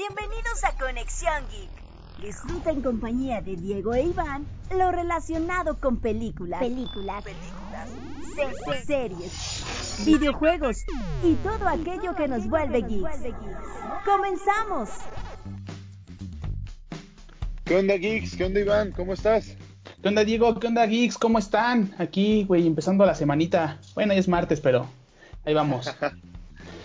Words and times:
Bienvenidos 0.00 0.64
a 0.64 0.72
Conexión 0.78 1.44
Geek. 1.50 2.22
Disfruta 2.22 2.70
en 2.70 2.80
compañía 2.80 3.42
de 3.42 3.56
Diego 3.56 3.92
e 3.92 4.04
Iván 4.04 4.46
lo 4.74 4.90
relacionado 4.92 5.78
con 5.78 5.98
películas, 5.98 6.60
Películas. 6.60 7.22
se- 8.34 8.84
series, 8.86 10.02
videojuegos 10.06 10.84
y 11.22 11.34
todo 11.42 11.68
aquello 11.68 12.14
que 12.16 12.28
nos 12.28 12.48
vuelve 12.48 12.80
geeks. 12.80 13.18
¡Comenzamos! 14.06 14.88
¿Qué 17.64 17.76
onda, 17.76 17.94
Geeks? 17.98 18.36
¿Qué 18.36 18.44
onda, 18.44 18.60
Iván? 18.60 18.92
¿Cómo 18.92 19.12
estás? 19.12 19.54
¿Qué 20.02 20.08
onda, 20.08 20.24
Diego? 20.24 20.58
¿Qué 20.58 20.66
onda, 20.68 20.86
Geeks? 20.86 21.18
¿Cómo 21.18 21.38
están? 21.38 21.94
Aquí, 21.98 22.44
güey, 22.44 22.66
empezando 22.66 23.04
la 23.04 23.14
semanita. 23.14 23.78
Bueno, 23.94 24.14
ya 24.14 24.20
es 24.20 24.28
martes, 24.28 24.62
pero 24.62 24.86
ahí 25.44 25.52
vamos. 25.52 25.94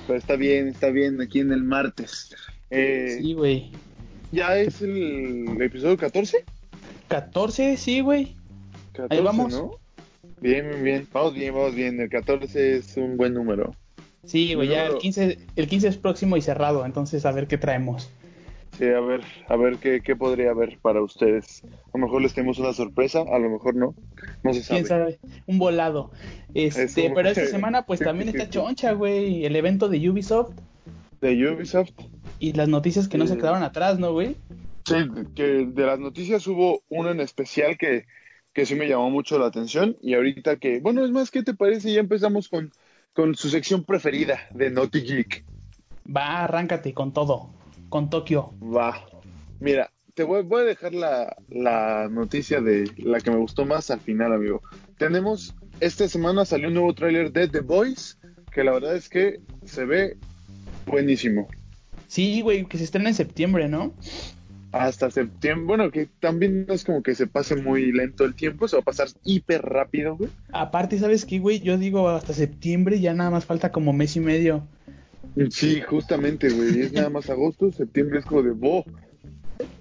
Pues 0.08 0.22
está 0.22 0.36
bien, 0.36 0.68
está 0.68 0.90
bien, 0.92 1.20
aquí 1.20 1.40
en 1.40 1.52
el 1.52 1.64
martes. 1.64 2.30
Eh, 2.76 3.18
Sí, 3.22 3.34
güey. 3.34 3.72
¿Ya 4.32 4.58
es 4.58 4.82
el 4.82 5.58
episodio 5.62 5.98
14? 5.98 6.44
14, 7.08 7.78
sí, 7.78 8.02
güey. 8.02 8.36
14, 8.94 9.16
Ahí 9.16 9.24
vamos. 9.24 9.54
¿no? 9.54 9.72
Bien, 10.42 10.84
bien. 10.84 11.08
Vamos 11.14 11.34
bien, 11.34 11.54
vamos 11.54 11.76
bien. 11.76 12.00
El 12.00 12.10
14 12.10 12.78
es 12.78 12.98
un 12.98 13.18
buen 13.18 13.34
número. 13.34 13.74
Sí, 14.26 14.54
güey, 14.56 14.70
ya 14.70 14.82
el 14.84 14.88
Número- 14.88 15.00
15, 15.02 15.38
el 15.56 15.68
15 15.68 15.88
es 15.88 15.98
próximo 15.98 16.36
y 16.36 16.42
cerrado, 16.42 16.84
entonces 16.86 17.26
a 17.26 17.32
ver 17.32 17.48
qué 17.48 17.58
traemos. 17.60 18.10
Sí, 18.78 18.86
a 18.86 19.00
ver, 19.00 19.22
a 19.48 19.56
ver 19.56 19.78
qué, 19.78 20.02
qué 20.02 20.16
podría 20.16 20.50
haber 20.50 20.80
para 20.82 21.02
ustedes. 21.02 21.64
A 21.94 21.98
lo 21.98 22.06
mejor 22.06 22.22
les 22.24 22.34
tenemos 22.34 22.58
una 22.60 22.74
sorpresa, 22.74 23.22
a 23.22 23.40
lo 23.40 23.50
mejor 23.50 23.76
no. 23.76 23.96
No 24.44 24.54
se 24.54 24.64
sabe. 24.64 24.80
¿Quién 24.82 24.88
sabe? 24.90 25.20
Un 25.46 25.60
volado. 25.60 26.12
Este, 26.54 27.12
pero 27.16 27.30
esta 27.30 27.46
semana 27.46 27.86
pues 27.86 28.00
también 28.02 28.30
está 28.30 28.50
choncha, 28.50 28.92
güey. 28.94 29.46
El 29.46 29.56
evento 29.56 29.88
de 29.88 30.10
Ubisoft 30.10 30.52
De 31.22 31.48
Ubisoft. 31.48 31.92
Y 32.40 32.54
las 32.54 32.68
noticias 32.68 33.08
que 33.08 33.18
no 33.18 33.28
se 33.28 33.38
quedaron 33.38 33.64
atrás, 33.64 34.00
¿no, 34.00 34.12
güey? 34.14 34.36
Sí, 34.86 34.96
que 35.36 35.66
de 35.66 35.86
las 35.86 36.00
noticias 36.00 36.46
hubo 36.48 36.84
uno 36.90 37.10
en 37.10 37.20
especial 37.20 37.78
que, 37.78 38.06
que 38.54 38.66
sí 38.66 38.76
me 38.76 38.88
llamó 38.88 39.10
mucho 39.10 39.40
la 39.40 39.48
atención. 39.48 39.98
Y 40.02 40.14
ahorita 40.14 40.58
que, 40.58 40.80
bueno, 40.80 41.04
es 41.04 41.12
más, 41.12 41.32
¿qué 41.32 41.44
te 41.44 41.54
parece? 41.54 41.92
Ya 41.92 42.00
empezamos 42.00 42.50
con, 42.50 42.72
con 43.14 43.36
su 43.36 43.50
sección 43.50 43.84
preferida 43.84 44.40
de 44.52 44.70
Naughty 44.70 45.02
Geek. 45.02 45.46
Va, 46.16 46.44
arráncate 46.44 46.94
con 46.94 47.14
todo. 47.14 47.50
Con 47.90 48.10
Tokio. 48.10 48.54
Va. 48.62 49.06
Mira, 49.60 49.92
te 50.14 50.24
voy, 50.24 50.44
voy 50.44 50.62
a 50.62 50.66
dejar 50.66 50.94
la, 50.94 51.36
la 51.50 52.08
noticia 52.12 52.62
de 52.62 52.90
la 52.98 53.20
que 53.20 53.32
me 53.32 53.38
gustó 53.38 53.66
más 53.66 53.90
al 53.90 54.02
final, 54.02 54.34
amigo. 54.34 54.62
Tenemos, 54.98 55.56
esta 55.80 56.08
semana 56.08 56.46
salió 56.46 56.68
un 56.68 56.76
nuevo 56.76 56.94
tráiler 56.94 57.32
de 57.32 57.48
The 57.48 57.62
Voice, 57.62 58.16
que 58.52 58.64
la 58.64 58.74
verdad 58.74 58.96
es 58.96 59.10
que 59.10 59.40
se 59.66 59.86
ve 59.86 60.18
buenísimo. 60.86 61.48
Sí, 62.08 62.42
güey, 62.42 62.66
que 62.66 62.78
se 62.78 62.84
estrena 62.84 63.10
en 63.10 63.16
septiembre, 63.16 63.68
¿no? 63.68 63.94
Hasta 64.72 65.10
septiembre, 65.10 65.66
bueno, 65.66 65.92
que 65.92 66.10
también 66.20 66.66
no 66.68 66.74
es 66.74 66.84
como 66.84 67.02
que 67.02 67.16
se 67.16 67.28
pase 67.28 67.56
muy 67.56 67.92
lento 67.92 68.26
el 68.26 68.36
tiempo, 68.36 68.68
se 68.68 68.76
va 68.76 68.82
a 68.82 68.86
pasar 68.86 69.08
hiper 69.24 69.62
rápido, 69.62 70.18
güey. 70.18 70.30
Aparte, 70.52 71.00
¿sabes 71.00 71.26
qué, 71.26 71.40
güey? 71.40 71.62
Yo 71.62 71.78
digo 71.78 72.10
hasta 72.10 72.34
septiembre 72.34 73.00
ya 73.00 73.14
nada 73.14 73.30
más 73.30 73.46
falta 73.46 73.72
como 73.72 73.94
mes 73.94 74.16
y 74.18 74.20
medio. 74.20 74.68
Sí, 75.50 75.82
justamente, 75.82 76.50
güey, 76.50 76.82
es 76.82 76.94
nada 76.94 77.10
más 77.10 77.30
agosto, 77.30 77.72
septiembre 77.72 78.20
es 78.20 78.26
como 78.26 78.44
de, 78.44 78.52
bo, 78.52 78.86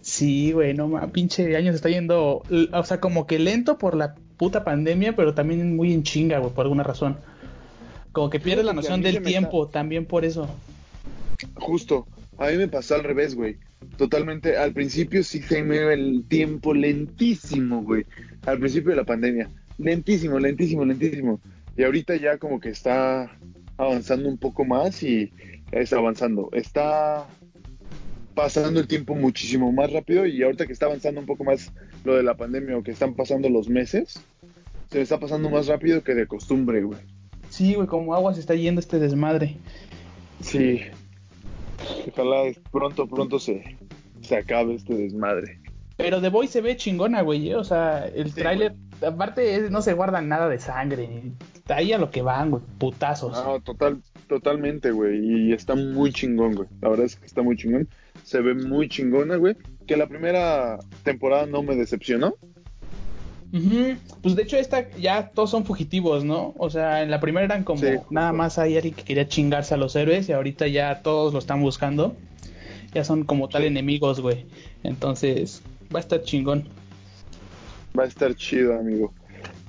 Sí, 0.01 0.53
güey, 0.53 0.75
no 0.75 0.89
más, 0.89 1.11
pinche 1.11 1.57
año 1.57 1.73
se 1.73 1.77
está 1.77 1.89
yendo, 1.89 2.43
o 2.73 2.85
sea, 2.85 3.01
como 3.01 3.27
que 3.27 3.39
lento 3.39 3.79
por 3.79 3.97
la 3.97 4.15
puta 4.37 4.65
pandemia, 4.65 5.17
pero 5.17 5.35
también 5.35 5.77
muy 5.77 5.93
en 5.93 6.03
chinga, 6.03 6.39
güey, 6.39 6.53
por 6.53 6.67
alguna 6.67 6.83
razón. 6.83 7.17
Como 8.13 8.31
que 8.31 8.39
pierdes 8.39 8.65
la 8.65 8.73
noción 8.73 9.03
del 9.03 9.23
tiempo, 9.23 9.69
también 9.69 10.07
por 10.07 10.25
eso. 10.25 10.49
Justo, 11.55 12.07
a 12.39 12.51
mí 12.51 12.57
me 12.57 12.69
pasó 12.69 12.95
al 12.95 13.05
revés, 13.05 13.35
güey. 13.35 13.57
Totalmente, 13.97 14.57
al 14.57 14.73
principio 14.73 15.23
sí 15.23 15.41
se 15.43 15.63
me 15.63 15.77
iba 15.77 15.93
el 15.93 16.25
tiempo 16.29 16.75
lentísimo, 16.75 17.83
güey. 17.83 18.07
Al 18.47 18.59
principio 18.59 18.91
de 18.91 18.97
la 18.97 19.05
pandemia. 19.05 19.51
Lentísimo, 19.79 20.39
lentísimo, 20.39 20.85
lentísimo. 20.85 21.41
Y 21.77 21.85
ahorita 21.85 22.17
ya 22.17 22.39
como 22.39 22.61
que 22.61 22.71
está 22.71 23.37
avanzando 23.77 24.29
un 24.29 24.39
poco 24.39 24.65
más 24.65 25.03
y 25.03 25.33
está 25.73 25.97
avanzando. 25.97 26.51
Está 26.53 27.27
pasando 28.35 28.81
el 28.81 28.89
tiempo 28.89 29.15
muchísimo 29.15 29.71
más 29.73 29.93
rápido 29.93 30.27
y 30.27 30.43
ahorita 30.43 30.67
que 30.67 30.73
está 30.73 30.87
avanzando 30.87 31.21
un 31.21 31.27
poco 31.27 31.45
más 31.45 31.73
lo 32.05 32.17
de 32.17 32.23
la 32.23 32.37
pandemia 32.37 32.77
o 32.77 32.83
que 32.83 32.91
están 32.91 33.15
pasando 33.15 33.49
los 33.49 33.69
meses, 33.69 34.21
se 34.91 35.01
está 35.01 35.19
pasando 35.19 35.51
más 35.51 35.67
rápido 35.67 36.03
que 36.03 36.15
de 36.15 36.27
costumbre, 36.27 36.83
güey. 36.83 36.99
Sí, 37.49 37.75
güey, 37.75 37.87
como 37.87 38.15
agua 38.15 38.35
se 38.35 38.41
está 38.41 38.55
yendo 38.55 38.81
este 38.81 38.99
desmadre. 38.99 39.57
Sí. 40.41 40.81
Ojalá 42.09 42.53
pronto, 42.71 43.07
pronto 43.07 43.39
se, 43.39 43.77
se 44.21 44.37
acabe 44.37 44.75
este 44.75 44.95
desmadre. 44.95 45.61
Pero 45.97 46.21
The 46.21 46.29
Voice 46.29 46.53
se 46.55 46.61
ve 46.61 46.77
chingona, 46.77 47.23
güey, 47.23 47.51
¿eh? 47.51 47.57
o 47.57 47.63
sea, 47.65 48.07
el 48.07 48.33
Sí, 48.33 48.41
tráiler, 48.41 48.75
aparte 49.07 49.71
no 49.71 49.81
se 49.81 49.93
guarda 49.93 50.21
nada 50.21 50.49
de 50.49 50.59
sangre, 50.59 51.23
está 51.55 51.77
ahí 51.77 51.93
a 51.93 51.99
lo 51.99 52.11
que 52.11 52.21
van, 52.21 52.51
güey, 52.51 52.63
putazos. 52.79 53.33
No, 53.33 53.61
total, 53.61 54.03
totalmente, 54.27 54.91
güey. 54.91 55.21
Y 55.25 55.53
está 55.53 55.77
muy 55.77 56.13
chingón, 56.13 56.57
güey. 56.57 56.69
La 56.81 56.89
verdad 56.89 57.07
es 57.07 57.15
que 57.15 57.27
está 57.27 57.43
muy 57.43 57.57
chingón. 57.57 57.89
Se 58.25 58.41
ve 58.41 58.55
muy 58.55 58.89
chingona, 58.89 59.37
güey. 59.37 59.57
Que 59.87 59.97
la 59.97 60.09
primera 60.09 60.79
temporada 61.05 61.47
no 61.47 61.63
me 61.63 61.77
decepcionó. 61.77 62.35
Pues 64.21 64.35
de 64.35 64.43
hecho 64.43 64.57
esta 64.57 64.91
ya 64.97 65.29
todos 65.29 65.51
son 65.51 65.65
fugitivos, 65.65 66.25
¿no? 66.25 66.55
O 66.59 66.71
sea, 66.71 67.03
en 67.03 67.11
la 67.11 67.21
primera 67.21 67.45
eran 67.45 67.63
como 67.63 67.81
Sí, 67.81 67.87
nada 68.11 68.33
más 68.33 68.59
hay 68.59 68.75
alguien 68.75 68.95
que 68.95 69.05
quería 69.05 69.29
chingarse 69.29 69.75
a 69.75 69.77
los 69.77 69.95
héroes 69.95 70.29
y 70.29 70.33
ahorita 70.33 70.67
ya 70.67 71.03
todos 71.03 71.33
lo 71.33 71.39
están 71.39 71.63
buscando. 71.63 72.17
Ya 72.93 73.05
son 73.05 73.25
como 73.25 73.49
tal 73.49 73.63
Sí. 73.63 73.69
enemigos, 73.69 74.21
güey. 74.21 74.47
Entonces, 74.83 75.63
va 75.95 76.01
a 76.01 76.03
estar 76.03 76.23
chingón. 76.23 76.65
Va 77.97 78.03
a 78.05 78.07
estar 78.07 78.35
chido, 78.35 78.77
amigo. 78.77 79.13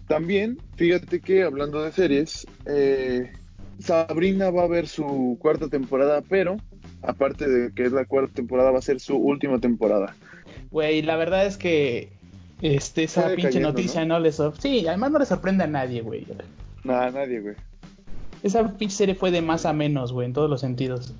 También, 0.07 0.57
fíjate 0.75 1.19
que 1.19 1.43
hablando 1.43 1.83
de 1.83 1.91
series, 1.91 2.47
eh, 2.65 3.31
Sabrina 3.79 4.49
va 4.49 4.63
a 4.63 4.67
ver 4.67 4.87
su 4.87 5.37
cuarta 5.39 5.67
temporada, 5.67 6.23
pero 6.27 6.57
aparte 7.03 7.47
de 7.47 7.71
que 7.71 7.83
es 7.83 7.91
la 7.91 8.05
cuarta 8.05 8.33
temporada, 8.33 8.71
va 8.71 8.79
a 8.79 8.83
ser 8.83 8.99
su 8.99 9.15
última 9.15 9.59
temporada. 9.59 10.15
Güey, 10.71 11.01
la 11.03 11.15
verdad 11.17 11.45
es 11.45 11.57
que 11.57 12.13
este 12.61 13.03
esa 13.03 13.27
pinche 13.27 13.35
decayendo, 13.47 13.69
noticia 13.69 14.05
¿no? 14.05 14.19
le 14.19 14.31
sor- 14.31 14.53
Sí, 14.59 14.87
además 14.87 15.11
no 15.11 15.19
le 15.19 15.25
sorprende 15.25 15.63
a 15.63 15.67
nadie, 15.67 16.01
güey. 16.01 16.25
Nada, 16.83 17.11
nadie, 17.11 17.39
güey. 17.41 17.55
Esa 18.43 18.77
pinche 18.77 18.95
serie 18.95 19.15
fue 19.15 19.31
de 19.31 19.41
más 19.41 19.65
a 19.65 19.73
menos, 19.73 20.11
güey, 20.13 20.27
en 20.27 20.33
todos 20.33 20.49
los 20.49 20.61
sentidos. 20.61 21.13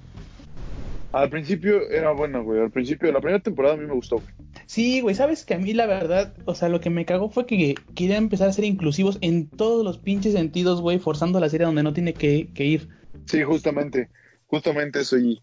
Al 1.12 1.29
principio 1.29 1.90
era 1.90 2.12
bueno, 2.12 2.44
güey. 2.44 2.59
Al 2.62 2.72
principio, 2.72 3.12
la 3.12 3.19
primera 3.22 3.41
temporada 3.41 3.75
a 3.75 3.78
mí 3.78 3.85
me 3.88 3.94
gustó, 3.94 4.18
güey. 4.18 4.28
Sí, 4.66 5.00
güey, 5.01 5.16
sabes 5.16 5.45
que 5.45 5.53
a 5.53 5.57
mí 5.59 5.74
la 5.74 5.85
verdad, 5.85 6.34
o 6.45 6.56
sea, 6.56 6.69
lo 6.69 6.81
que 6.81 6.90
me 6.90 7.06
cagó 7.06 7.29
fue 7.29 7.45
que 7.45 7.75
querían 7.95 8.24
empezar 8.24 8.50
a 8.50 8.53
ser 8.53 8.66
inclusivos 8.66 9.18
en 9.22 9.47
todos 9.47 9.85
los 9.85 9.97
pinches 9.97 10.34
sentidos, 10.34 10.81
güey, 10.81 11.00
forzando 11.00 11.40
la 11.40 11.50
serie 11.50 11.66
donde 11.68 11.84
no 11.84 11.94
tiene 11.94 12.13
que, 12.13 12.50
que 12.53 12.66
ir. 12.66 12.90
Sí, 13.25 13.44
justamente, 13.44 14.09
justamente 14.47 15.00
eso. 15.01 15.18
Y, 15.18 15.41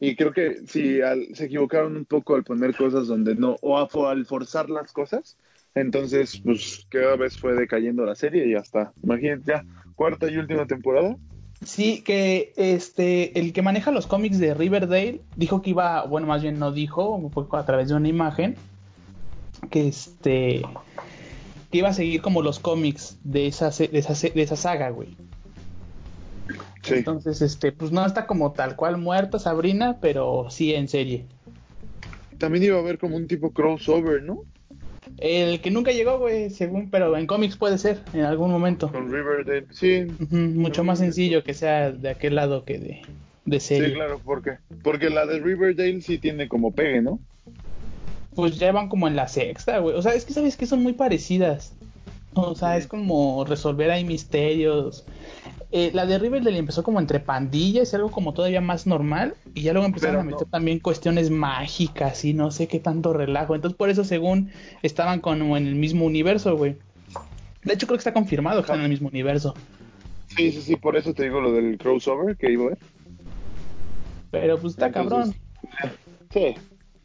y 0.00 0.14
creo 0.16 0.32
que 0.32 0.62
sí, 0.66 1.00
al- 1.00 1.28
se 1.34 1.46
equivocaron 1.46 1.96
un 1.96 2.04
poco 2.04 2.34
al 2.36 2.44
poner 2.44 2.74
cosas 2.74 3.08
donde 3.08 3.34
no, 3.34 3.56
o, 3.62 3.78
a- 3.78 4.10
al 4.10 4.26
forzar 4.26 4.70
las 4.70 4.92
cosas. 4.92 5.36
Entonces, 5.74 6.40
pues 6.44 6.86
cada 6.88 7.16
vez 7.16 7.36
fue 7.36 7.54
decayendo 7.54 8.04
la 8.04 8.14
serie 8.14 8.46
y 8.46 8.52
ya 8.52 8.58
está. 8.58 8.92
Imagínate, 9.02 9.42
ya, 9.46 9.64
cuarta 9.94 10.30
y 10.30 10.36
última 10.36 10.66
temporada. 10.66 11.16
Sí, 11.64 12.02
que 12.02 12.52
este, 12.56 13.38
el 13.38 13.52
que 13.52 13.62
maneja 13.62 13.90
los 13.90 14.06
cómics 14.06 14.38
de 14.38 14.54
Riverdale 14.54 15.20
dijo 15.36 15.60
que 15.60 15.70
iba, 15.70 16.04
bueno, 16.06 16.26
más 16.26 16.42
bien 16.42 16.58
no 16.58 16.72
dijo, 16.72 17.30
fue 17.32 17.44
a 17.52 17.66
través 17.66 17.88
de 17.88 17.94
una 17.94 18.08
imagen, 18.08 18.56
que 19.70 19.88
este, 19.88 20.62
que 21.70 21.78
iba 21.78 21.88
a 21.88 21.92
seguir 21.92 22.22
como 22.22 22.42
los 22.42 22.60
cómics 22.60 23.18
de 23.24 23.48
esa, 23.48 23.70
de 23.70 23.98
esa, 23.98 24.28
de 24.28 24.42
esa 24.42 24.56
saga, 24.56 24.90
güey. 24.90 25.16
Sí, 26.88 26.94
Entonces, 26.94 27.42
este, 27.42 27.72
pues 27.72 27.90
no 27.92 28.04
está 28.04 28.26
como 28.26 28.52
tal 28.52 28.76
cual 28.76 28.98
muerta 28.98 29.38
Sabrina, 29.38 29.98
pero 30.00 30.46
sí 30.50 30.74
en 30.74 30.88
serie. 30.88 31.24
también 32.38 32.64
iba 32.64 32.76
a 32.76 32.80
haber 32.80 32.98
como 32.98 33.16
un 33.16 33.26
tipo 33.26 33.50
crossover, 33.52 34.22
¿no? 34.22 34.42
El 35.18 35.60
que 35.60 35.70
nunca 35.70 35.90
llegó, 35.90 36.18
güey, 36.18 36.50
según, 36.50 36.90
pero 36.90 37.16
en 37.16 37.26
cómics 37.26 37.56
puede 37.56 37.78
ser, 37.78 38.00
en 38.12 38.20
algún 38.22 38.50
momento. 38.50 38.92
Con 38.92 39.10
Riverdale. 39.10 39.66
Sí, 39.70 40.06
mucho 40.30 40.84
más 40.84 40.98
sencillo 40.98 41.42
que 41.42 41.54
sea 41.54 41.90
de 41.90 42.10
aquel 42.10 42.34
lado 42.36 42.64
que 42.64 42.78
de, 42.78 43.02
de 43.46 43.60
serie. 43.60 43.88
sí, 43.88 43.94
claro, 43.94 44.18
¿por 44.18 44.42
qué? 44.42 44.58
Porque 44.82 45.10
la 45.10 45.26
de 45.26 45.40
Riverdale 45.40 46.02
sí 46.02 46.18
tiene 46.18 46.46
como 46.46 46.72
pegue, 46.72 47.00
¿no? 47.02 47.18
Pues 48.34 48.58
ya 48.58 48.70
van 48.70 48.88
como 48.88 49.08
en 49.08 49.16
la 49.16 49.26
sexta, 49.26 49.78
güey. 49.78 49.96
O 49.96 50.02
sea, 50.02 50.12
es 50.14 50.24
que 50.24 50.32
sabes 50.32 50.56
que 50.56 50.66
son 50.66 50.82
muy 50.82 50.92
parecidas. 50.92 51.72
O 52.34 52.54
sea, 52.54 52.76
es 52.76 52.86
como 52.86 53.44
resolver 53.44 53.90
ahí 53.90 54.04
misterios. 54.04 55.04
Eh, 55.70 55.90
la 55.92 56.06
de 56.06 56.18
Riverdale 56.18 56.56
empezó 56.56 56.82
como 56.82 56.98
entre 56.98 57.20
pandillas, 57.20 57.92
algo 57.92 58.10
como 58.10 58.32
todavía 58.32 58.60
más 58.62 58.86
normal. 58.86 59.34
Y 59.54 59.62
ya 59.62 59.72
luego 59.72 59.86
empezaron 59.86 60.14
Pero 60.16 60.20
a 60.22 60.24
meter 60.24 60.46
no. 60.46 60.50
también 60.50 60.78
cuestiones 60.80 61.30
mágicas 61.30 62.24
y 62.24 62.32
no 62.32 62.50
sé 62.50 62.68
qué 62.68 62.80
tanto 62.80 63.12
relajo. 63.12 63.54
Entonces, 63.54 63.76
por 63.76 63.90
eso, 63.90 64.04
según 64.04 64.50
estaban 64.82 65.20
como 65.20 65.56
en 65.56 65.66
el 65.66 65.74
mismo 65.74 66.06
universo, 66.06 66.56
güey. 66.56 66.76
De 67.64 67.74
hecho, 67.74 67.86
creo 67.86 67.96
que 67.98 68.00
está 68.00 68.14
confirmado 68.14 68.60
que 68.60 68.66
están 68.66 68.78
en 68.78 68.84
el 68.84 68.90
mismo 68.90 69.08
universo. 69.08 69.54
Sí, 70.28 70.52
sí, 70.52 70.62
sí, 70.62 70.76
por 70.76 70.96
eso 70.96 71.12
te 71.12 71.24
digo 71.24 71.40
lo 71.40 71.52
del 71.52 71.76
crossover 71.76 72.36
que 72.36 72.50
iba 72.52 72.64
a 72.66 72.68
ver. 72.70 72.78
Pero 74.30 74.58
pues 74.58 74.72
está 74.74 74.86
Entonces, 74.86 75.34
cabrón. 75.72 75.94
Sí, 76.32 76.54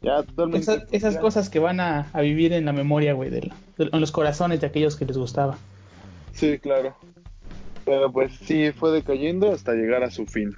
Ya, 0.02 0.22
totalmente. 0.22 0.84
Esas, 0.92 1.16
cosas 1.16 1.48
que 1.48 1.58
van 1.58 1.80
a, 1.80 2.08
a 2.12 2.20
vivir 2.20 2.52
en 2.52 2.66
la 2.66 2.72
memoria, 2.74 3.14
güey, 3.14 3.30
de 3.30 3.42
la- 3.42 3.54
de- 3.78 3.88
en 3.92 4.00
los 4.00 4.12
corazones 4.12 4.60
de 4.60 4.66
aquellos 4.66 4.96
que 4.96 5.06
les 5.06 5.16
gustaba. 5.16 5.56
Sí, 6.32 6.58
claro. 6.58 6.94
Pero 7.84 8.10
pues 8.12 8.32
sí, 8.42 8.72
fue 8.72 8.92
decayendo 8.92 9.52
hasta 9.52 9.72
llegar 9.74 10.02
a 10.02 10.10
su 10.10 10.26
fin. 10.26 10.54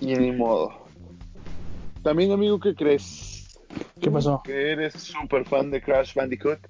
Y 0.00 0.14
ni 0.14 0.32
modo. 0.32 0.70
También, 2.02 2.30
amigo, 2.32 2.60
¿qué 2.60 2.74
crees? 2.74 3.58
¿Qué 4.00 4.10
pasó? 4.10 4.40
Que 4.44 4.72
eres 4.72 4.94
súper 4.94 5.44
fan 5.44 5.70
de 5.70 5.80
Crash 5.82 6.14
Bandicoot. 6.14 6.60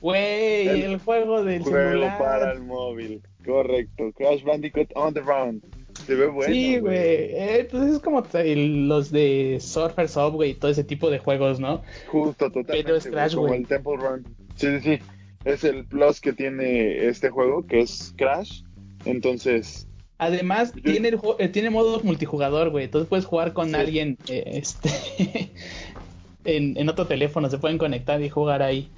Güey, 0.00 0.68
El 0.68 0.82
el, 0.82 0.98
juego 0.98 1.44
del 1.44 1.62
Juego 1.62 1.76
celular. 1.90 2.18
para 2.18 2.52
el 2.52 2.60
móvil. 2.62 3.22
Correcto. 3.44 4.12
Crash 4.16 4.42
Bandicoot 4.42 4.90
on 4.94 5.14
the 5.14 5.20
round. 5.20 5.62
Se 6.06 6.14
ve 6.16 6.26
bueno. 6.26 6.52
sí, 6.52 6.78
güey. 6.80 6.96
Eh, 6.98 7.68
pues 7.70 7.84
es 7.84 7.98
como 8.00 8.22
el- 8.34 8.88
los 8.88 9.12
de 9.12 9.58
Surfer 9.60 10.08
Subway 10.08 10.50
y 10.50 10.54
todo 10.54 10.70
ese 10.70 10.82
tipo 10.84 11.08
de 11.10 11.18
juegos, 11.20 11.60
¿no? 11.60 11.82
Justo, 12.08 12.46
totalmente. 12.50 12.82
Pero 12.84 12.96
es 12.96 13.06
Crash, 13.06 13.34
como 13.34 13.48
güey. 13.48 13.60
el 13.60 13.66
Temple 13.68 13.96
Run. 13.96 14.36
Sí, 14.56 14.66
sí, 14.80 14.80
sí. 14.80 14.98
Es 15.44 15.64
el 15.64 15.84
plus 15.86 16.20
que 16.20 16.32
tiene 16.32 17.06
este 17.06 17.30
juego, 17.30 17.66
que 17.66 17.80
es 17.80 18.12
Crash. 18.16 18.62
Entonces, 19.04 19.86
Además, 20.18 20.72
Yo- 20.76 20.82
tiene, 20.92 21.08
el 21.08 21.18
eh, 21.40 21.48
tiene 21.48 21.70
modos 21.70 22.04
multijugador, 22.04 22.70
güey. 22.70 22.84
Entonces 22.84 23.08
puedes 23.08 23.24
jugar 23.26 23.52
con 23.52 23.70
Sí. 23.70 23.74
alguien 23.74 24.18
eh, 24.28 24.44
este, 24.54 24.88
en, 26.44 26.76
en 26.76 26.88
otro 26.88 27.06
teléfono. 27.06 27.50
Se 27.50 27.58
pueden 27.58 27.78
conectar 27.78 28.22
y 28.22 28.28
jugar 28.28 28.62
ahí. 28.62 28.88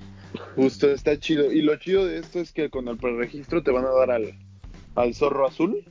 justo 0.55 0.91
está 0.91 1.19
chido. 1.19 1.51
Y 1.51 1.63
lo 1.63 1.77
chido 1.77 2.05
de 2.07 2.19
esto 2.19 2.41
es 2.41 2.53
que 2.53 2.69
con 2.69 2.89
el 2.89 2.99
preregistro 2.99 3.63
te 3.63 3.71
van 3.71 3.87
a 3.87 3.91
dar 3.91 4.11
al, 4.11 4.35
al 4.97 5.15
zorro 5.15 5.47
azul. 5.47 5.83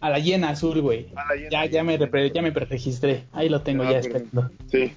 A 0.00 0.08
la 0.10 0.20
llena 0.20 0.50
azul, 0.50 0.80
güey. 0.80 1.08
Ya, 1.50 1.66
ya 1.66 1.84
me, 1.84 1.98
repre- 1.98 2.32
ya 2.32 2.40
me 2.40 2.52
preregistré. 2.52 3.24
Ahí 3.32 3.48
lo 3.50 3.60
tengo 3.62 3.82
Ah, 3.82 3.92
ya 3.92 3.98
esperando. 3.98 4.50
Sí. 4.70 4.92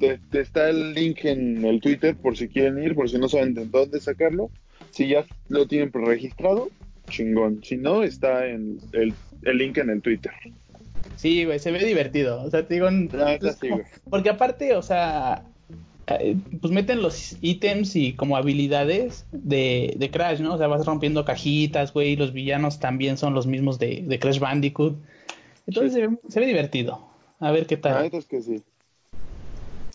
Te- 0.00 0.18
te 0.30 0.40
está 0.40 0.68
el 0.68 0.94
link 0.94 1.24
en 1.24 1.64
el 1.64 1.80
Twitter 1.80 2.16
por 2.16 2.36
si 2.36 2.48
quieren 2.48 2.82
ir, 2.82 2.94
por 2.94 3.08
si 3.08 3.18
no 3.18 3.28
saben 3.28 3.54
de 3.54 3.66
dónde 3.66 4.00
sacarlo. 4.00 4.50
Si 4.90 5.06
ya 5.08 5.24
lo 5.48 5.66
tienen 5.66 5.90
preregistrado, 5.92 6.70
chingón. 7.08 7.60
Si 7.64 7.76
no, 7.76 8.02
está 8.02 8.46
en 8.46 8.78
el, 8.92 9.14
el 9.42 9.58
link 9.58 9.78
en 9.78 9.90
el 9.90 10.00
Twitter. 10.02 10.32
Sí, 11.16 11.44
güey, 11.44 11.58
se 11.58 11.72
ve 11.72 11.84
divertido. 11.84 12.42
O 12.42 12.50
sea, 12.50 12.66
te 12.66 12.74
digo, 12.74 12.86
La 12.90 13.24
neta 13.26 13.50
es 13.50 13.56
sí, 13.56 13.68
como- 13.68 13.82
güey. 13.82 13.86
porque 14.08 14.30
aparte, 14.30 14.74
o 14.76 14.82
sea, 14.82 15.42
eh, 16.06 16.36
pues 16.60 16.72
meten 16.72 17.02
los 17.02 17.36
ítems 17.40 17.96
y 17.96 18.12
como 18.12 18.36
habilidades 18.36 19.26
de, 19.32 19.94
de 19.96 20.10
Crash, 20.10 20.40
¿no? 20.40 20.54
O 20.54 20.58
sea, 20.58 20.68
vas 20.68 20.86
rompiendo 20.86 21.24
cajitas, 21.24 21.92
güey, 21.92 22.10
y 22.12 22.16
los 22.16 22.32
villanos 22.32 22.78
también 22.78 23.16
son 23.16 23.34
los 23.34 23.46
mismos 23.46 23.78
de, 23.78 24.04
de 24.06 24.18
Crash 24.18 24.38
Bandicoot. 24.38 24.96
Entonces 25.66 25.92
Sí. 25.92 26.00
se, 26.00 26.06
ve, 26.06 26.16
se 26.28 26.40
ve 26.40 26.46
divertido. 26.46 27.06
A 27.40 27.50
ver 27.52 27.66
qué 27.66 27.76
tal. 27.76 28.02
neta 28.02 28.16
es 28.18 28.26
que 28.26 28.40
sí. 28.40 28.62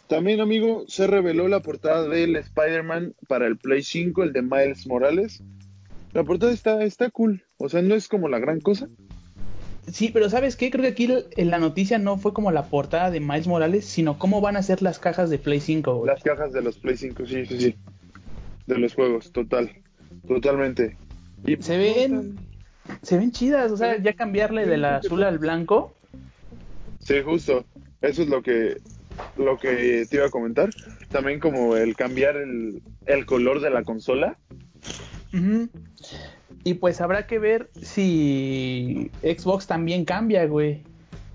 También, 0.07 0.41
amigo, 0.41 0.83
se 0.87 1.07
reveló 1.07 1.47
la 1.47 1.61
portada 1.61 2.07
del 2.07 2.35
Spider-Man 2.35 3.15
para 3.27 3.47
el 3.47 3.57
Play 3.57 3.81
5, 3.81 4.23
el 4.23 4.33
de 4.33 4.41
Miles 4.41 4.85
Morales. 4.85 5.41
La 6.13 6.23
portada 6.23 6.51
está, 6.51 6.83
está 6.83 7.09
cool. 7.09 7.43
O 7.57 7.69
sea, 7.69 7.81
no 7.81 7.95
es 7.95 8.07
como 8.07 8.27
la 8.29 8.39
gran 8.39 8.59
cosa. 8.59 8.87
Sí, 9.91 10.09
pero 10.13 10.29
¿sabes 10.29 10.55
qué? 10.55 10.69
Creo 10.71 10.83
que 10.83 10.89
aquí 10.89 11.09
la 11.43 11.59
noticia 11.59 11.97
no 11.97 12.17
fue 12.17 12.33
como 12.33 12.51
la 12.51 12.67
portada 12.67 13.11
de 13.11 13.19
Miles 13.19 13.47
Morales, 13.47 13.85
sino 13.85 14.17
cómo 14.17 14.39
van 14.39 14.55
a 14.55 14.63
ser 14.63 14.81
las 14.81 14.97
cajas 14.99 15.29
de 15.29 15.39
Play 15.39 15.59
5, 15.59 15.95
güey. 15.95 16.07
Las 16.07 16.23
cajas 16.23 16.53
de 16.53 16.61
los 16.61 16.77
Play 16.77 16.95
5, 16.97 17.25
sí, 17.25 17.45
sí, 17.45 17.59
sí. 17.59 17.75
De 18.65 18.77
los 18.77 18.93
juegos, 18.93 19.31
total. 19.31 19.71
Totalmente. 20.27 20.95
Y 21.45 21.57
Se 21.61 21.77
ven- 21.77 22.37
Se 23.01 23.17
ven 23.17 23.31
chidas, 23.31 23.71
o 23.71 23.77
sea, 23.77 23.97
ya 24.01 24.13
cambiarle 24.13 24.65
del 24.65 24.85
azul 24.85 25.23
al 25.23 25.37
blanco. 25.39 25.93
Sí, 26.99 27.15
justo. 27.23 27.65
Eso 28.01 28.21
es 28.23 28.29
lo 28.29 28.41
que 28.41 28.77
lo 29.37 29.57
que 29.57 30.05
te 30.09 30.15
iba 30.17 30.25
a 30.25 30.29
comentar. 30.29 30.69
También 31.11 31.39
como 31.39 31.75
el 31.75 31.95
cambiar 31.95 32.35
el, 32.37 32.81
el 33.05 33.25
color 33.25 33.61
de 33.61 33.69
la 33.69 33.83
consola. 33.83 34.37
Ujú. 35.33 35.69
Y 36.63 36.75
pues 36.75 37.01
habrá 37.01 37.27
que 37.27 37.39
ver 37.39 37.69
si 37.81 39.11
Xbox 39.21 39.67
también 39.67 40.05
cambia, 40.05 40.45
güey. 40.45 40.83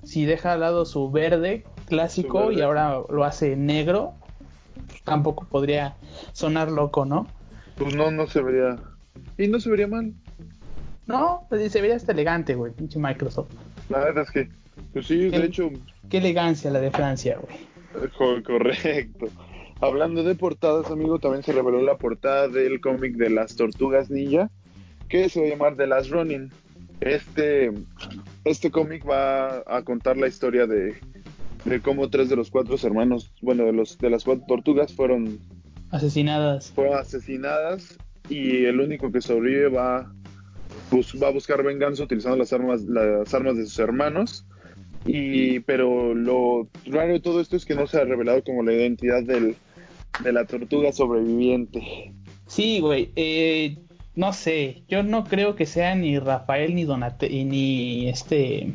Si 0.04 0.24
deja 0.24 0.52
al 0.54 0.60
lado 0.60 0.84
su 0.86 1.10
verde 1.10 1.64
clásico 1.86 2.40
Su 2.42 2.46
verde. 2.48 2.60
y 2.60 2.62
ahora 2.62 3.00
lo 3.10 3.24
hace 3.24 3.56
negro, 3.56 4.14
tampoco 5.04 5.46
podría 5.46 5.96
sonar 6.32 6.70
loco, 6.70 7.04
¿no? 7.04 7.26
Pues 7.76 7.94
no, 7.94 8.10
no 8.10 8.26
se 8.26 8.40
vería. 8.42 8.76
Y 9.36 9.48
no 9.48 9.60
se 9.60 9.70
vería 9.70 9.86
mal. 9.88 10.14
No, 11.06 11.46
pues 11.48 11.70
se 11.72 11.80
vería 11.80 11.96
hasta 11.96 12.12
elegante, 12.12 12.54
güey, 12.54 12.72
pinche 12.72 12.98
Microsoft. 12.98 13.50
La 13.88 13.98
verdad 14.00 14.24
es 14.24 14.30
que, 14.30 14.48
pues 14.92 15.06
sí, 15.06 15.28
de 15.30 15.44
hecho, 15.44 15.70
Qué 16.08 16.18
elegancia 16.18 16.70
la 16.70 16.80
de 16.80 16.90
Francia, 16.90 17.38
güey. 17.40 18.10
co- 18.16 18.42
correcto. 18.46 19.26
Hablando 19.80 20.24
de 20.24 20.34
portadas, 20.34 20.90
amigo, 20.90 21.18
también 21.20 21.42
se 21.44 21.52
reveló 21.52 21.80
la 21.82 21.96
portada 21.96 22.48
del 22.48 22.80
cómic 22.80 23.14
de 23.16 23.30
las 23.30 23.54
tortugas 23.54 24.10
ninja, 24.10 24.50
que 25.08 25.28
se 25.28 25.40
va 25.40 25.46
a 25.46 25.50
llamar 25.50 25.76
The 25.76 25.86
Last 25.86 26.10
Running. 26.10 26.50
Este, 27.00 27.70
este 28.44 28.70
cómic 28.72 29.08
va 29.08 29.62
a 29.66 29.82
contar 29.84 30.16
la 30.16 30.26
historia 30.26 30.66
de, 30.66 30.96
de 31.64 31.80
cómo 31.80 32.10
tres 32.10 32.28
de 32.28 32.34
los 32.34 32.50
cuatro 32.50 32.76
hermanos, 32.82 33.32
bueno, 33.40 33.64
de 33.66 33.72
los 33.72 33.96
de 33.98 34.10
las 34.10 34.24
cuatro 34.24 34.44
tortugas 34.48 34.92
fueron 34.92 35.38
Asesinadas. 35.92 36.72
fueron 36.72 36.98
asesinadas 36.98 37.96
y 38.28 38.64
el 38.64 38.80
único 38.80 39.12
que 39.12 39.20
sobrevive 39.20 39.68
va, 39.68 40.12
bus- 40.90 41.16
va 41.22 41.28
a 41.28 41.32
buscar 41.32 41.62
venganza 41.62 42.02
utilizando 42.02 42.36
las 42.36 42.52
armas, 42.52 42.82
las 42.82 43.32
armas 43.32 43.56
de 43.56 43.64
sus 43.64 43.78
hermanos. 43.78 44.44
Y, 45.06 45.60
pero 45.60 46.12
lo 46.14 46.68
raro 46.84 47.12
de 47.12 47.20
todo 47.20 47.40
esto 47.40 47.56
es 47.56 47.64
que 47.64 47.76
no 47.76 47.86
se 47.86 47.98
ha 47.98 48.04
revelado 48.04 48.42
como 48.42 48.62
la 48.64 48.72
identidad 48.74 49.22
del, 49.22 49.54
de 50.22 50.32
la 50.32 50.44
tortuga 50.46 50.92
sobreviviente. 50.92 52.12
Sí, 52.46 52.80
güey. 52.80 53.10
eh, 53.16 53.76
no 54.14 54.32
sé, 54.32 54.82
yo 54.88 55.02
no 55.04 55.24
creo 55.24 55.54
que 55.54 55.64
sea 55.66 55.94
ni 55.94 56.18
Rafael 56.18 56.74
ni 56.74 56.84
Donatello 56.84 57.44
ni 57.44 58.08
este 58.08 58.72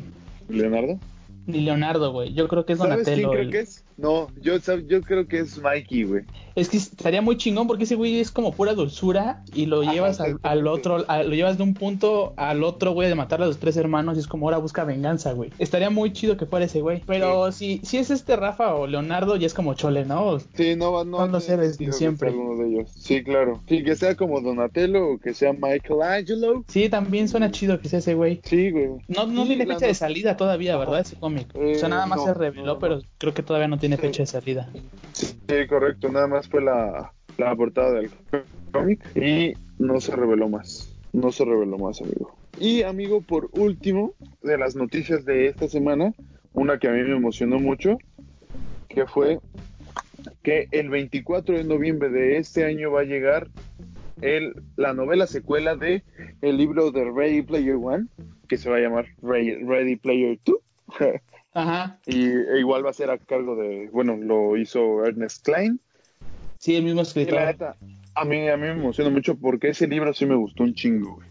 ¿Leonardo? 0.48 0.98
ni 1.46 1.60
Leonardo, 1.60 2.12
güey. 2.12 2.32
Yo 2.32 2.48
creo 2.48 2.64
que 2.64 2.72
es 2.74 2.78
¿Sabes 2.78 3.04
quién 3.04 3.22
Donatello. 3.22 3.30
creo 3.30 3.42
el- 3.42 3.50
que 3.50 3.60
es? 3.60 3.83
No, 3.96 4.28
yo, 4.40 4.56
yo 4.86 5.02
creo 5.02 5.26
que 5.28 5.40
es 5.40 5.58
Mikey, 5.60 6.04
güey. 6.04 6.22
Es 6.56 6.68
que 6.68 6.76
estaría 6.76 7.20
muy 7.20 7.36
chingón 7.36 7.66
porque 7.66 7.84
ese 7.84 7.96
güey 7.96 8.20
es 8.20 8.30
como 8.30 8.52
pura 8.52 8.74
dulzura 8.74 9.42
y 9.52 9.66
lo 9.66 9.82
Ajá, 9.82 9.92
llevas 9.92 10.20
al, 10.20 10.66
otro, 10.68 11.04
a- 11.08 11.22
lo 11.24 11.34
llevas 11.34 11.56
de 11.58 11.64
un 11.64 11.74
punto 11.74 12.32
al 12.36 12.62
otro, 12.62 12.92
güey, 12.92 13.08
de 13.08 13.14
matar 13.16 13.42
a 13.42 13.46
los 13.46 13.58
tres 13.58 13.76
hermanos 13.76 14.16
y 14.16 14.20
es 14.20 14.26
como 14.28 14.46
ahora 14.46 14.58
busca 14.58 14.84
venganza, 14.84 15.32
güey. 15.32 15.50
Estaría 15.58 15.90
muy 15.90 16.12
chido 16.12 16.36
que 16.36 16.46
fuera 16.46 16.66
ese 16.66 16.80
güey. 16.80 17.02
Pero 17.06 17.50
si, 17.52 17.80
si 17.84 17.98
es 17.98 18.10
este 18.10 18.36
Rafa 18.36 18.74
o 18.74 18.86
Leonardo, 18.86 19.36
ya 19.36 19.46
es 19.46 19.54
como 19.54 19.74
chole, 19.74 20.04
¿no? 20.04 20.38
Sí, 20.54 20.76
no 20.76 20.92
va, 20.92 21.04
no. 21.04 21.18
Son 21.18 21.32
los 21.32 21.48
héroes 21.48 21.78
de 21.78 21.92
siempre. 21.92 22.30
alguno 22.30 22.62
de 22.62 22.68
ellos. 22.70 22.90
Sí, 22.96 23.22
claro. 23.24 23.60
Sí, 23.68 23.82
que 23.82 23.96
sea 23.96 24.14
como 24.16 24.40
Donatello 24.40 25.08
o 25.14 25.18
que 25.18 25.34
sea 25.34 25.52
Michelangelo. 25.52 26.64
Sí, 26.68 26.88
también 26.88 27.28
suena 27.28 27.50
chido 27.50 27.80
que 27.80 27.88
sea 27.88 27.98
ese 28.00 28.14
güey. 28.14 28.40
Sí, 28.44 28.70
güey. 28.70 28.88
No, 29.08 29.26
no 29.26 29.42
Sí, 29.42 29.48
tiene 29.48 29.66
fecha 29.66 29.86
de 29.86 29.94
salida 29.94 30.36
todavía, 30.36 30.76
¿verdad? 30.76 31.00
Ese 31.00 31.16
cómic. 31.16 31.48
Eh, 31.54 31.74
o 31.76 31.78
sea, 31.78 31.88
nada 31.88 32.06
más 32.06 32.18
no, 32.18 32.24
se 32.26 32.34
reveló, 32.34 32.64
no. 32.74 32.78
pero 32.78 33.00
creo 33.18 33.34
que 33.34 33.42
todavía 33.42 33.68
no 33.68 33.78
tiene 33.78 33.83
Sí. 33.92 33.96
fecha 33.96 34.22
de 34.22 34.26
salida. 34.26 34.70
Sí, 35.12 35.66
correcto. 35.68 36.08
Nada 36.10 36.26
más 36.26 36.48
fue 36.48 36.62
la, 36.62 37.12
la 37.38 37.54
portada 37.56 37.92
del 37.92 38.10
cómic 38.72 39.00
y 39.16 39.54
no 39.78 40.00
se 40.00 40.14
reveló 40.14 40.48
más. 40.48 40.94
No 41.12 41.30
se 41.30 41.44
reveló 41.44 41.78
más, 41.78 42.00
amigo. 42.00 42.36
Y, 42.58 42.82
amigo, 42.82 43.20
por 43.20 43.50
último, 43.52 44.14
de 44.42 44.58
las 44.58 44.76
noticias 44.76 45.24
de 45.24 45.46
esta 45.46 45.68
semana, 45.68 46.14
una 46.52 46.78
que 46.78 46.88
a 46.88 46.92
mí 46.92 47.02
me 47.02 47.16
emocionó 47.16 47.58
mucho, 47.58 47.98
que 48.88 49.06
fue 49.06 49.38
que 50.42 50.68
el 50.70 50.88
24 50.88 51.56
de 51.56 51.64
noviembre 51.64 52.08
de 52.10 52.38
este 52.38 52.64
año 52.64 52.92
va 52.92 53.00
a 53.00 53.04
llegar 53.04 53.48
el, 54.22 54.54
la 54.76 54.92
novela 54.92 55.26
secuela 55.26 55.76
de 55.76 56.02
el 56.42 56.56
libro 56.56 56.90
de 56.90 57.04
Ready 57.10 57.42
Player 57.42 57.76
One, 57.76 58.06
que 58.48 58.56
se 58.56 58.70
va 58.70 58.76
a 58.76 58.80
llamar 58.80 59.06
Ready, 59.22 59.64
Ready 59.64 59.96
Player 59.96 60.38
2. 60.44 60.56
Ajá. 61.54 61.98
y 62.06 62.26
e 62.26 62.58
igual 62.58 62.84
va 62.84 62.90
a 62.90 62.94
ser 62.94 63.10
a 63.10 63.18
cargo 63.18 63.54
de, 63.56 63.88
bueno, 63.92 64.16
lo 64.16 64.56
hizo 64.56 65.04
Ernest 65.04 65.44
Klein. 65.44 65.80
Sí, 66.58 66.74
el 66.76 66.82
mismo 66.84 66.98
la 66.98 67.02
escritor. 67.02 67.40
neta, 67.40 67.76
a 68.14 68.24
mí, 68.24 68.48
a 68.48 68.56
mí 68.56 68.62
me 68.62 68.70
emociona 68.72 69.10
mucho 69.10 69.36
porque 69.36 69.68
ese 69.68 69.86
libro 69.86 70.12
sí 70.14 70.26
me 70.26 70.34
gustó 70.34 70.62
un 70.64 70.74
chingo, 70.74 71.14
güey. 71.16 71.28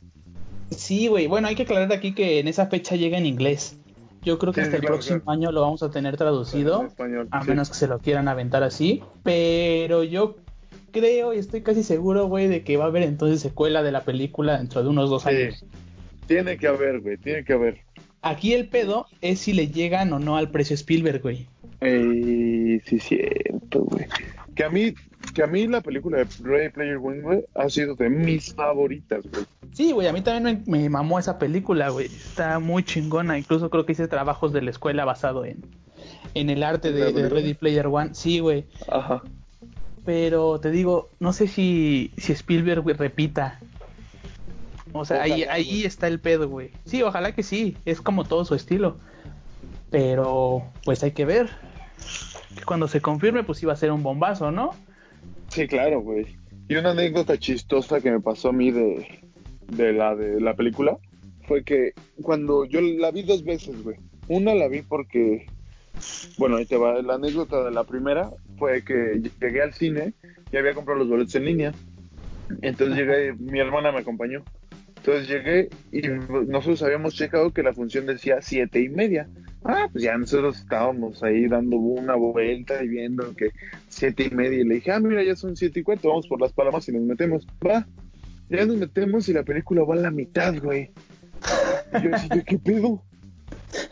Sí, 0.71 1.07
güey. 1.07 1.27
Bueno, 1.27 1.47
hay 1.47 1.55
que 1.55 1.63
aclarar 1.63 1.91
aquí 1.91 2.13
que 2.13 2.39
en 2.39 2.47
esa 2.47 2.67
fecha 2.67 2.95
llega 2.95 3.17
en 3.17 3.25
inglés. 3.25 3.77
Yo 4.23 4.39
creo 4.39 4.53
que 4.53 4.61
Sí, 4.61 4.65
hasta 4.65 4.77
el 4.77 4.83
próximo 4.83 5.19
claro. 5.19 5.31
año 5.31 5.51
lo 5.51 5.61
vamos 5.61 5.83
a 5.83 5.91
tener 5.91 6.15
traducido. 6.17 6.81
En 6.81 6.87
español. 6.87 7.27
A 7.31 7.43
sí. 7.43 7.49
menos 7.49 7.69
que 7.69 7.75
se 7.75 7.87
lo 7.87 7.99
quieran 7.99 8.27
aventar 8.27 8.63
así. 8.63 9.03
Pero 9.23 10.03
yo 10.03 10.37
creo 10.91 11.33
y 11.33 11.39
estoy 11.39 11.61
casi 11.61 11.83
seguro, 11.83 12.27
güey, 12.27 12.47
de 12.47 12.63
que 12.63 12.77
va 12.77 12.85
a 12.85 12.87
haber 12.87 13.03
entonces 13.03 13.41
secuela 13.41 13.83
de 13.83 13.91
la 13.91 14.01
película 14.03 14.57
dentro 14.57 14.81
de 14.81 14.89
unos 14.89 15.09
dos 15.09 15.23
Sí. 15.23 15.29
años. 15.29 15.65
Tiene 16.27 16.57
que 16.57 16.67
haber, 16.67 17.01
güey, 17.01 17.17
tiene 17.17 17.43
que 17.43 17.53
haber. 17.53 17.81
Aquí 18.23 18.53
el 18.53 18.69
pedo 18.69 19.05
es 19.21 19.39
si 19.39 19.51
le 19.53 19.67
llegan 19.67 20.11
o 20.13 20.19
no 20.19 20.37
al 20.37 20.49
precio 20.49 20.73
Spielberg, 20.75 21.21
güey. 21.21 21.45
Eh, 21.81 22.81
sí, 22.85 22.97
cierto, 22.99 23.81
güey. 23.81 24.05
Que 24.55 24.63
a 24.63 24.69
mí, 24.69 24.93
que 25.33 25.43
a 25.43 25.47
mí 25.47 25.67
la 25.67 25.81
película 25.81 26.19
de 26.19 26.27
Ready 26.41 26.69
Player 26.69 26.97
One, 26.97 27.21
güey, 27.21 27.45
ha 27.53 27.69
sido 27.69 27.95
de 27.95 28.09
mis 28.09 28.53
favoritas, 28.53 29.25
güey. 29.29 29.45
Sí, 29.73 29.91
güey, 29.91 30.07
a 30.07 30.13
mí 30.13 30.21
también 30.21 30.63
me, 30.65 30.79
me 30.79 30.89
mamó 30.89 31.19
esa 31.19 31.37
película, 31.37 31.89
güey. 31.89 32.05
Está 32.05 32.59
muy 32.59 32.83
chingona. 32.83 33.37
Incluso 33.37 33.69
creo 33.69 33.85
que 33.85 33.91
hice 33.91 34.07
trabajos 34.07 34.53
de 34.53 34.61
la 34.61 34.69
escuela 34.69 35.03
basado 35.03 35.43
en, 35.43 35.57
en 36.33 36.49
el 36.49 36.63
arte 36.63 36.89
¿En 36.89 37.15
de? 37.15 37.27
Ready 37.27 37.55
Player 37.55 37.87
One. 37.87 38.11
Sí, 38.13 38.39
güey. 38.39 38.65
Ajá. 38.87 39.21
Pero 40.05 40.59
te 40.59 40.71
digo, 40.71 41.09
no 41.19 41.33
sé 41.33 41.47
si, 41.47 42.11
si 42.17 42.31
Spielberg 42.31 42.83
güey, 42.83 42.95
repita. 42.95 43.59
O 44.93 45.05
sea, 45.05 45.23
ahí, 45.23 45.43
ahí 45.43 45.83
está 45.83 46.07
el 46.07 46.19
pedo, 46.19 46.47
güey. 46.47 46.69
Sí, 46.85 47.01
ojalá 47.01 47.33
que 47.33 47.43
sí. 47.43 47.75
Es 47.85 47.99
como 47.99 48.23
todo 48.23 48.45
su 48.45 48.55
estilo. 48.55 48.97
Pero, 49.89 50.63
pues 50.85 51.03
hay 51.03 51.11
que 51.11 51.25
ver. 51.25 51.49
Cuando 52.65 52.87
se 52.87 53.01
confirme, 53.01 53.43
pues 53.43 53.61
iba 53.63 53.73
a 53.73 53.75
ser 53.75 53.91
un 53.91 54.03
bombazo, 54.03 54.51
¿no? 54.51 54.71
Sí, 55.49 55.67
claro, 55.67 56.01
güey. 56.01 56.37
Y 56.67 56.75
una 56.75 56.91
anécdota 56.91 57.37
chistosa 57.37 58.01
que 58.01 58.11
me 58.11 58.19
pasó 58.19 58.49
a 58.49 58.53
mí 58.53 58.71
de, 58.71 59.21
de 59.67 59.93
la 59.93 60.15
de 60.15 60.39
la 60.39 60.55
película 60.55 60.97
fue 61.47 61.63
que 61.63 61.93
cuando 62.21 62.65
yo 62.65 62.81
la 62.81 63.11
vi 63.11 63.23
dos 63.23 63.43
veces, 63.43 63.83
güey. 63.83 63.97
Una 64.27 64.55
la 64.55 64.67
vi 64.67 64.81
porque, 64.81 65.47
bueno, 66.37 66.57
ahí 66.57 66.65
te 66.65 66.77
va. 66.77 67.01
La 67.01 67.15
anécdota 67.15 67.63
de 67.63 67.71
la 67.71 67.83
primera 67.83 68.31
fue 68.57 68.83
que 68.83 69.21
llegué 69.41 69.61
al 69.61 69.73
cine 69.73 70.13
y 70.51 70.57
había 70.57 70.73
comprado 70.73 70.99
los 70.99 71.09
boletos 71.09 71.35
en 71.35 71.45
línea. 71.45 71.73
Entonces 72.61 72.97
llegué, 72.97 73.33
mi 73.33 73.59
hermana 73.59 73.91
me 73.91 73.99
acompañó. 73.99 74.43
Entonces 75.05 75.27
llegué 75.27 75.69
y 75.91 76.01
nosotros 76.47 76.81
habíamos 76.81 77.13
checado 77.13 77.51
que 77.51 77.61
la 77.61 77.73
función 77.73 78.05
decía 78.05 78.41
siete 78.41 78.79
y 78.79 78.87
media. 78.87 79.27
Ah, 79.65 79.89
pues 79.91 80.01
ya 80.01 80.17
nosotros 80.17 80.59
estábamos 80.59 81.21
ahí 81.23 81.45
dando 81.49 81.75
una 81.75 82.15
vuelta 82.15 82.81
y 82.81 82.87
viendo 82.87 83.35
que 83.35 83.49
siete 83.89 84.29
y 84.31 84.33
media. 84.33 84.61
Y 84.61 84.63
le 84.63 84.75
dije, 84.75 84.93
ah, 84.93 85.01
mira, 85.01 85.21
ya 85.21 85.35
son 85.35 85.57
siete 85.57 85.81
y 85.81 85.83
cuarto, 85.83 86.07
vamos 86.07 86.27
por 86.27 86.39
las 86.39 86.53
palomas 86.53 86.87
y 86.87 86.93
nos 86.93 87.01
metemos. 87.01 87.45
Va, 87.65 87.85
ya 88.47 88.65
nos 88.65 88.77
metemos 88.77 89.27
y 89.27 89.33
la 89.33 89.43
película 89.43 89.83
va 89.83 89.95
a 89.95 89.97
la 89.97 90.11
mitad, 90.11 90.55
güey. 90.63 90.91
Y 91.99 92.03
yo 92.03 92.15
así, 92.15 92.29
¿qué 92.47 92.57
pedo? 92.57 93.03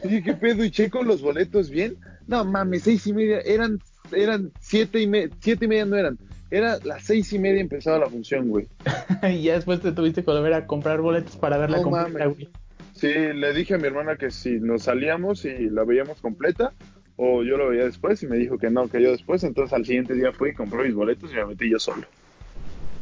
Y 0.06 0.22
¿qué 0.22 0.34
pedo? 0.34 0.64
Y 0.64 0.72
checo 0.72 1.04
los 1.04 1.22
boletos 1.22 1.70
bien. 1.70 1.98
No 2.28 2.46
mames, 2.46 2.84
seis 2.84 3.06
y 3.06 3.12
media, 3.12 3.42
eran, 3.42 3.80
eran 4.14 4.52
siete 4.60 5.02
y 5.02 5.08
media, 5.08 5.30
siete 5.40 5.66
y 5.66 5.68
media 5.68 5.86
no 5.86 5.98
eran. 5.98 6.18
Era 6.50 6.80
las 6.84 7.04
seis 7.04 7.32
y 7.32 7.40
media 7.40 7.62
empezaba 7.62 8.00
la 8.00 8.08
función, 8.08 8.50
güey. 8.50 8.68
y 9.32 9.44
ya 9.44 9.56
después 9.56 9.80
te 9.82 9.92
tuviste 9.92 10.24
que 10.24 10.32
volver 10.32 10.54
a 10.54 10.68
comprar 10.68 11.00
boletos 11.02 11.38
para 11.38 11.58
verla 11.58 11.78
No 11.78 11.84
completa, 11.84 12.26
güey. 12.26 12.50
Sí, 12.94 13.08
le 13.08 13.54
dije 13.54 13.76
a 13.76 13.78
mi 13.78 13.88
hermana 13.88 14.16
que 14.16 14.32
si 14.32 14.60
nos 14.60 14.84
salíamos 14.84 15.46
y 15.46 15.70
la 15.70 15.84
veíamos 15.86 16.22
completa, 16.22 16.74
o 17.16 17.44
yo 17.44 17.58
lo 17.58 17.70
veía 17.70 17.86
después, 17.86 18.22
y 18.22 18.28
me 18.28 18.38
dijo 18.38 18.58
que 18.58 18.70
no, 18.70 18.90
que 18.90 19.02
yo 19.02 19.12
después. 19.12 19.44
Entonces 19.44 19.74
al 19.74 19.86
siguiente 19.86 20.14
día 20.14 20.32
fui, 20.34 20.54
compré 20.54 20.84
mis 20.84 20.96
boletos 20.96 21.32
y 21.32 21.36
me 21.36 21.46
metí 21.46 21.70
yo 21.70 21.80
solo. 21.80 22.06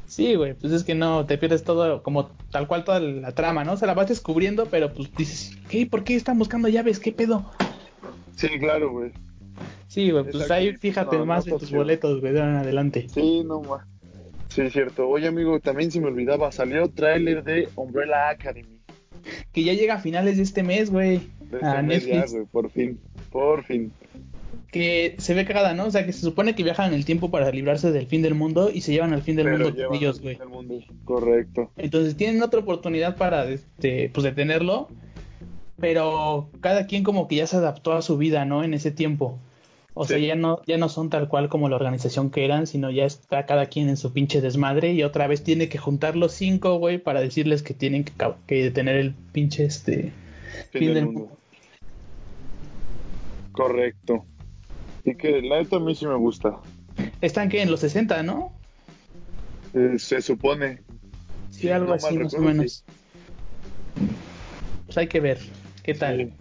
Sí, 0.09 0.33
güey, 0.35 0.55
pues 0.55 0.73
es 0.73 0.83
que 0.83 0.95
no, 0.95 1.25
te 1.25 1.37
pierdes 1.37 1.63
todo, 1.63 2.01
como 2.01 2.29
tal 2.51 2.67
cual 2.67 2.83
toda 2.83 2.99
la 2.99 3.31
trama, 3.33 3.63
¿no? 3.63 3.77
Se 3.77 3.85
la 3.85 3.93
vas 3.93 4.09
descubriendo, 4.09 4.65
pero 4.65 4.91
pues 4.91 5.13
dices, 5.15 5.55
¿qué? 5.69 5.85
¿Por 5.85 6.03
qué 6.03 6.15
están 6.15 6.39
buscando 6.39 6.67
llaves? 6.67 6.99
¿Qué 6.99 7.11
pedo? 7.11 7.51
Sí, 8.35 8.47
claro, 8.59 8.91
güey. 8.91 9.11
Sí, 9.87 10.11
güey, 10.11 10.23
pues 10.23 10.49
ahí 10.51 10.75
fíjate 10.77 11.17
No, 11.17 11.25
más 11.25 11.45
no 11.45 11.51
en 11.51 11.55
está 11.55 11.67
tus 11.67 11.75
boletos, 11.75 12.21
güey, 12.21 12.33
de 12.33 12.39
ahora 12.39 12.51
en 12.53 12.57
adelante. 12.57 13.07
Sí, 13.13 13.43
no 13.43 13.61
más. 13.61 13.85
Sí, 14.49 14.61
es 14.61 14.73
cierto. 14.73 15.07
Oye, 15.07 15.27
amigo, 15.27 15.59
también 15.59 15.91
se 15.91 15.99
me 15.99 16.07
olvidaba, 16.07 16.51
salió 16.51 16.89
tráiler 16.89 17.43
de 17.43 17.69
Umbrella 17.75 18.29
Academy. 18.29 18.79
Que 19.51 19.63
ya 19.63 19.73
llega 19.73 19.95
a 19.95 19.99
finales 19.99 20.37
de 20.37 20.43
este 20.43 20.63
mes, 20.63 20.89
güey, 20.91 21.19
De 21.51 21.57
este 21.57 21.65
a 21.65 21.81
mes 21.81 22.05
ya, 22.05 22.13
Netflix. 22.15 22.33
güey, 22.33 22.45
por 22.45 22.69
fin, 22.71 22.99
por 23.31 23.63
fin. 23.63 23.91
que 24.71 25.15
se 25.17 25.33
ve 25.33 25.45
cagada, 25.45 25.73
¿no? 25.73 25.85
O 25.85 25.91
sea, 25.91 26.05
que 26.05 26.13
se 26.13 26.21
supone 26.21 26.55
que 26.55 26.63
viajan 26.63 26.89
en 26.89 26.93
el 26.93 27.05
tiempo 27.05 27.29
para 27.31 27.51
librarse 27.51 27.91
del 27.91 28.07
fin 28.07 28.21
del 28.21 28.35
mundo 28.35 28.69
y 28.73 28.81
se 28.81 28.91
llevan 28.91 29.13
al 29.13 29.21
fin 29.23 29.35
del 29.35 29.45
Pero 29.45 29.57
mundo 29.57 29.85
con 29.87 29.95
ellos, 29.95 30.21
güey. 30.21 30.37
Correcto. 31.05 31.71
Entonces 31.77 32.15
tienen 32.15 32.41
otra 32.41 32.59
oportunidad 32.59 33.17
para 33.17 33.47
este, 33.49 34.09
pues 34.13 34.23
detenerlo, 34.23 34.87
pero 35.79 36.49
cada 36.61 36.87
quien 36.87 37.03
como 37.03 37.27
que 37.27 37.35
ya 37.37 37.47
se 37.47 37.57
adaptó 37.57 37.93
a 37.93 38.01
su 38.01 38.17
vida, 38.17 38.45
¿no? 38.45 38.63
En 38.63 38.73
ese 38.73 38.91
tiempo. 38.91 39.39
O 40.01 40.05
sea, 40.05 40.17
ya 40.17 40.33
no, 40.35 40.61
ya 40.65 40.77
no 40.77 40.87
son 40.87 41.09
tal 41.09 41.27
cual 41.27 41.49
como 41.49 41.67
la 41.67 41.75
organización 41.75 42.29
que 42.31 42.45
eran, 42.45 42.67
sino 42.67 42.89
ya 42.89 43.03
está 43.03 43.45
cada 43.45 43.65
quien 43.65 43.89
en 43.89 43.97
su 43.97 44.13
pinche 44.13 44.39
desmadre 44.39 44.93
y 44.93 45.03
otra 45.03 45.27
vez 45.27 45.43
tiene 45.43 45.67
que 45.67 45.77
juntar 45.77 46.15
los 46.15 46.31
cinco, 46.31 46.77
güey, 46.77 46.99
para 46.99 47.19
decirles 47.19 47.63
que 47.63 47.73
tienen 47.73 48.05
que, 48.05 48.13
que 48.47 48.63
detener 48.63 48.95
el 48.95 49.13
pinche 49.33 49.65
este 49.65 50.13
Fin, 50.71 50.93
del, 50.93 51.05
mundo. 51.05 51.37
Correcto. 53.51 54.23
Y 55.03 55.15
que 55.15 55.41
la 55.41 55.57
neta 55.57 55.75
a 55.75 55.79
mí 55.81 55.93
sí 55.93 56.07
me 56.07 56.15
gusta. 56.15 56.55
Están 57.19 57.49
que 57.49 57.61
en 57.61 57.69
los 57.69 57.81
60, 57.81 58.23
¿no? 58.23 58.53
Eh, 59.73 59.95
se 59.99 60.21
supone. 60.21 60.77
Sí, 61.49 61.63
Sí, 61.63 61.69
algo 61.71 61.87
no 61.87 61.93
así 61.95 62.17
más 62.17 62.33
o 62.35 62.39
menos. 62.39 62.85
Pues 64.85 64.97
hay 64.97 65.07
que 65.07 65.19
ver 65.19 65.39
qué 65.83 65.93
tal. 65.93 66.17
Sí, 66.17 66.33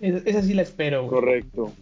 Es- 0.00 0.26
esa 0.26 0.42
sí 0.42 0.52
la 0.52 0.60
espero, 0.60 1.06
güey. 1.06 1.14
correcto. 1.18 1.72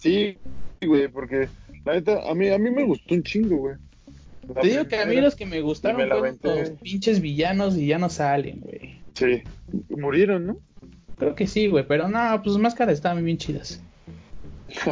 Sí, 0.00 0.38
güey, 0.80 1.08
porque 1.08 1.48
la 1.84 1.94
neta 1.94 2.28
a 2.28 2.34
mí, 2.34 2.48
a 2.48 2.58
mí 2.58 2.70
me 2.70 2.84
gustó 2.84 3.14
un 3.14 3.22
chingo, 3.22 3.56
güey. 3.56 3.76
La 4.54 4.60
Te 4.60 4.68
digo 4.68 4.86
que 4.86 4.96
a 4.96 5.06
mí 5.06 5.16
los 5.16 5.34
que 5.34 5.46
me 5.46 5.60
gustaron 5.60 6.00
me 6.00 6.08
fueron 6.08 6.38
los 6.42 6.70
pinches 6.70 7.20
villanos 7.20 7.76
y 7.76 7.86
ya 7.86 7.98
no 7.98 8.08
salen, 8.08 8.60
güey. 8.60 8.98
Sí, 9.14 9.42
murieron, 9.90 10.46
¿no? 10.46 10.58
Creo 11.18 11.34
que 11.34 11.46
sí, 11.46 11.66
güey, 11.66 11.86
pero 11.86 12.08
no, 12.08 12.40
pues 12.42 12.56
máscaras 12.56 12.94
estaban 12.94 13.24
bien 13.24 13.36
chidas. 13.36 13.82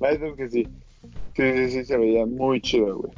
la 0.00 0.10
neta 0.10 0.26
es 0.26 0.36
que 0.36 0.48
sí. 0.48 0.68
Sí, 1.36 1.52
sí, 1.52 1.70
sí, 1.70 1.84
se 1.84 1.96
veía 1.96 2.26
muy 2.26 2.60
chido, 2.60 2.98
güey. 2.98 3.12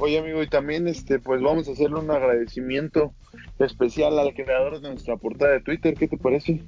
Oye, 0.00 0.18
amigo, 0.18 0.42
y 0.42 0.48
también, 0.48 0.88
este, 0.88 1.18
pues 1.18 1.40
vamos 1.40 1.68
a 1.68 1.72
hacerle 1.72 2.00
un 2.00 2.10
agradecimiento 2.10 3.12
especial 3.58 4.18
al 4.18 4.34
creador 4.34 4.80
de 4.80 4.88
nuestra 4.88 5.16
portada 5.16 5.52
de 5.52 5.60
Twitter. 5.60 5.94
¿Qué 5.94 6.08
te 6.08 6.16
parece? 6.16 6.62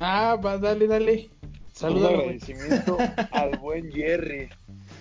Ah, 0.00 0.36
va, 0.42 0.56
dale, 0.58 0.86
dale. 0.86 1.28
Un 1.76 1.80
Salúdalo, 1.80 2.14
güey. 2.16 2.20
agradecimiento 2.38 2.98
al 3.32 3.58
buen 3.58 3.92
Jerry. 3.92 4.48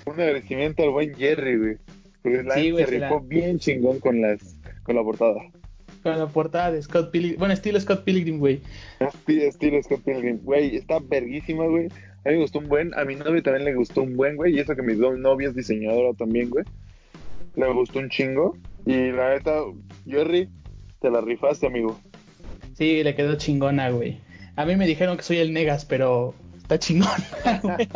Un 0.05 0.13
agradecimiento 0.13 0.83
al 0.83 0.89
buen 0.89 1.15
Jerry, 1.15 1.57
güey. 1.57 1.77
Porque 2.21 2.43
la 2.43 2.55
Sí, 2.55 2.71
güey, 2.71 2.85
se 2.85 2.99
la- 2.99 3.07
rifó 3.09 3.21
bien 3.21 3.59
chingón 3.59 3.99
con 3.99 4.21
las 4.21 4.39
con 4.83 4.95
la 4.95 5.03
portada. 5.03 5.41
Con 6.03 6.19
la 6.19 6.27
portada 6.27 6.71
de 6.71 6.81
Scott 6.83 7.11
Pilgrim. 7.11 7.37
Bueno, 7.39 7.53
estilo 7.53 7.79
Scott 7.79 8.03
Pilgrim, 8.03 8.37
güey. 8.39 8.61
Esti- 8.99 9.41
Estilo 9.41 9.81
Scott 9.81 10.01
Pilgrim. 10.03 10.39
Güey, 10.43 10.75
está 10.75 10.99
verguísima, 10.99 11.65
güey. 11.65 11.87
A 12.25 12.29
mí 12.29 12.35
me 12.35 12.41
gustó 12.41 12.59
un 12.59 12.67
buen. 12.67 12.93
A 12.93 13.05
mi 13.05 13.15
novio 13.15 13.41
también 13.41 13.65
le 13.65 13.73
gustó 13.73 14.03
un 14.03 14.15
buen, 14.15 14.35
güey. 14.35 14.55
Y 14.55 14.59
eso 14.59 14.75
que 14.75 14.81
mi 14.83 14.93
novia 14.95 15.47
es 15.49 15.55
diseñadora 15.55 16.13
también, 16.13 16.49
güey. 16.49 16.65
Le 17.55 17.71
gustó 17.71 17.99
un 17.99 18.09
chingo. 18.09 18.57
Y 18.85 19.11
la 19.11 19.33
neta, 19.33 19.61
Jerry, 20.05 20.49
te 20.99 21.09
la 21.09 21.21
rifaste, 21.21 21.65
amigo. 21.67 21.99
Sí, 22.73 23.01
le 23.03 23.15
quedó 23.15 23.35
chingona, 23.37 23.89
güey. 23.89 24.19
A 24.57 24.65
mí 24.65 24.75
me 24.75 24.85
dijeron 24.85 25.17
que 25.17 25.23
soy 25.23 25.37
el 25.37 25.53
Negas, 25.53 25.85
pero 25.85 26.33
está 26.65 26.79
chingona, 26.79 27.59
güey. 27.61 27.87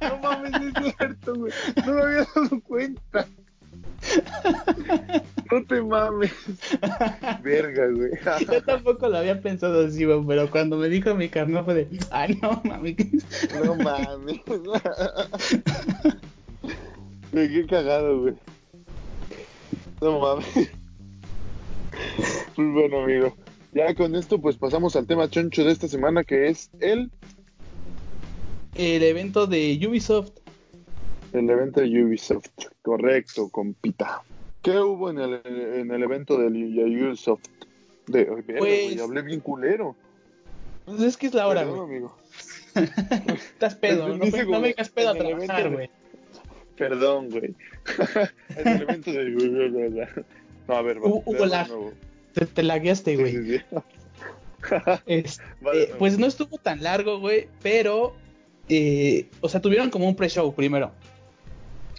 No 0.00 0.18
mames, 0.22 0.52
es 0.54 0.94
cierto, 0.96 1.34
güey. 1.34 1.52
No 1.84 1.92
me 1.92 2.02
había 2.02 2.26
dado 2.34 2.60
cuenta. 2.62 3.26
No 5.50 5.64
te 5.64 5.82
mames. 5.82 6.32
Verga, 7.42 7.88
güey. 7.88 8.12
Yo 8.50 8.62
tampoco 8.62 9.08
lo 9.08 9.18
había 9.18 9.40
pensado 9.40 9.84
así, 9.86 10.04
güey, 10.04 10.24
pero 10.26 10.48
cuando 10.50 10.76
me 10.76 10.88
dijo 10.88 11.14
mi 11.16 11.28
carnal 11.28 11.64
fue 11.64 11.74
de, 11.74 11.88
ay, 12.10 12.38
no, 12.40 12.62
mami. 12.64 12.96
No 13.64 13.74
mames. 13.74 14.40
Güey, 17.32 17.48
qué 17.52 17.66
cagado, 17.66 18.20
güey. 18.20 18.34
No 20.00 20.20
mames. 20.20 20.70
Pues 22.54 22.72
bueno, 22.72 23.02
amigo. 23.02 23.36
Ya 23.72 23.94
con 23.94 24.14
esto, 24.14 24.40
pues 24.40 24.56
pasamos 24.56 24.96
al 24.96 25.06
tema 25.06 25.28
choncho 25.28 25.64
de 25.64 25.72
esta 25.72 25.88
semana, 25.88 26.24
que 26.24 26.48
es 26.48 26.70
el, 26.80 27.10
El 28.74 29.02
evento 29.02 29.46
de 29.46 29.78
Ubisoft. 29.86 30.30
el 31.32 31.48
evento 31.50 31.80
de 31.80 32.04
Ubisoft. 32.04 32.48
Correcto, 32.82 33.48
compita. 33.50 34.22
¿Qué 34.62 34.78
hubo 34.78 35.10
en 35.10 35.18
el, 35.18 35.40
en 35.44 35.90
el 35.90 36.02
evento 36.02 36.38
de 36.38 36.46
Ubisoft? 36.48 37.44
De, 38.06 38.24
Pues- 38.58 39.00
hablé 39.00 39.22
bien 39.22 39.40
culero. 39.40 39.94
Pues 40.86 41.02
es 41.02 41.16
que 41.18 41.26
es 41.26 41.34
la 41.34 41.46
hora, 41.46 41.60
Perdón, 41.60 41.76
güey. 41.76 41.88
amigo. 41.98 42.16
Estás 43.34 43.74
pedo, 43.74 44.08
no, 44.08 44.24
Dice 44.24 44.38
me- 44.38 44.42
no 44.44 44.48
como 44.48 44.60
me 44.60 44.68
digas 44.68 44.88
pedo 44.88 45.10
a 45.10 45.14
trabajar, 45.14 45.70
güey. 45.70 45.90
Perdón, 46.76 47.28
güey. 47.28 47.54
el 48.56 48.82
evento 48.82 49.12
de... 49.12 50.08
No, 50.66 50.74
a 50.74 50.82
ver, 50.82 50.98
va. 50.98 51.08
Hubo- 51.08 51.22
hubo 51.26 51.44
lag. 51.46 51.68
nuevo. 51.68 51.92
Te, 52.38 52.46
te 52.46 52.62
lagueaste, 52.62 53.16
güey. 53.16 53.32
sí, 53.32 53.58
sí. 53.58 53.64
Este, 55.06 55.42
eh, 55.72 55.94
pues 55.98 56.18
no 56.18 56.26
estuvo 56.26 56.58
tan 56.58 56.82
largo, 56.82 57.20
güey, 57.20 57.48
pero, 57.62 58.14
eh, 58.68 59.28
o 59.40 59.48
sea, 59.48 59.60
tuvieron 59.60 59.90
como 59.90 60.08
un 60.08 60.16
pre-show 60.16 60.52
primero, 60.54 60.92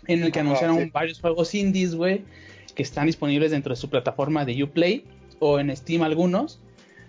en 0.07 0.23
el 0.23 0.31
que 0.31 0.39
Ajá, 0.39 0.49
anunciaron 0.49 0.91
varios 0.91 1.19
juegos 1.21 1.53
indies, 1.55 1.95
güey, 1.95 2.23
que 2.75 2.83
están 2.83 3.07
disponibles 3.07 3.51
dentro 3.51 3.73
de 3.73 3.79
su 3.79 3.89
plataforma 3.89 4.45
de 4.45 4.63
Uplay 4.63 5.05
o 5.39 5.59
en 5.59 5.75
Steam 5.75 6.03
algunos, 6.03 6.59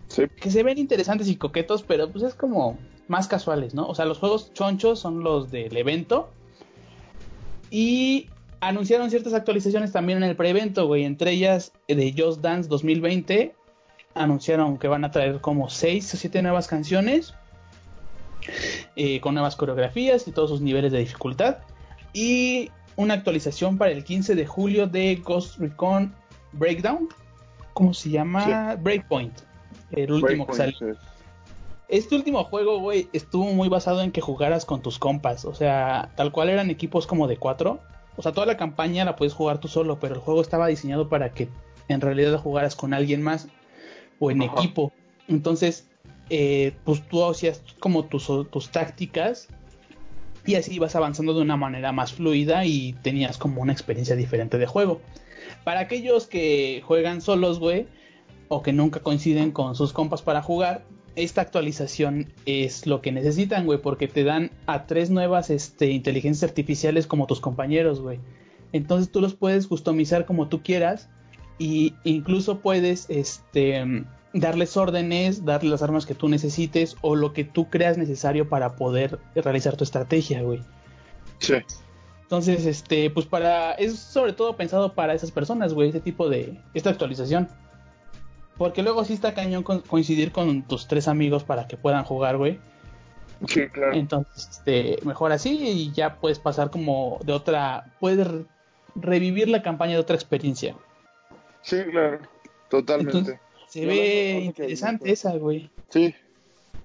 Sí, 0.09 0.25
que 0.41 0.51
se 0.51 0.65
ven 0.65 0.77
interesantes 0.77 1.29
y 1.29 1.37
coquetos, 1.37 1.85
pero 1.85 2.11
pues 2.11 2.25
es 2.25 2.35
como 2.35 2.77
más 3.07 3.29
casuales, 3.29 3.75
¿no? 3.75 3.87
O 3.87 3.95
sea, 3.95 4.07
los 4.07 4.19
juegos 4.19 4.53
chonchos 4.55 4.99
son 4.99 5.23
los 5.23 5.53
del 5.53 5.77
evento 5.77 6.31
y 7.71 8.29
anunciaron 8.61 9.11
ciertas 9.11 9.35
actualizaciones 9.35 9.93
también 9.93 10.23
en 10.23 10.29
el 10.29 10.37
pre-evento, 10.37 10.87
güey, 10.87 11.05
entre 11.05 11.33
ellas 11.33 11.73
eh, 11.89 11.95
de 11.95 12.15
Just 12.17 12.41
Dance 12.41 12.69
2020 12.69 13.55
anunciaron 14.15 14.79
que 14.79 14.89
van 14.89 15.05
a 15.05 15.11
traer 15.11 15.41
como 15.41 15.71
6 15.71 16.15
o 16.15 16.17
7 16.17 16.43
nuevas 16.43 16.67
canciones 16.67 17.35
eh, 18.97 19.21
con 19.21 19.35
nuevas 19.35 19.57
coreografías 19.57 20.27
y 20.27 20.33
todos 20.33 20.51
sus 20.51 20.61
niveles 20.61 20.93
de 20.93 20.99
dificultad. 20.99 21.59
Y 22.13 22.71
una 22.97 23.15
actualización 23.15 23.79
para 23.79 23.93
el 23.93 24.05
15 24.05 24.35
de 24.35 24.47
julio 24.47 24.87
de 24.87 25.17
Ghost 25.17 25.59
Recon 25.59 26.15
Breakdown. 26.53 27.09
¿Cómo 27.73 27.95
se 27.95 28.11
llama? 28.11 28.75
Breakpoint. 28.77 29.33
El 29.93 30.13
último 30.13 30.47
que 30.47 30.55
salió. 30.55 30.97
Este 31.89 32.15
último 32.15 32.45
juego, 32.45 32.79
güey, 32.79 33.09
estuvo 33.13 33.53
muy 33.53 33.69
basado 33.69 34.03
en 34.03 34.13
que 34.13 34.21
jugaras 34.21 34.65
con 34.65 34.81
tus 34.83 34.99
compas. 34.99 35.45
O 35.45 35.55
sea, 35.55 36.11
tal 36.17 36.31
cual 36.31 36.49
eran 36.49 36.71
equipos 36.71 37.07
como 37.07 37.27
de 37.27 37.37
cuatro. 37.37 37.81
O 38.17 38.23
sea, 38.23 38.33
toda 38.33 38.47
la 38.47 38.57
campaña 38.57 39.05
la 39.05 39.17
puedes 39.17 39.35
jugar 39.35 39.61
tú 39.61 39.69
solo, 39.69 39.99
pero 39.99 40.15
el 40.15 40.21
juego 40.21 40.41
estaba 40.41 40.67
diseñado 40.67 41.09
para 41.09 41.33
que 41.33 41.49
en 41.89 42.01
realidad 42.01 42.39
jugaras 42.39 42.77
con 42.77 42.95
alguien 42.95 43.23
más 43.23 43.49
o 44.19 44.31
en 44.31 44.43
equipo. 44.43 44.93
Entonces, 45.29 45.89
eh, 46.29 46.73
pues 46.85 47.07
tú 47.09 47.25
hacías 47.25 47.63
como 47.79 48.05
tus, 48.05 48.27
tus 48.51 48.71
tácticas 48.71 49.49
y 50.47 50.55
así 50.55 50.75
ibas 50.75 50.97
avanzando 50.97 51.35
de 51.35 51.43
una 51.43 51.57
manera 51.57 51.93
más 51.93 52.13
fluida 52.13 52.65
y 52.65 52.93
tenías 53.03 53.39
como 53.39 53.63
una 53.63 53.73
experiencia 53.73 54.17
diferente 54.17 54.59
de 54.59 54.67
juego. 54.67 55.01
Para 55.65 55.81
aquellos 55.81 56.27
que 56.27 56.83
juegan 56.85 57.21
solos, 57.21 57.59
güey, 57.59 57.87
o 58.49 58.63
que 58.63 58.73
nunca 58.73 59.01
coinciden 59.01 59.53
con 59.53 59.75
sus 59.75 59.93
compas 59.93 60.23
para 60.23 60.43
jugar, 60.43 60.85
esta 61.17 61.41
actualización 61.41 62.33
es 62.47 62.87
lo 62.87 63.01
que 63.01 63.13
necesitan, 63.13 63.67
güey, 63.67 63.81
porque 63.81 64.09
te 64.09 64.25
dan 64.25 64.51
a 64.67 64.87
tres 64.87 65.11
nuevas 65.11 65.51
este, 65.51 65.91
inteligencias 65.91 66.49
artificiales 66.49 67.07
como 67.07 67.27
tus 67.27 67.41
compañeros, 67.41 68.01
güey. 68.01 68.21
Entonces 68.73 69.11
tú 69.11 69.21
los 69.21 69.35
puedes 69.35 69.67
customizar 69.67 70.27
como 70.27 70.49
tú 70.49 70.63
quieras 70.63 71.09
y 71.59 71.95
incluso 72.05 72.61
puedes 72.61 73.07
este, 73.11 74.05
darles 74.33 74.77
órdenes, 74.77 75.45
darles 75.45 75.73
las 75.73 75.83
armas 75.83 76.07
que 76.07 76.15
tú 76.15 76.29
necesites 76.29 76.97
o 77.01 77.17
lo 77.17 77.33
que 77.33 77.45
tú 77.45 77.69
creas 77.69 77.99
necesario 77.99 78.49
para 78.49 78.77
poder 78.77 79.19
realizar 79.35 79.77
tu 79.77 79.85
estrategia, 79.85 80.43
güey. 80.43 80.61
Sí. 81.39 81.55
Entonces, 82.23 82.65
este, 82.65 83.11
pues 83.11 83.27
para, 83.27 83.73
es 83.73 83.99
sobre 83.99 84.33
todo 84.33 84.57
pensado 84.57 84.95
para 84.95 85.15
esas 85.15 85.33
personas, 85.33 85.75
güey, 85.75 85.89
ese 85.89 86.01
tipo 86.01 86.29
de, 86.29 86.61
esta 86.75 86.91
actualización. 86.91 87.49
Porque 88.61 88.83
luego 88.83 89.07
sí 89.07 89.15
está 89.15 89.33
cañón 89.33 89.63
coincidir 89.63 90.33
con 90.33 90.61
tus 90.61 90.87
tres 90.87 91.09
amigos 91.09 91.45
para 91.45 91.67
que 91.67 91.79
puedan 91.79 92.05
jugar, 92.05 92.37
güey. 92.37 92.59
Sí, 93.49 93.67
claro. 93.69 93.95
Entonces, 93.95 94.51
este, 94.51 94.99
mejor 95.03 95.33
así 95.33 95.59
y 95.59 95.93
ya 95.93 96.17
puedes 96.17 96.39
pasar 96.39 96.71
como 96.71 97.19
de 97.25 97.33
otra, 97.33 97.87
puedes 98.01 98.29
revivir 98.95 99.49
la 99.49 99.63
campaña 99.63 99.95
de 99.95 100.01
otra 100.01 100.15
experiencia. 100.15 100.77
Sí, 101.63 101.83
claro, 101.91 102.19
totalmente. 102.69 103.41
se 103.67 103.87
ve 103.87 104.41
interesante 104.45 105.11
esa, 105.11 105.35
güey. 105.39 105.71
Sí. 105.89 106.15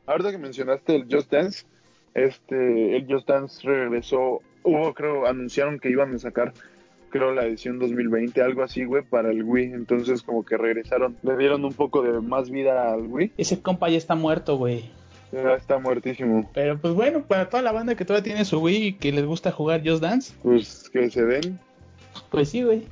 Ahorita 0.06 0.32
que 0.32 0.38
mencionaste 0.38 0.96
el 0.96 1.14
Just 1.14 1.30
Dance, 1.30 1.66
este, 2.14 2.96
el 2.96 3.06
Just 3.06 3.28
Dance 3.28 3.68
regresó, 3.68 4.42
hubo, 4.64 4.94
creo, 4.94 5.28
anunciaron 5.28 5.78
que 5.82 5.90
iban 5.90 6.16
a 6.16 6.20
sacar 6.20 6.54
creo 7.16 7.34
la 7.34 7.46
edición 7.46 7.80
2020, 7.80 8.42
algo 8.42 8.62
así, 8.62 8.84
güey, 8.84 9.02
para 9.02 9.32
el 9.32 9.42
Wii. 9.42 9.72
Entonces 9.72 10.22
como 10.22 10.44
que 10.44 10.58
regresaron, 10.58 11.16
le 11.24 11.38
dieron 11.38 11.64
un 11.64 11.72
poco 11.72 12.02
de 12.02 12.20
más 12.20 12.50
vida 12.50 12.92
al 12.92 13.08
Wii. 13.08 13.32
Ese 13.38 13.62
compa 13.62 13.88
ya 13.90 13.98
está 13.98 14.16
muerto, 14.16 14.58
güey. 14.58 14.90
Ya 15.32 15.54
está 15.54 15.80
muertísimo. 15.80 16.50
Pero 16.54 16.78
pues 16.78 16.94
bueno, 16.94 17.24
para 17.24 17.50
toda 17.50 17.64
la 17.64 17.72
banda 17.72 17.96
que 17.96 18.04
todavía 18.04 18.26
tiene 18.26 18.44
su 18.44 18.60
Wii 18.60 18.86
y 18.86 18.94
que 18.94 19.14
les 19.14 19.26
gusta 19.26 19.54
jugar 19.54 19.82
Just 19.86 20.02
Dance. 20.02 20.34
Pues 20.44 20.90
que 20.90 21.10
se 21.10 21.24
den. 21.24 21.58
Pues 22.32 22.50
sí, 22.50 22.64
güey. 22.64 22.84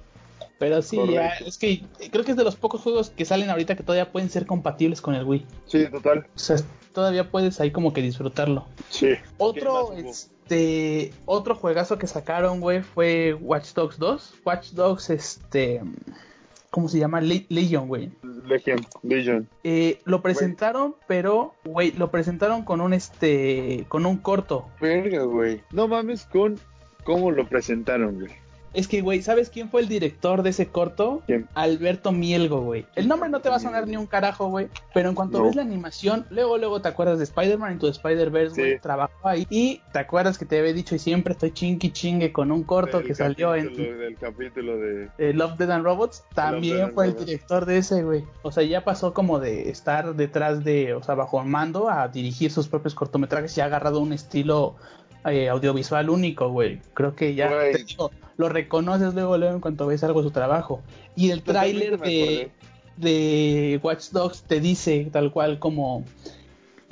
Pero 0.58 0.82
sí, 0.82 0.98
ya, 1.12 1.34
es 1.46 1.58
que 1.58 1.84
creo 2.10 2.24
que 2.24 2.32
es 2.32 2.38
de 2.38 2.46
los 2.46 2.56
pocos 2.56 2.80
juegos 2.80 3.10
que 3.10 3.26
salen 3.26 3.50
ahorita 3.50 3.76
que 3.76 3.84
todavía 3.84 4.10
pueden 4.10 4.30
ser 4.30 4.46
compatibles 4.46 5.02
con 5.02 5.16
el 5.16 5.26
Wii. 5.26 5.46
Sí, 5.66 5.86
total. 5.92 6.28
O 6.34 6.40
sea, 6.40 6.56
todavía 6.94 7.30
puedes 7.30 7.60
ahí 7.60 7.72
como 7.72 7.92
que 7.92 8.02
disfrutarlo. 8.02 8.66
Sí. 8.88 9.10
Otro, 9.38 9.94
este, 10.44 11.14
otro 11.26 11.56
juegazo 11.56 11.98
que 11.98 12.08
sacaron, 12.08 12.60
güey, 12.60 12.82
fue 12.82 13.34
Watch 13.34 13.74
Dogs 13.74 13.98
2. 13.98 14.42
Watch 14.46 14.72
Dogs, 14.72 15.10
este, 15.10 15.82
¿cómo 16.70 16.90
se 16.90 17.00
llama? 17.00 17.22
Legion, 17.22 17.88
güey. 17.88 18.12
Legion, 18.46 18.86
Legion. 19.04 19.48
Eh, 19.64 20.00
lo 20.04 20.22
presentaron, 20.22 20.96
pero, 21.08 21.56
güey, 21.64 21.94
lo 21.94 22.12
presentaron 22.12 22.64
con 22.64 22.82
un, 22.82 22.94
este, 22.94 23.86
con 23.88 24.06
un 24.06 24.18
corto. 24.18 24.68
Verga, 24.82 25.24
güey. 25.24 25.62
No 25.72 25.88
mames 25.88 26.26
con 26.26 26.60
cómo 27.06 27.32
lo 27.32 27.48
presentaron, 27.48 28.20
güey. 28.20 28.32
Es 28.74 28.88
que, 28.88 29.02
güey, 29.02 29.22
¿sabes 29.22 29.50
quién 29.50 29.70
fue 29.70 29.82
el 29.82 29.88
director 29.88 30.42
de 30.42 30.50
ese 30.50 30.68
corto? 30.68 31.22
¿Quién? 31.26 31.48
Alberto 31.54 32.12
Mielgo, 32.12 32.62
güey. 32.62 32.86
El 32.96 33.08
nombre 33.08 33.30
no 33.30 33.40
te 33.40 33.50
va 33.50 33.58
a 33.58 33.60
sonar 33.60 33.88
ni 33.88 33.98
un 33.98 34.08
carajo, 34.08 34.48
güey. 34.48 34.68
Pero 34.94 35.10
en 35.10 35.16
cuanto 35.16 35.44
ves 35.44 35.56
la 35.56 35.62
animación, 35.62 36.26
luego, 36.30 36.58
luego 36.58 36.82
te 36.82 36.88
acuerdas 36.88 37.18
de 37.20 37.26
Spider-Man 37.26 37.76
y 37.76 37.80
tu 37.80 37.88
Spider-Verse, 37.88 38.60
güey. 38.60 38.80
Trabajó 38.80 39.28
ahí. 39.28 39.46
Y 39.50 39.82
te 39.92 40.00
acuerdas 40.00 40.38
que 40.38 40.46
te 40.46 40.60
había 40.60 40.74
dicho 40.74 40.96
y 40.96 41.00
siempre 41.00 41.34
estoy 41.34 41.52
chingue 41.52 41.92
chingue 41.92 42.32
con 42.32 42.52
un 42.52 42.64
corto 42.64 43.04
que 43.04 43.14
salió 43.14 43.56
en. 43.56 43.76
Del 43.76 44.18
capítulo 44.18 44.78
de. 44.78 45.10
Eh, 45.18 45.34
Love, 45.34 45.58
Dead 45.58 45.72
and 45.72 45.84
Robots. 45.84 46.24
También 46.34 46.94
fue 46.94 47.06
el 47.06 47.16
director 47.16 47.66
de 47.66 47.78
ese, 47.78 48.04
güey. 48.04 48.24
O 48.42 48.52
sea, 48.52 48.64
ya 48.64 48.84
pasó 48.84 49.14
como 49.14 49.40
de 49.40 49.70
estar 49.70 50.16
detrás 50.16 50.64
de, 50.64 50.94
o 50.94 51.04
sea, 51.04 51.16
bajo 51.16 51.42
el 51.42 51.48
mando 51.48 51.90
a 51.90 52.08
dirigir 52.08 52.52
sus 52.52 52.68
propios 52.68 52.96
cortometrajes 52.96 53.58
y 53.58 53.62
ha 53.62 53.66
agarrado 53.66 54.00
un 54.00 54.14
estilo 54.14 54.76
eh, 55.26 55.50
audiovisual 55.50 56.10
único, 56.10 56.50
güey. 56.50 56.80
Creo 56.94 57.16
que 57.16 57.36
ya 57.36 57.52
lo 58.38 58.50
reconoces 58.50 59.14
luego, 59.14 59.38
luego 59.38 59.56
en 59.56 59.62
cuanto 59.62 59.88
ves 59.88 60.04
algo 60.04 60.22
de 60.22 60.28
su 60.28 60.32
trabajo. 60.32 60.82
Y 61.16 61.32
el 61.32 61.44
tráiler 61.44 62.00
de, 62.00 62.52
de 62.98 63.80
Watch 63.84 64.10
Dogs 64.12 64.44
te 64.44 64.60
dice 64.60 65.10
tal 65.12 65.32
cual 65.32 65.60
como 65.60 66.04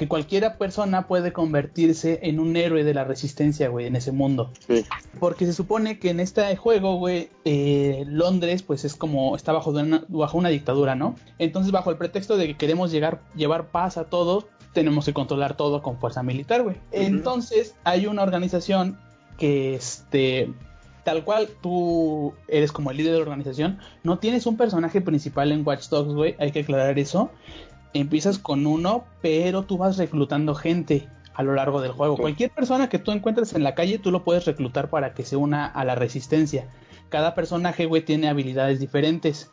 que 0.01 0.07
cualquiera 0.07 0.57
persona 0.57 1.05
puede 1.05 1.31
convertirse 1.31 2.21
en 2.23 2.39
un 2.39 2.55
héroe 2.55 2.83
de 2.83 2.95
la 2.95 3.03
resistencia, 3.03 3.69
güey, 3.69 3.85
en 3.85 3.95
ese 3.95 4.11
mundo. 4.11 4.51
Sí. 4.67 4.83
Porque 5.19 5.45
se 5.45 5.53
supone 5.53 5.99
que 5.99 6.09
en 6.09 6.19
este 6.19 6.55
juego, 6.57 6.95
güey, 6.95 7.29
eh, 7.45 8.03
Londres, 8.07 8.63
pues 8.63 8.83
es 8.83 8.95
como, 8.95 9.35
está 9.35 9.51
bajo 9.51 9.69
una, 9.69 10.03
bajo 10.07 10.39
una 10.39 10.49
dictadura, 10.49 10.95
¿no? 10.95 11.13
Entonces, 11.37 11.71
bajo 11.71 11.91
el 11.91 11.97
pretexto 11.97 12.35
de 12.35 12.47
que 12.47 12.57
queremos 12.57 12.91
llegar, 12.91 13.21
llevar 13.35 13.67
paz 13.67 13.97
a 13.97 14.05
todos, 14.05 14.47
tenemos 14.73 15.05
que 15.05 15.13
controlar 15.13 15.55
todo 15.55 15.81
con 15.81 15.97
fuerza 15.99 16.23
militar, 16.23 16.63
güey. 16.63 16.77
Entonces, 16.91 17.75
hay 17.83 18.07
una 18.07 18.23
organización 18.23 18.99
que, 19.37 19.75
este, 19.75 20.53
tal 21.03 21.23
cual 21.23 21.49
tú 21.61 22.33
eres 22.47 22.71
como 22.71 22.91
el 22.91 22.97
líder 22.97 23.13
de 23.13 23.17
la 23.19 23.23
organización, 23.23 23.79
no 24.03 24.19
tienes 24.19 24.45
un 24.45 24.57
personaje 24.57 25.01
principal 25.01 25.51
en 25.51 25.65
Watch 25.65 25.89
Dogs, 25.89 26.13
güey, 26.13 26.35
hay 26.39 26.51
que 26.51 26.61
aclarar 26.61 26.97
eso. 26.99 27.31
Empiezas 27.93 28.37
con 28.37 28.65
uno, 28.65 29.03
pero 29.21 29.63
tú 29.63 29.77
vas 29.77 29.97
reclutando 29.97 30.55
gente 30.55 31.09
a 31.33 31.43
lo 31.43 31.53
largo 31.53 31.81
del 31.81 31.91
juego. 31.91 32.17
Cualquier 32.17 32.51
persona 32.51 32.89
que 32.89 32.99
tú 32.99 33.11
encuentres 33.11 33.53
en 33.53 33.63
la 33.63 33.75
calle, 33.75 33.99
tú 33.99 34.11
lo 34.11 34.23
puedes 34.23 34.45
reclutar 34.45 34.89
para 34.89 35.13
que 35.13 35.23
se 35.23 35.35
una 35.35 35.65
a 35.65 35.83
la 35.83 35.95
resistencia. 35.95 36.69
Cada 37.09 37.35
personaje, 37.35 37.85
güey, 37.85 38.03
tiene 38.03 38.29
habilidades 38.29 38.79
diferentes. 38.79 39.51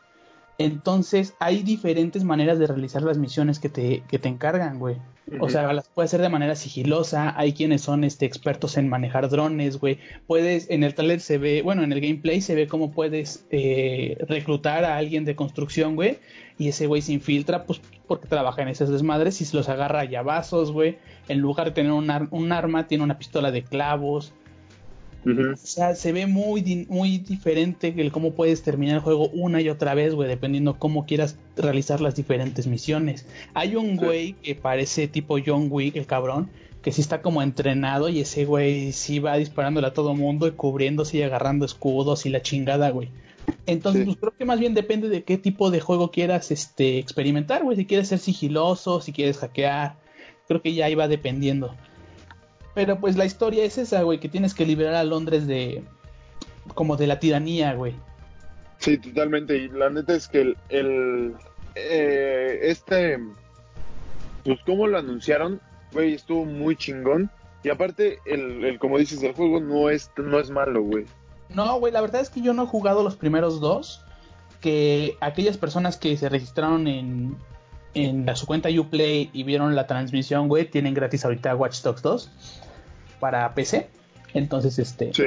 Entonces 0.59 1.35
hay 1.38 1.62
diferentes 1.62 2.25
maneras 2.25 2.59
de 2.59 2.66
realizar 2.66 3.03
las 3.03 3.16
misiones 3.16 3.61
que 3.61 3.68
te, 3.68 4.03
que 4.09 4.18
te 4.18 4.29
encargan, 4.29 4.81
güey. 4.81 4.97
O 5.40 5.49
sea, 5.49 5.73
las 5.73 5.88
puedes 5.88 6.11
hacer 6.11 6.23
de 6.23 6.31
manera 6.31 6.57
sigilosa. 6.57 7.38
Hay 7.38 7.53
quienes 7.53 7.83
son 7.83 8.03
este, 8.03 8.27
expertos 8.27 8.77
en 8.77 8.88
manejar 8.88 9.29
drones, 9.29 9.79
güey. 9.79 9.99
Puedes, 10.27 10.68
en 10.71 10.83
el 10.83 10.94
trailer 10.94 11.21
se 11.21 11.38
ve, 11.38 11.62
bueno, 11.62 11.83
en 11.83 11.92
el 11.92 12.01
gameplay 12.01 12.40
se 12.40 12.55
ve 12.55 12.66
cómo 12.66 12.90
puedes 12.90 13.47
eh, 13.51 14.16
reclutar 14.27 14.85
a 14.85 14.97
alguien 14.97 15.25
de 15.25 15.37
construcción, 15.37 15.97
güey. 15.97 16.18
Y 16.59 16.68
ese 16.68 16.87
güey 16.87 17.03
se 17.03 17.12
infiltra, 17.12 17.64
pues, 17.64 17.81
porque 18.07 18.27
trabaja 18.27 18.62
en 18.62 18.68
esas 18.68 18.88
desmadres 18.88 19.40
y 19.40 19.44
se 19.44 19.57
los 19.57 19.68
agarra 19.68 20.01
a 20.01 20.05
llavazos, 20.05 20.73
güey. 20.73 20.99
En 21.29 21.38
lugar 21.38 21.66
de 21.66 21.73
tener 21.73 21.92
un, 21.92 22.11
un 22.31 22.53
arma, 22.53 22.87
tiene 22.87 23.05
una 23.05 23.18
pistola 23.18 23.51
de 23.51 23.62
clavos. 23.62 24.33
O 25.26 25.57
sea, 25.57 25.94
se 25.94 26.12
ve 26.12 26.26
muy, 26.26 26.87
muy 26.88 27.18
diferente 27.18 27.92
el 27.96 28.12
cómo 28.12 28.33
puedes 28.33 28.62
terminar 28.62 28.96
el 28.96 29.02
juego 29.02 29.28
una 29.31 29.61
y 29.61 29.68
otra 29.68 29.94
vez, 29.94 30.14
güey, 30.14 30.28
dependiendo 30.28 30.78
cómo 30.78 31.07
quieras 31.07 31.37
realizar 31.57 32.00
las 32.00 32.14
diferentes 32.14 32.66
misiones. 32.66 33.26
Hay 33.52 33.76
un 33.76 33.96
güey 33.96 34.35
que 34.35 34.54
parece 34.54 35.09
tipo 35.09 35.37
John 35.44 35.68
Wick, 35.70 35.96
el 35.96 36.07
cabrón, 36.07 36.50
que 36.83 36.92
sí 36.92 37.00
está 37.00 37.20
como 37.20 37.42
entrenado 37.42 38.09
y 38.09 38.20
ese 38.20 38.44
güey 38.44 38.92
sí 38.92 39.18
va 39.18 39.37
disparándole 39.37 39.88
a 39.88 39.92
todo 39.92 40.14
mundo 40.14 40.46
y 40.46 40.52
cubriéndose 40.52 41.18
y 41.18 41.22
agarrando 41.22 41.66
escudos 41.66 42.24
y 42.24 42.31
la 42.31 42.40
chingada, 42.40 42.90
güey. 42.90 43.11
Entonces, 43.66 44.04
pues 44.04 44.16
creo 44.18 44.35
que 44.37 44.44
más 44.44 44.61
bien 44.61 44.74
depende 44.74 45.09
de 45.09 45.24
qué 45.24 45.37
tipo 45.38 45.70
de 45.70 45.81
juego 45.81 46.11
quieras 46.11 46.50
este, 46.50 46.98
experimentar, 46.98 47.64
güey. 47.64 47.76
Si 47.76 47.87
quieres 47.87 48.09
ser 48.09 48.18
sigiloso, 48.18 49.00
si 49.00 49.12
quieres 49.12 49.38
hackear, 49.38 49.96
creo 50.46 50.62
que 50.62 50.74
ya 50.74 50.88
iba 50.88 51.09
dependiendo. 51.09 51.74
Pero 52.74 53.00
pues 53.00 53.16
la 53.16 53.24
historia 53.24 53.64
es 53.64 53.78
esa, 53.78 54.02
güey, 54.02 54.20
que 54.20 54.28
tienes 54.28 54.54
que 54.54 54.66
liberar 54.66 54.94
a 54.94 55.04
Londres 55.04 55.46
de... 55.46 55.83
como 56.74 56.96
de 56.96 57.07
la 57.07 57.18
tiranía, 57.18 57.74
güey. 57.74 57.94
Sí, 58.78 58.98
totalmente. 58.98 59.57
Y 59.57 59.68
la 59.68 59.90
neta 59.90 60.14
es 60.14 60.28
que 60.28 60.40
el... 60.40 60.57
el 60.68 61.35
eh, 61.74 62.61
este... 62.62 63.18
Pues 64.44 64.61
como 64.64 64.87
lo 64.87 64.98
anunciaron, 64.98 65.61
güey, 65.92 66.14
estuvo 66.14 66.44
muy 66.44 66.76
chingón. 66.76 67.31
Y 67.64 67.70
aparte, 67.70 68.20
el, 68.24 68.64
el, 68.64 68.78
como 68.78 68.98
dices, 68.98 69.22
el 69.22 69.35
juego 69.35 69.61
no 69.61 69.90
es, 69.90 70.11
no 70.16 70.38
es 70.38 70.50
malo, 70.50 70.83
güey. 70.83 71.07
No, 71.48 71.78
güey, 71.81 71.92
la 71.92 72.00
verdad 72.00 72.20
es 72.20 72.31
que 72.31 72.40
yo 72.40 72.54
no 72.54 72.62
he 72.62 72.66
jugado 72.66 73.02
los 73.02 73.16
primeros 73.16 73.61
dos. 73.61 74.04
Que 74.61 75.16
aquellas 75.20 75.57
personas 75.57 75.96
que 75.96 76.16
se 76.16 76.28
registraron 76.28 76.87
en, 76.87 77.37
en 77.94 78.27
la, 78.27 78.37
su 78.37 78.46
cuenta 78.46 78.68
Uplay 78.68 79.31
y 79.33 79.42
vieron 79.42 79.74
la 79.74 79.87
transmisión, 79.87 80.48
güey, 80.48 80.70
tienen 80.70 80.94
gratis 80.94 81.24
ahorita 81.24 81.55
Watch 81.55 81.83
Dogs 81.83 82.03
2 82.03 82.31
para 83.20 83.55
PC. 83.55 83.88
Entonces, 84.35 84.79
este. 84.79 85.12
Sí. 85.14 85.24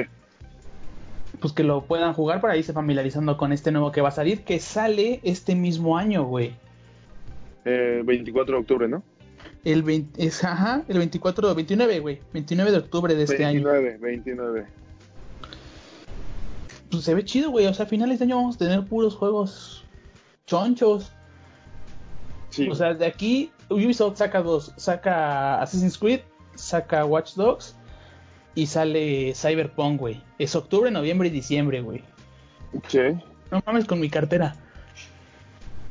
Pues 1.40 1.52
que 1.52 1.64
lo 1.64 1.84
puedan 1.84 2.12
jugar 2.12 2.40
para 2.40 2.56
irse 2.56 2.72
familiarizando 2.72 3.36
con 3.36 3.52
este 3.52 3.72
nuevo 3.72 3.90
que 3.90 4.00
va 4.00 4.10
a 4.10 4.12
salir, 4.12 4.44
que 4.44 4.60
sale 4.60 5.20
este 5.22 5.54
mismo 5.54 5.96
año, 5.96 6.24
güey. 6.24 6.54
Eh, 7.64 8.02
24 8.04 8.54
de 8.54 8.60
octubre, 8.60 8.88
¿no? 8.88 9.02
El 9.64 9.82
20, 9.82 10.24
es, 10.24 10.44
ajá, 10.44 10.84
el 10.88 10.98
24, 10.98 11.54
29, 11.54 12.00
güey. 12.00 12.20
29 12.32 12.70
de 12.70 12.78
octubre 12.78 13.14
de 13.14 13.22
este 13.24 13.44
año. 13.44 13.64
29, 13.64 13.98
29. 14.00 14.66
Pues 16.90 17.04
se 17.04 17.14
ve 17.14 17.24
chido, 17.24 17.50
güey. 17.50 17.66
O 17.66 17.74
sea, 17.74 17.86
a 17.86 17.88
finales 17.88 18.18
de 18.18 18.26
año 18.26 18.36
vamos 18.36 18.56
a 18.56 18.58
tener 18.58 18.84
puros 18.84 19.14
juegos 19.14 19.84
chonchos. 20.46 21.12
Sí. 22.52 22.68
O 22.68 22.74
sea, 22.74 22.94
de 22.94 23.06
aquí 23.06 23.50
Ubisoft 23.70 24.18
saca 24.18 24.42
dos. 24.42 24.72
Saca 24.76 25.60
Assassin's 25.60 25.98
Creed, 25.98 26.20
saca 26.54 27.04
Watch 27.04 27.34
Dogs 27.34 27.74
y 28.54 28.66
sale 28.66 29.32
Cyberpunk, 29.34 29.98
güey. 29.98 30.22
Es 30.38 30.54
octubre, 30.54 30.90
noviembre 30.90 31.28
y 31.28 31.30
diciembre, 31.30 31.80
güey. 31.80 32.04
Sí. 32.88 33.00
No 33.50 33.62
mames 33.66 33.86
con 33.86 34.00
mi 34.00 34.10
cartera. 34.10 34.54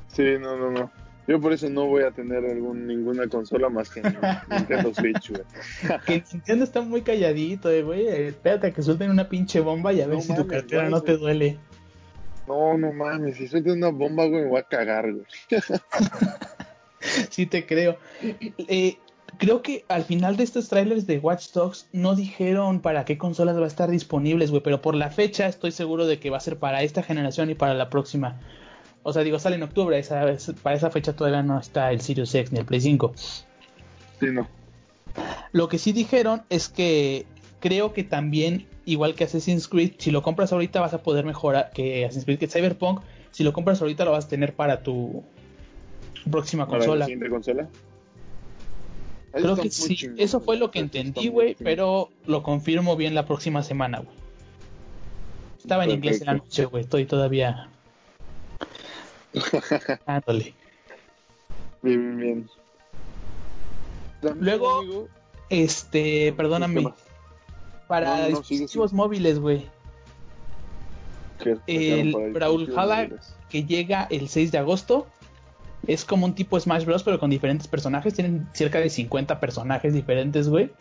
Sí, 0.08 0.24
no, 0.40 0.56
no, 0.58 0.72
no. 0.72 0.92
Yo 1.28 1.40
por 1.40 1.54
eso 1.54 1.70
no 1.70 1.86
voy 1.86 2.04
a 2.04 2.12
tener 2.12 2.44
algún, 2.46 2.88
ninguna 2.88 3.28
consola 3.28 3.70
más 3.70 3.90
que 3.90 4.02
Nintendo 4.50 4.94
Switch, 4.94 5.32
güey. 5.32 5.44
que 6.06 6.24
Nintendo 6.34 6.64
está 6.64 6.82
muy 6.82 7.02
calladito, 7.02 7.70
eh, 7.70 7.84
güey. 7.84 8.08
Espérate 8.08 8.68
a 8.68 8.72
que 8.72 8.82
suelten 8.82 9.12
una 9.12 9.30
pinche 9.30 9.60
bomba 9.60 9.94
y 9.94 10.02
a 10.02 10.08
ver 10.08 10.22
si 10.22 10.36
tu 10.36 10.46
cartera 10.48 10.90
no 10.90 11.02
te 11.02 11.18
duele. 11.18 11.58
No, 12.48 12.78
no 12.78 12.92
mames, 12.92 13.38
si 13.38 13.48
suelta 13.48 13.72
una 13.72 13.90
bomba, 13.90 14.26
güey, 14.26 14.44
me 14.44 14.50
voy 14.50 14.60
a 14.60 14.64
cagar, 14.64 15.12
güey. 15.12 15.26
sí 17.30 17.46
te 17.46 17.66
creo. 17.66 17.98
Eh, 18.68 18.98
creo 19.38 19.62
que 19.62 19.86
al 19.88 20.04
final 20.04 20.38
de 20.38 20.44
estos 20.44 20.70
trailers 20.70 21.08
de 21.08 21.20
Watch 21.20 21.52
Dogs 21.54 21.88
no 21.94 22.16
dijeron 22.16 22.80
para 22.82 23.06
qué 23.06 23.18
consolas 23.18 23.58
va 23.58 23.64
a 23.64 23.68
estar 23.68 23.90
disponibles, 23.90 24.52
güey, 24.52 24.62
pero 24.64 24.82
por 24.82 24.96
la 24.96 25.10
fecha 25.10 25.48
estoy 25.48 25.72
seguro 25.72 26.06
de 26.06 26.20
que 26.20 26.30
va 26.30 26.38
a 26.38 26.42
ser 26.42 26.58
para 26.58 26.84
esta 26.84 27.04
generación 27.04 27.50
y 27.50 27.56
para 27.56 27.74
la 27.74 27.90
próxima. 27.90 28.40
O 29.04 29.14
sea, 29.14 29.24
digo, 29.24 29.40
sale 29.40 29.56
en 29.56 29.64
octubre, 29.64 29.98
esa, 29.98 30.30
es- 30.30 30.54
para 30.62 30.76
esa 30.76 30.92
fecha 30.92 31.14
todavía 31.14 31.42
no 31.42 31.60
está 31.60 31.92
el 31.92 32.02
Sirius 32.02 32.36
X 32.36 32.52
ni 32.52 32.60
el 32.60 32.66
Play 32.66 32.82
5. 32.82 33.14
Sí, 33.16 34.28
no. 34.32 34.48
Lo 35.52 35.68
que 35.68 35.78
sí 35.80 35.92
dijeron 35.92 36.44
es 36.50 36.70
que 36.70 37.26
creo 37.60 37.94
que 37.94 38.04
también, 38.04 38.68
igual 38.86 39.16
que 39.16 39.24
Assassin's 39.24 39.68
Creed, 39.68 39.94
si 39.98 40.12
lo 40.12 40.22
compras 40.22 40.54
ahorita 40.54 40.80
vas 40.80 40.94
a 40.94 41.02
poder 41.04 41.26
mejorar 41.26 41.72
que 41.74 42.06
Assassin's 42.06 42.26
Creed, 42.26 42.40
que 42.40 42.48
Cyberpunk, 42.48 43.02
si 43.32 43.44
lo 43.44 43.54
compras 43.54 43.82
ahorita 43.82 44.06
lo 44.06 44.12
vas 44.12 44.26
a 44.26 44.28
tener 44.28 44.54
para 44.54 44.84
tu 44.84 45.24
próxima 46.30 46.66
Para 46.68 46.80
la 46.80 46.86
consola. 46.86 47.06
siguiente 47.06 47.30
consola. 47.30 47.70
Creo 49.32 49.52
Está 49.52 49.64
que 49.64 49.70
sí, 49.72 49.96
chingón, 49.96 50.20
eso 50.20 50.42
fue 50.42 50.58
lo 50.58 50.72
que 50.72 50.80
entendí, 50.80 51.30
güey, 51.30 51.56
pero 51.56 52.10
lo 52.26 52.44
confirmo 52.44 52.96
bien 52.98 53.16
la 53.16 53.26
próxima 53.26 53.64
semana, 53.64 54.00
güey. 54.00 54.16
Estaba 55.58 55.86
en 55.86 55.92
inglés 55.92 56.20
en 56.22 56.28
la 56.28 56.34
noche, 56.34 56.66
güey, 56.66 56.84
estoy 56.84 57.06
todavía 57.06 57.70
dándole. 60.06 60.54
Bien, 61.82 62.18
bien, 62.18 62.18
bien. 62.18 62.50
También, 64.22 64.46
Luego, 64.46 64.80
amigo, 64.80 65.08
Este, 65.50 66.34
perdóname, 66.34 66.94
para 67.88 68.08
No, 68.10 68.16
no, 68.16 68.18
no, 68.18 68.44
sigue, 68.44 68.60
dispositivos 68.62 68.92
sigue. 68.92 68.98
móviles, 68.98 69.40
güey, 69.40 69.66
el 71.68 72.14
Brawlhalla 72.34 73.10
que 73.50 73.64
llega 73.64 74.08
el 74.12 74.30
6 74.30 74.52
de 74.52 74.58
agosto 74.58 75.08
es 75.88 76.06
como 76.06 76.26
un 76.26 76.36
tipo 76.36 76.60
Smash 76.60 76.86
Bros, 76.86 77.04
pero 77.04 77.20
con 77.20 77.30
diferentes 77.30 77.68
personajes, 77.68 78.14
tienen 78.14 78.48
cerca 78.54 78.80
de 78.80 78.90
50 78.90 79.40
personajes 79.40 79.94
diferentes, 79.94 80.48
güey. 80.50 80.72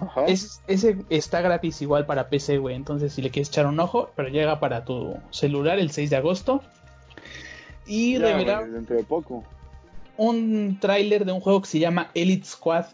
Ajá. 0.00 0.24
Es- 0.26 0.60
ese 0.66 0.96
está 1.10 1.40
gratis 1.40 1.80
igual 1.82 2.06
para 2.06 2.28
PC, 2.28 2.58
güey. 2.58 2.74
Entonces, 2.74 3.12
si 3.12 3.22
le 3.22 3.30
quieres 3.30 3.48
echar 3.48 3.66
un 3.66 3.78
ojo, 3.80 4.10
pero 4.16 4.28
llega 4.28 4.58
para 4.60 4.84
tu 4.84 5.14
celular 5.30 5.78
el 5.78 5.90
6 5.92 6.10
de 6.10 6.16
agosto. 6.16 6.62
Y 7.86 8.14
Ya, 8.18 8.26
revelaron 8.26 8.62
güey, 8.64 8.72
dentro 8.74 8.96
de 8.96 9.04
poco. 9.04 9.44
un 10.16 10.78
tráiler 10.80 11.24
de 11.24 11.32
un 11.32 11.40
juego 11.40 11.62
que 11.62 11.68
se 11.68 11.78
llama 11.78 12.10
Elite 12.14 12.46
Squad. 12.46 12.86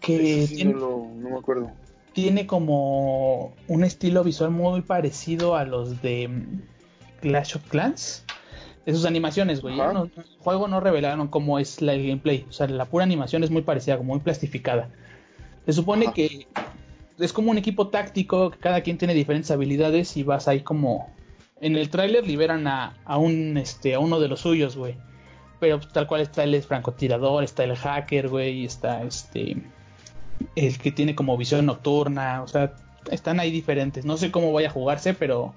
Que 0.00 0.46
sí 0.46 0.56
tiene, 0.56 0.72
no, 0.74 0.78
lo- 0.80 1.06
no 1.16 1.30
me 1.30 1.36
acuerdo. 1.38 1.70
tiene 2.12 2.46
como 2.46 3.52
un 3.68 3.84
estilo 3.84 4.24
visual 4.24 4.50
muy 4.50 4.82
parecido 4.82 5.56
a 5.56 5.64
los 5.64 6.00
de 6.02 6.30
Clash 7.20 7.56
of 7.56 7.62
Clans. 7.68 8.24
De 8.86 8.94
sus 8.94 9.04
animaciones, 9.04 9.60
güey. 9.60 9.76
No- 9.76 10.04
el 10.04 10.10
juego 10.38 10.68
no 10.68 10.80
revelaron 10.80 11.28
cómo 11.28 11.58
es 11.58 11.82
la, 11.82 11.92
el 11.92 12.06
gameplay. 12.06 12.46
O 12.48 12.52
sea, 12.52 12.68
la 12.68 12.86
pura 12.86 13.04
animación 13.04 13.44
es 13.44 13.50
muy 13.50 13.62
parecida, 13.62 13.98
como 13.98 14.14
muy 14.14 14.20
plastificada. 14.20 14.88
Se 15.66 15.72
supone 15.72 16.06
Ajá. 16.06 16.14
que 16.14 16.46
es 17.18 17.32
como 17.32 17.50
un 17.50 17.58
equipo 17.58 17.88
táctico, 17.88 18.50
que 18.52 18.58
cada 18.58 18.80
quien 18.82 18.96
tiene 18.96 19.12
diferentes 19.12 19.50
habilidades 19.50 20.16
y 20.16 20.22
vas 20.22 20.48
ahí 20.48 20.60
como... 20.60 21.12
En 21.60 21.74
el 21.76 21.88
tráiler 21.90 22.26
liberan 22.26 22.66
a, 22.68 22.96
a 23.04 23.18
un 23.18 23.56
este 23.56 23.94
a 23.94 23.98
uno 23.98 24.20
de 24.20 24.28
los 24.28 24.40
suyos, 24.40 24.76
güey. 24.76 24.94
Pero 25.58 25.78
pues, 25.80 25.90
tal 25.92 26.06
cual 26.06 26.20
está 26.20 26.44
el 26.44 26.62
francotirador, 26.62 27.42
está 27.42 27.64
el 27.64 27.74
hacker, 27.76 28.28
güey, 28.28 28.64
está 28.66 29.02
este 29.02 29.56
el 30.54 30.78
que 30.78 30.92
tiene 30.92 31.14
como 31.14 31.36
visión 31.38 31.64
nocturna, 31.64 32.42
o 32.42 32.46
sea, 32.46 32.74
están 33.10 33.40
ahí 33.40 33.50
diferentes. 33.50 34.04
No 34.04 34.18
sé 34.18 34.30
cómo 34.30 34.52
vaya 34.52 34.68
a 34.68 34.72
jugarse, 34.72 35.14
pero 35.14 35.54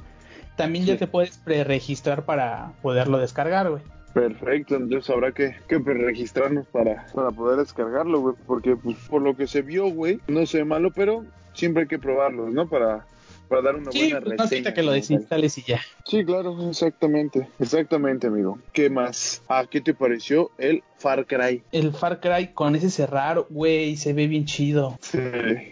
también 0.59 0.85
ya 0.85 0.97
te 0.97 1.07
puedes 1.07 1.37
preregistrar 1.37 2.25
para 2.25 2.73
poderlo 2.81 3.17
descargar, 3.17 3.69
güey. 3.69 3.81
Perfecto, 4.13 4.75
entonces 4.75 5.09
habrá 5.09 5.31
que, 5.31 5.55
que 5.69 5.77
registrarnos 5.79 6.67
para, 6.67 7.05
para 7.13 7.31
poder 7.31 7.59
descargarlo, 7.59 8.19
güey. 8.19 8.35
Porque, 8.45 8.75
pues, 8.75 8.97
por 9.09 9.21
lo 9.21 9.37
que 9.37 9.47
se 9.47 9.61
vio, 9.61 9.87
güey, 9.87 10.19
no 10.27 10.45
se 10.45 10.57
ve 10.57 10.65
malo, 10.65 10.91
pero 10.93 11.23
siempre 11.53 11.83
hay 11.83 11.87
que 11.87 11.97
probarlos, 11.97 12.51
¿no? 12.51 12.67
Para, 12.67 13.05
para 13.49 13.61
dar 13.63 13.75
una 13.75 13.91
Sí, 13.91 14.11
buena 14.11 14.21
pues, 14.21 14.37
reseña. 14.39 14.73
que 14.73 14.83
lo 14.83 14.91
desinstales 14.91 15.57
y 15.57 15.63
ya. 15.63 15.81
Sí, 16.05 16.23
claro, 16.23 16.69
exactamente. 16.69 17.49
Exactamente, 17.59 18.27
amigo. 18.27 18.59
¿Qué 18.71 18.89
más? 18.89 19.41
¿A 19.49 19.65
qué 19.65 19.81
te 19.81 19.93
pareció 19.93 20.51
el 20.57 20.83
Far 20.97 21.25
Cry? 21.25 21.63
El 21.71 21.91
Far 21.93 22.19
Cry 22.21 22.49
con 22.53 22.75
ese 22.75 22.89
cerrar, 22.89 23.43
güey, 23.49 23.95
se 23.97 24.13
ve 24.13 24.27
bien 24.27 24.45
chido. 24.45 24.97
Sí. 25.01 25.17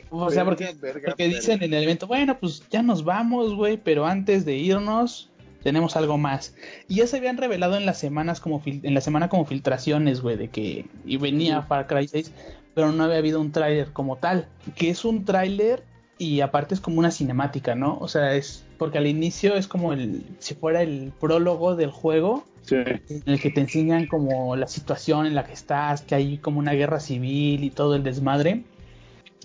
O 0.09 0.29
sea, 0.31 0.43
porque, 0.43 0.75
porque 1.05 1.27
dicen 1.27 1.61
en 1.63 1.73
el 1.73 1.83
evento, 1.83 2.07
bueno, 2.07 2.37
pues 2.39 2.63
ya 2.69 2.81
nos 2.81 3.03
vamos, 3.03 3.53
güey, 3.55 3.77
pero 3.77 4.05
antes 4.05 4.43
de 4.45 4.55
irnos 4.55 5.29
tenemos 5.63 5.95
algo 5.97 6.17
más. 6.17 6.55
Y 6.87 6.95
ya 6.95 7.07
se 7.07 7.17
habían 7.17 7.37
revelado 7.37 7.77
en 7.77 7.85
las 7.85 7.99
semanas 7.99 8.39
como 8.39 8.61
fil- 8.61 8.79
en 8.83 8.93
la 8.93 9.01
semana 9.01 9.29
como 9.29 9.45
filtraciones, 9.45 10.21
güey, 10.21 10.37
de 10.37 10.47
que 10.49 10.85
y 11.05 11.17
venía. 11.17 11.61
Far 11.63 11.87
Cry 11.87 12.07
6, 12.07 12.31
pero 12.73 12.91
no 12.91 13.03
había 13.03 13.17
habido 13.17 13.41
un 13.41 13.51
tráiler 13.51 13.91
como 13.91 14.15
tal, 14.17 14.47
que 14.75 14.89
es 14.89 15.03
un 15.03 15.25
tráiler 15.25 15.83
y 16.17 16.41
aparte 16.41 16.73
es 16.73 16.82
como 16.82 16.99
una 16.99 17.12
cinemática, 17.12 17.75
¿no? 17.75 17.97
O 17.99 18.08
sea, 18.08 18.34
es 18.36 18.65
porque 18.77 18.97
al 18.97 19.08
inicio 19.08 19.56
es 19.56 19.67
como 19.67 19.93
el 19.93 20.23
si 20.39 20.56
fuera 20.56 20.82
el 20.82 21.12
prólogo 21.19 21.75
del 21.75 21.91
juego 21.91 22.43
Sí. 22.63 22.75
en 22.75 23.23
el 23.25 23.39
que 23.39 23.49
te 23.49 23.62
enseñan 23.62 24.08
como 24.08 24.56
la 24.58 24.67
situación 24.67 25.25
en 25.25 25.36
la 25.36 25.45
que 25.45 25.53
estás, 25.53 26.01
que 26.01 26.15
hay 26.15 26.38
como 26.38 26.60
una 26.60 26.73
guerra 26.73 26.99
civil 26.99 27.63
y 27.63 27.69
todo 27.69 27.95
el 27.95 28.03
desmadre. 28.03 28.63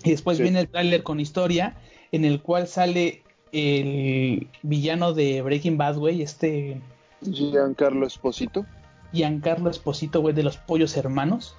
Y 0.03 0.11
después 0.11 0.37
Sí. 0.37 0.43
viene 0.43 0.59
el 0.59 0.67
tráiler 0.67 1.03
con 1.03 1.19
historia 1.21 1.75
en 2.11 2.25
el 2.25 2.41
cual 2.41 2.67
sale 2.67 3.21
el 3.53 4.47
villano 4.61 5.13
de 5.13 5.41
Breaking 5.41 5.77
Bad, 5.77 5.97
güey, 5.97 6.21
este 6.21 6.81
Giancarlo 7.21 8.05
Esposito. 8.05 8.65
Giancarlo 9.13 9.69
Esposito, 9.69 10.19
güey, 10.21 10.33
de 10.35 10.43
los 10.43 10.57
pollos 10.57 10.97
hermanos. 10.97 11.55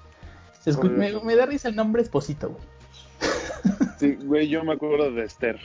Se 0.61 0.71
escu- 0.71 0.89
me, 0.91 1.11
me 1.23 1.35
da 1.35 1.45
risa 1.45 1.69
el 1.69 1.75
nombre 1.75 2.01
Esposito, 2.03 2.49
güey. 2.49 2.61
Sí, 3.97 4.17
güey, 4.23 4.47
yo 4.47 4.63
me 4.63 4.73
acuerdo 4.73 5.11
de 5.11 5.23
Esther. 5.23 5.59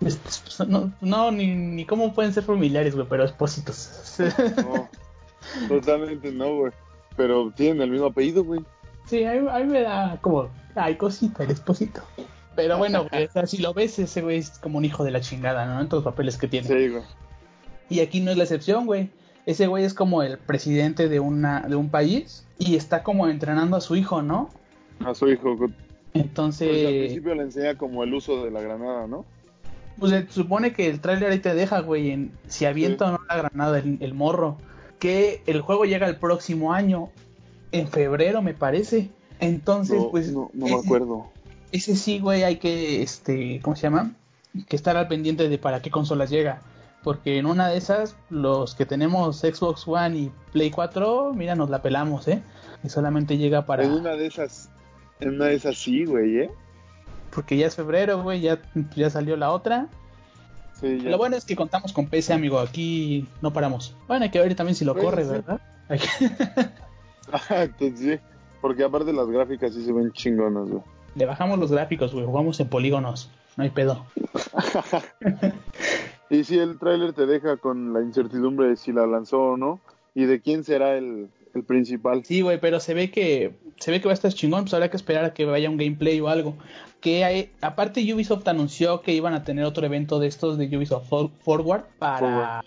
Este, 0.00 0.66
No, 0.66 0.92
no 1.00 1.30
ni, 1.30 1.46
ni 1.54 1.84
cómo 1.84 2.14
pueden 2.14 2.32
ser 2.32 2.44
familiares, 2.44 2.94
güey, 2.94 3.06
pero 3.08 3.24
Espositos. 3.24 4.18
No, 4.56 4.88
totalmente 5.68 6.30
no, 6.32 6.54
güey. 6.56 6.72
Pero 7.16 7.50
tienen 7.54 7.82
el 7.82 7.90
mismo 7.90 8.06
apellido, 8.06 8.44
güey. 8.44 8.60
Sí, 9.06 9.24
a 9.24 9.32
mí, 9.32 9.48
a 9.50 9.58
mí 9.58 9.64
me 9.64 9.82
da 9.82 10.18
como, 10.20 10.48
ay, 10.74 10.94
cosita, 10.96 11.42
el 11.42 11.50
esposito. 11.50 12.02
Pero 12.54 12.78
bueno, 12.78 13.06
güey, 13.10 13.26
o 13.26 13.30
sea, 13.30 13.46
si 13.46 13.58
lo 13.58 13.74
ves, 13.74 13.98
ese 13.98 14.22
güey 14.22 14.38
es 14.38 14.50
como 14.58 14.78
un 14.78 14.84
hijo 14.84 15.04
de 15.04 15.10
la 15.10 15.20
chingada, 15.20 15.66
¿no? 15.66 15.80
En 15.80 15.88
todos 15.88 16.04
los 16.04 16.12
papeles 16.12 16.36
que 16.36 16.48
tiene. 16.48 16.68
Sí, 16.68 16.88
güey. 16.88 17.02
Y 17.88 18.00
aquí 18.00 18.20
no 18.20 18.30
es 18.30 18.36
la 18.36 18.44
excepción, 18.44 18.86
güey. 18.86 19.10
Ese 19.46 19.66
güey 19.66 19.84
es 19.84 19.94
como 19.94 20.22
el 20.22 20.38
presidente 20.38 21.08
de, 21.08 21.18
una, 21.18 21.62
de 21.62 21.74
un 21.74 21.90
país 21.90 22.46
y 22.58 22.76
está 22.76 23.02
como 23.02 23.26
entrenando 23.28 23.76
a 23.76 23.80
su 23.80 23.96
hijo, 23.96 24.22
¿no? 24.22 24.50
A 25.04 25.14
su 25.14 25.28
hijo. 25.28 25.56
Pues 26.12 26.22
al 26.24 26.28
Entonces, 26.28 26.86
principio 26.86 27.34
le 27.34 27.42
enseña 27.42 27.76
como 27.76 28.02
el 28.04 28.12
uso 28.14 28.44
de 28.44 28.50
la 28.50 28.60
granada, 28.60 29.06
¿no? 29.06 29.24
pues 29.98 30.12
se 30.12 30.26
supone 30.30 30.72
que 30.72 30.88
el 30.88 31.00
tráiler 31.00 31.30
ahí 31.30 31.40
te 31.40 31.52
deja, 31.54 31.80
güey, 31.80 32.10
en 32.10 32.32
si 32.48 32.64
avienta 32.64 33.06
o 33.08 33.12
no 33.12 33.20
la 33.28 33.36
granada 33.36 33.78
el, 33.78 33.98
el 34.00 34.14
morro. 34.14 34.56
Que 34.98 35.42
el 35.46 35.60
juego 35.60 35.84
llega 35.84 36.06
el 36.08 36.16
próximo 36.16 36.72
año, 36.72 37.10
en 37.72 37.86
febrero, 37.88 38.40
me 38.42 38.54
parece. 38.54 39.10
Entonces, 39.40 39.98
No, 39.98 40.10
pues. 40.10 40.32
no, 40.32 40.50
no 40.54 40.66
me 40.66 40.74
acuerdo. 40.74 41.26
Ese 41.72 41.96
sí, 41.96 42.18
güey, 42.18 42.42
hay 42.44 42.56
que, 42.56 43.02
este, 43.02 43.60
¿cómo 43.62 43.76
se 43.76 43.82
llama? 43.82 44.12
Que 44.68 44.74
estar 44.76 44.96
al 44.96 45.06
pendiente 45.06 45.48
de 45.48 45.58
para 45.58 45.80
qué 45.82 45.90
consolas 45.90 46.30
llega. 46.30 46.62
porque 47.02 47.38
en 47.38 47.46
una 47.46 47.68
de 47.68 47.76
esas, 47.78 48.16
los 48.30 48.74
que 48.74 48.84
tenemos 48.86 49.38
Xbox 49.40 49.86
One 49.86 50.16
y 50.18 50.32
Play 50.52 50.70
4, 50.70 51.32
mira, 51.34 51.54
nos 51.54 51.70
la 51.70 51.82
pelamos, 51.82 52.26
¿eh? 52.28 52.42
Y 52.82 52.88
solamente 52.88 53.36
llega 53.38 53.64
para... 53.66 53.84
En 53.84 53.92
una 53.92 54.16
de 54.16 54.26
esas, 54.26 54.70
en 55.28 55.34
una 55.36 55.46
de 55.46 55.54
esas 55.54 55.76
sí, 55.78 56.04
güey, 56.04 56.38
¿eh? 56.38 56.50
Porque 57.34 57.56
ya 57.56 57.66
es 57.66 57.76
febrero, 57.76 58.22
güey, 58.22 58.40
ya, 58.40 58.60
ya 58.96 59.08
salió 59.10 59.36
la 59.36 59.50
otra. 59.52 59.86
Sí, 60.80 60.98
ya. 61.02 61.10
Lo 61.10 61.18
bueno 61.18 61.36
es 61.36 61.44
que 61.44 61.54
contamos 61.56 61.92
con 61.92 62.06
PC, 62.06 62.32
amigo, 62.32 62.58
aquí 62.58 63.26
no 63.40 63.52
paramos. 63.52 63.94
Bueno, 64.08 64.24
hay 64.24 64.30
que 64.30 64.40
ver 64.40 64.54
también 64.54 64.74
si 64.74 64.84
lo 64.84 64.94
Pues, 64.94 65.04
corre, 65.04 65.24
sí. 65.24 65.30
¿verdad? 65.30 65.60
Que- 65.88 66.70
Ajá, 67.32 67.62
entonces 67.64 67.98
sí. 67.98 68.18
Porque 68.60 68.84
aparte 68.84 69.12
las 69.12 69.28
gráficas 69.28 69.74
sí 69.74 69.84
se 69.84 69.92
ven 69.92 70.12
chingonas, 70.12 70.68
güey. 70.68 70.82
Le 71.14 71.26
bajamos 71.26 71.58
los 71.58 71.72
gráficos, 71.72 72.12
güey, 72.12 72.24
jugamos 72.26 72.60
en 72.60 72.68
polígonos, 72.68 73.30
no 73.56 73.64
hay 73.64 73.70
pedo. 73.70 74.04
Y 76.30 76.44
sí, 76.44 76.56
el 76.58 76.78
tráiler 76.78 77.12
te 77.12 77.26
deja 77.26 77.56
con 77.56 77.92
la 77.92 78.00
incertidumbre 78.02 78.68
de 78.68 78.76
si 78.76 78.92
la 78.92 79.04
lanzó 79.04 79.40
o 79.42 79.56
no 79.56 79.80
y 80.14 80.26
de 80.26 80.40
quién 80.40 80.62
será 80.62 80.96
el, 80.96 81.28
el 81.54 81.64
principal. 81.64 82.24
Sí, 82.24 82.40
güey, 82.42 82.60
pero 82.60 82.80
se 82.80 82.94
ve 82.94 83.10
que 83.10 83.52
se 83.78 83.90
ve 83.90 84.00
que 84.00 84.06
va 84.06 84.12
a 84.12 84.14
estar 84.14 84.32
chingón, 84.32 84.64
pues 84.64 84.74
habrá 84.74 84.90
que 84.90 84.96
esperar 84.96 85.24
a 85.24 85.32
que 85.34 85.44
vaya 85.44 85.70
un 85.70 85.76
gameplay 85.76 86.20
o 86.20 86.28
algo. 86.28 86.54
Que 87.00 87.24
hay, 87.24 87.50
aparte 87.62 88.00
Ubisoft 88.12 88.46
anunció 88.46 89.00
que 89.00 89.12
iban 89.14 89.32
a 89.34 89.42
tener 89.42 89.64
otro 89.64 89.86
evento 89.86 90.18
de 90.18 90.26
estos 90.28 90.58
de 90.58 90.66
Ubisoft 90.76 91.08
For- 91.08 91.30
Forward 91.40 91.84
para 91.98 92.62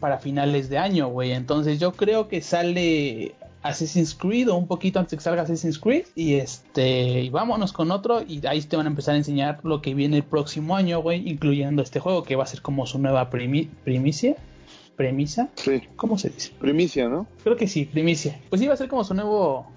para 0.00 0.18
finales 0.18 0.68
de 0.68 0.76
año, 0.78 1.08
güey. 1.08 1.32
Entonces 1.32 1.80
yo 1.80 1.92
creo 1.92 2.28
que 2.28 2.42
sale 2.42 3.34
Assassin's 3.62 4.14
Creed 4.14 4.48
o 4.50 4.56
un 4.56 4.66
poquito 4.68 4.98
antes 4.98 5.12
de 5.12 5.16
que 5.16 5.22
salga 5.22 5.42
Assassin's 5.42 5.78
Creed 5.78 6.04
y 6.14 6.34
este 6.34 7.22
y 7.22 7.30
vámonos 7.30 7.72
con 7.72 7.90
otro 7.90 8.22
y 8.22 8.46
ahí 8.46 8.60
te 8.60 8.76
van 8.76 8.86
a 8.86 8.90
empezar 8.90 9.14
a 9.14 9.18
enseñar 9.18 9.60
lo 9.64 9.80
que 9.80 9.94
viene 9.94 10.18
el 10.18 10.22
próximo 10.24 10.76
año, 10.76 11.00
güey, 11.00 11.26
incluyendo 11.28 11.82
este 11.82 12.00
juego 12.00 12.22
que 12.22 12.36
va 12.36 12.44
a 12.44 12.46
ser 12.46 12.60
como 12.60 12.86
su 12.86 12.98
nueva 12.98 13.30
primi- 13.30 13.68
primicia, 13.82 14.36
premisa, 14.98 15.48
Sí, 15.54 15.80
¿cómo 15.96 16.18
se 16.18 16.28
dice? 16.28 16.52
primicia, 16.58 17.08
¿no? 17.08 17.26
Creo 17.44 17.56
que 17.56 17.66
sí, 17.68 17.86
primicia. 17.86 18.38
Pues 18.50 18.60
sí, 18.60 18.66
va 18.66 18.74
a 18.74 18.76
ser 18.76 18.88
como 18.88 19.04
su 19.04 19.14
nuevo 19.14 19.70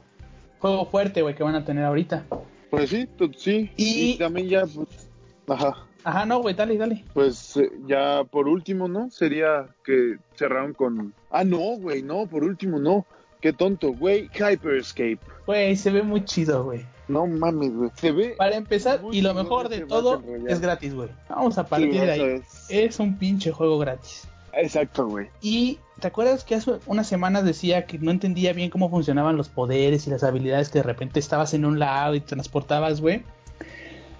juego 0.59 0.85
fuerte, 0.87 1.21
güey, 1.21 1.35
que 1.35 1.43
van 1.43 1.55
a 1.55 1.63
tener 1.63 1.85
ahorita. 1.85 2.25
Pues 2.71 2.89
sí, 2.89 3.07
sí. 3.37 3.69
Y- 3.77 4.11
Y 4.13 4.17
también 4.17 4.49
ya, 4.49 4.63
pues, 4.65 4.87
ajá. 5.47 5.85
Ajá, 6.03 6.25
no, 6.25 6.41
güey, 6.41 6.55
dale, 6.55 6.75
dale. 6.77 7.05
Pues 7.13 7.55
eh, 7.57 7.71
ya 7.85 8.23
por 8.23 8.47
último, 8.47 8.87
¿no? 8.87 9.11
Sería 9.11 9.67
que 9.85 10.17
cerraron 10.35 10.73
con... 10.73 11.13
Ah, 11.29 11.43
no, 11.43 11.59
güey, 11.77 12.01
no, 12.01 12.25
por 12.25 12.43
último, 12.43 12.79
no. 12.79 13.05
Qué 13.39 13.53
tonto, 13.53 13.93
güey. 13.93 14.27
Hyperscape. 14.33 15.19
Güey, 15.45 15.75
se 15.75 15.91
ve 15.91 16.01
muy 16.01 16.25
chido, 16.25 16.63
güey. 16.63 16.83
No 17.07 17.27
mames, 17.27 17.75
güey. 17.75 17.91
Se 17.95 18.11
ve... 18.11 18.33
Para 18.37 18.55
empezar, 18.55 19.01
y 19.11 19.21
lo 19.21 19.33
mejor 19.35 19.69
de 19.69 19.81
todo 19.81 20.23
es 20.47 20.59
gratis, 20.61 20.95
güey. 20.95 21.09
Vamos 21.29 21.57
a 21.59 21.63
Sí, 21.63 21.69
partir 21.69 21.91
de 22.01 22.11
ahí. 22.11 22.21
es- 22.21 22.65
Es 22.69 22.99
un 22.99 23.17
pinche 23.19 23.51
juego 23.51 23.77
gratis. 23.77 24.27
Exacto, 24.53 25.07
güey. 25.07 25.29
Y 25.41 25.79
¿te 25.99 26.07
acuerdas 26.07 26.43
que 26.43 26.55
hace 26.55 26.79
unas 26.85 27.07
semanas 27.07 27.43
decía 27.43 27.85
que 27.85 27.97
no 27.99 28.11
entendía 28.11 28.53
bien 28.53 28.69
cómo 28.69 28.89
funcionaban 28.89 29.37
los 29.37 29.49
poderes 29.49 30.07
y 30.07 30.09
las 30.09 30.23
habilidades 30.23 30.69
que 30.69 30.79
de 30.79 30.83
repente 30.83 31.19
estabas 31.19 31.53
en 31.53 31.65
un 31.65 31.79
lado 31.79 32.15
y 32.15 32.21
te 32.21 32.27
transportabas, 32.27 33.01
güey? 33.01 33.23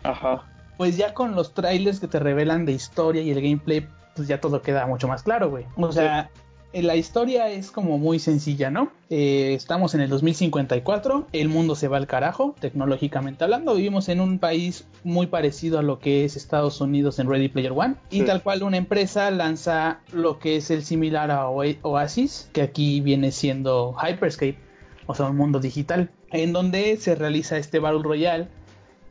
Ajá. 0.03 0.47
Pues 0.77 0.97
ya 0.97 1.13
con 1.13 1.35
los 1.35 1.53
trailers 1.53 1.99
que 1.99 2.07
te 2.07 2.19
revelan 2.19 2.65
de 2.65 2.71
historia 2.71 3.21
y 3.21 3.31
el 3.31 3.41
gameplay, 3.41 3.87
pues 4.15 4.27
ya 4.27 4.41
todo 4.41 4.61
queda 4.61 4.87
mucho 4.87 5.07
más 5.07 5.23
claro, 5.23 5.49
güey. 5.49 5.65
O 5.75 5.91
sea, 5.91 6.29
la 6.73 6.95
historia 6.95 7.49
es 7.49 7.69
como 7.71 7.97
muy 7.97 8.19
sencilla, 8.19 8.69
¿no? 8.71 8.91
Eh, 9.09 9.53
estamos 9.53 9.93
en 9.93 10.01
el 10.01 10.09
2054, 10.09 11.27
el 11.33 11.49
mundo 11.49 11.75
se 11.75 11.87
va 11.87 11.97
al 11.97 12.07
carajo, 12.07 12.55
tecnológicamente 12.59 13.43
hablando, 13.43 13.75
vivimos 13.75 14.07
en 14.09 14.21
un 14.21 14.39
país 14.39 14.85
muy 15.03 15.27
parecido 15.27 15.79
a 15.79 15.81
lo 15.81 15.99
que 15.99 16.23
es 16.23 16.37
Estados 16.37 16.79
Unidos 16.79 17.19
en 17.19 17.29
Ready 17.29 17.49
Player 17.49 17.73
One, 17.75 17.95
y 18.09 18.19
Sí. 18.19 18.25
tal 18.25 18.41
cual 18.41 18.63
una 18.63 18.77
empresa 18.77 19.29
lanza 19.31 19.99
lo 20.13 20.39
que 20.39 20.55
es 20.57 20.71
el 20.71 20.83
similar 20.83 21.29
a 21.31 21.49
Oa- 21.49 21.75
Oasis, 21.81 22.49
que 22.53 22.61
aquí 22.61 23.01
viene 23.01 23.31
siendo 23.31 23.93
Hyperscape, 24.01 24.57
o 25.07 25.15
sea, 25.15 25.25
un 25.25 25.35
mundo 25.37 25.59
digital, 25.59 26.09
en 26.31 26.53
donde 26.53 26.95
se 26.97 27.15
realiza 27.15 27.57
este 27.57 27.79
Battle 27.79 28.03
Royale 28.03 28.47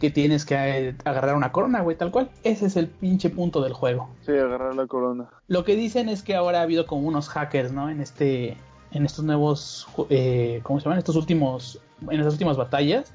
que 0.01 0.11
tienes 0.11 0.45
que 0.45 0.55
eh, 0.57 0.95
agarrar 1.05 1.37
una 1.37 1.53
corona, 1.53 1.83
güey, 1.83 1.97
tal 1.97 2.11
cual. 2.11 2.29
Ese 2.43 2.67
es 2.67 2.77
el 2.77 2.89
pinche 2.89 3.31
punto 3.31 3.61
del 3.63 3.73
juego. 3.75 4.09
Sí, 4.27 4.33
agarrar 4.33 4.75
la 4.75 4.87
corona. 4.89 5.27
Lo 5.47 5.65
que 5.65 5.77
dicen 5.77 6.09
es 6.09 6.23
que 6.25 6.35
ahora 6.35 6.59
ha 6.59 6.63
habido 6.63 6.87
como 6.87 7.07
unos 7.07 7.29
hackers, 7.29 7.71
¿no? 7.73 7.89
En 7.91 8.01
este, 8.01 8.57
en 8.91 9.05
estos 9.07 9.25
nuevos, 9.25 9.87
eh, 10.09 10.61
¿cómo 10.65 10.81
se 10.81 10.85
llaman? 10.85 10.99
Estos 10.99 11.15
últimos, 11.15 11.81
en 12.09 12.19
estas 12.19 12.33
últimas 12.33 12.57
batallas. 12.57 13.13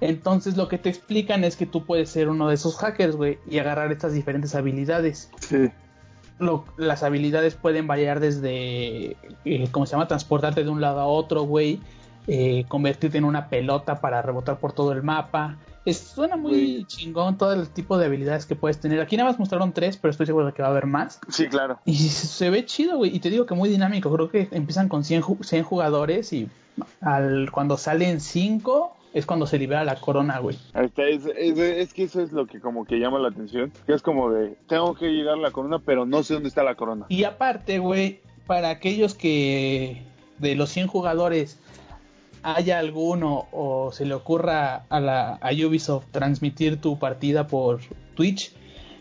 Entonces 0.00 0.56
lo 0.56 0.68
que 0.68 0.78
te 0.78 0.88
explican 0.88 1.42
es 1.44 1.56
que 1.56 1.66
tú 1.66 1.84
puedes 1.84 2.10
ser 2.10 2.28
uno 2.28 2.48
de 2.48 2.54
esos 2.54 2.76
hackers, 2.76 3.16
güey, 3.16 3.38
y 3.48 3.58
agarrar 3.58 3.90
estas 3.92 4.12
diferentes 4.12 4.54
habilidades. 4.54 5.30
Sí. 5.40 5.70
Lo- 6.38 6.64
las 6.76 7.02
habilidades 7.02 7.54
pueden 7.54 7.86
variar 7.86 8.20
desde, 8.20 9.16
eh, 9.46 9.68
¿cómo 9.72 9.86
se 9.86 9.92
llama? 9.92 10.06
Transportarte 10.06 10.64
de 10.64 10.70
un 10.70 10.80
lado 10.80 11.00
a 11.00 11.06
otro, 11.06 11.42
güey. 11.42 11.80
eh, 12.28 12.64
convertirte 12.66 13.18
en 13.18 13.24
una 13.24 13.48
pelota 13.48 14.00
para 14.00 14.20
rebotar 14.20 14.58
por 14.58 14.72
todo 14.72 14.90
el 14.90 15.04
mapa. 15.04 15.58
Es, 15.86 15.98
suena 15.98 16.36
muy 16.36 16.84
chingón 16.86 17.38
todo 17.38 17.52
el 17.54 17.68
tipo 17.70 17.96
de 17.96 18.04
habilidades 18.06 18.44
que 18.44 18.56
puedes 18.56 18.78
tener. 18.80 19.00
Aquí 19.00 19.16
nada 19.16 19.30
más 19.30 19.38
mostraron 19.38 19.72
tres, 19.72 19.96
pero 19.96 20.10
estoy 20.10 20.26
seguro 20.26 20.44
de 20.46 20.52
que 20.52 20.60
va 20.60 20.68
a 20.68 20.70
haber 20.72 20.86
más. 20.86 21.20
Sí, 21.28 21.46
claro. 21.46 21.78
Y 21.86 21.94
se 21.96 22.50
ve 22.50 22.66
chido, 22.66 22.96
güey. 22.98 23.14
Y 23.16 23.20
te 23.20 23.30
digo 23.30 23.46
que 23.46 23.54
muy 23.54 23.68
dinámico. 23.68 24.12
Creo 24.12 24.28
que 24.28 24.48
empiezan 24.50 24.88
con 24.88 25.04
100, 25.04 25.22
ju- 25.22 25.42
100 25.44 25.62
jugadores 25.64 26.32
y 26.32 26.48
al, 27.00 27.50
cuando 27.52 27.76
salen 27.78 28.20
5 28.20 28.92
es 29.14 29.24
cuando 29.24 29.46
se 29.46 29.58
libera 29.58 29.82
la 29.84 29.94
corona, 29.94 30.38
güey. 30.40 30.58
Es- 30.74 31.24
es 31.26 31.94
que 31.94 32.02
eso 32.02 32.20
es 32.20 32.32
lo 32.32 32.46
que 32.46 32.60
como 32.60 32.84
que 32.84 32.98
llama 32.98 33.18
la 33.18 33.28
atención. 33.28 33.72
Que 33.86 33.94
es 33.94 34.02
como 34.02 34.30
de, 34.30 34.56
tengo 34.66 34.94
que 34.94 35.06
llegar 35.06 35.34
a 35.34 35.40
la 35.40 35.52
corona, 35.52 35.78
pero 35.78 36.04
no 36.04 36.22
sé 36.22 36.34
dónde 36.34 36.48
está 36.50 36.62
la 36.62 36.74
corona. 36.74 37.06
Y 37.08 37.24
aparte, 37.24 37.78
güey, 37.78 38.20
para 38.46 38.68
aquellos 38.70 39.14
que 39.14 40.02
de 40.38 40.54
los 40.54 40.68
100 40.70 40.86
jugadores 40.88 41.58
haya 42.42 42.78
alguno 42.78 43.46
o 43.52 43.90
se 43.92 44.04
le 44.04 44.14
ocurra 44.14 44.84
a, 44.88 45.00
la, 45.00 45.34
a 45.34 45.50
Ubisoft 45.52 46.06
transmitir 46.10 46.80
tu 46.80 46.98
partida 46.98 47.46
por 47.46 47.80
Twitch, 48.14 48.54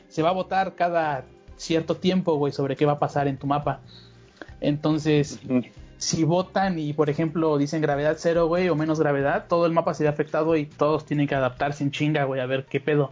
se 0.08 0.22
va 0.22 0.30
a 0.30 0.34
votar 0.34 0.76
cada 0.76 1.26
cierto 1.58 1.96
tiempo, 1.98 2.36
güey, 2.36 2.54
sobre 2.54 2.76
qué 2.76 2.86
va 2.86 2.94
a 2.94 3.00
pasar 3.00 3.28
en 3.28 3.38
tu 3.38 3.48
mapa. 3.48 3.82
Entonces, 4.62 5.40
si 5.98 6.24
votan 6.24 6.80
y, 6.80 6.94
por 6.94 7.10
ejemplo, 7.10 7.58
dicen 7.58 7.82
gravedad 7.82 8.16
cero, 8.18 8.48
güey, 8.48 8.70
o 8.70 8.76
menos 8.76 9.00
gravedad, 9.00 9.46
todo 9.48 9.66
el 9.66 9.74
mapa 9.74 9.94
se 9.94 10.04
ve 10.04 10.10
afectado 10.10 10.56
y 10.56 10.66
todos 10.66 11.06
tienen 11.06 11.28
que 11.28 11.36
adaptarse 11.36 11.84
en 11.84 11.92
chinga, 11.92 12.24
güey, 12.26 12.42
a 12.42 12.46
ver 12.46 12.66
qué 12.66 12.80
pedo. 12.80 13.12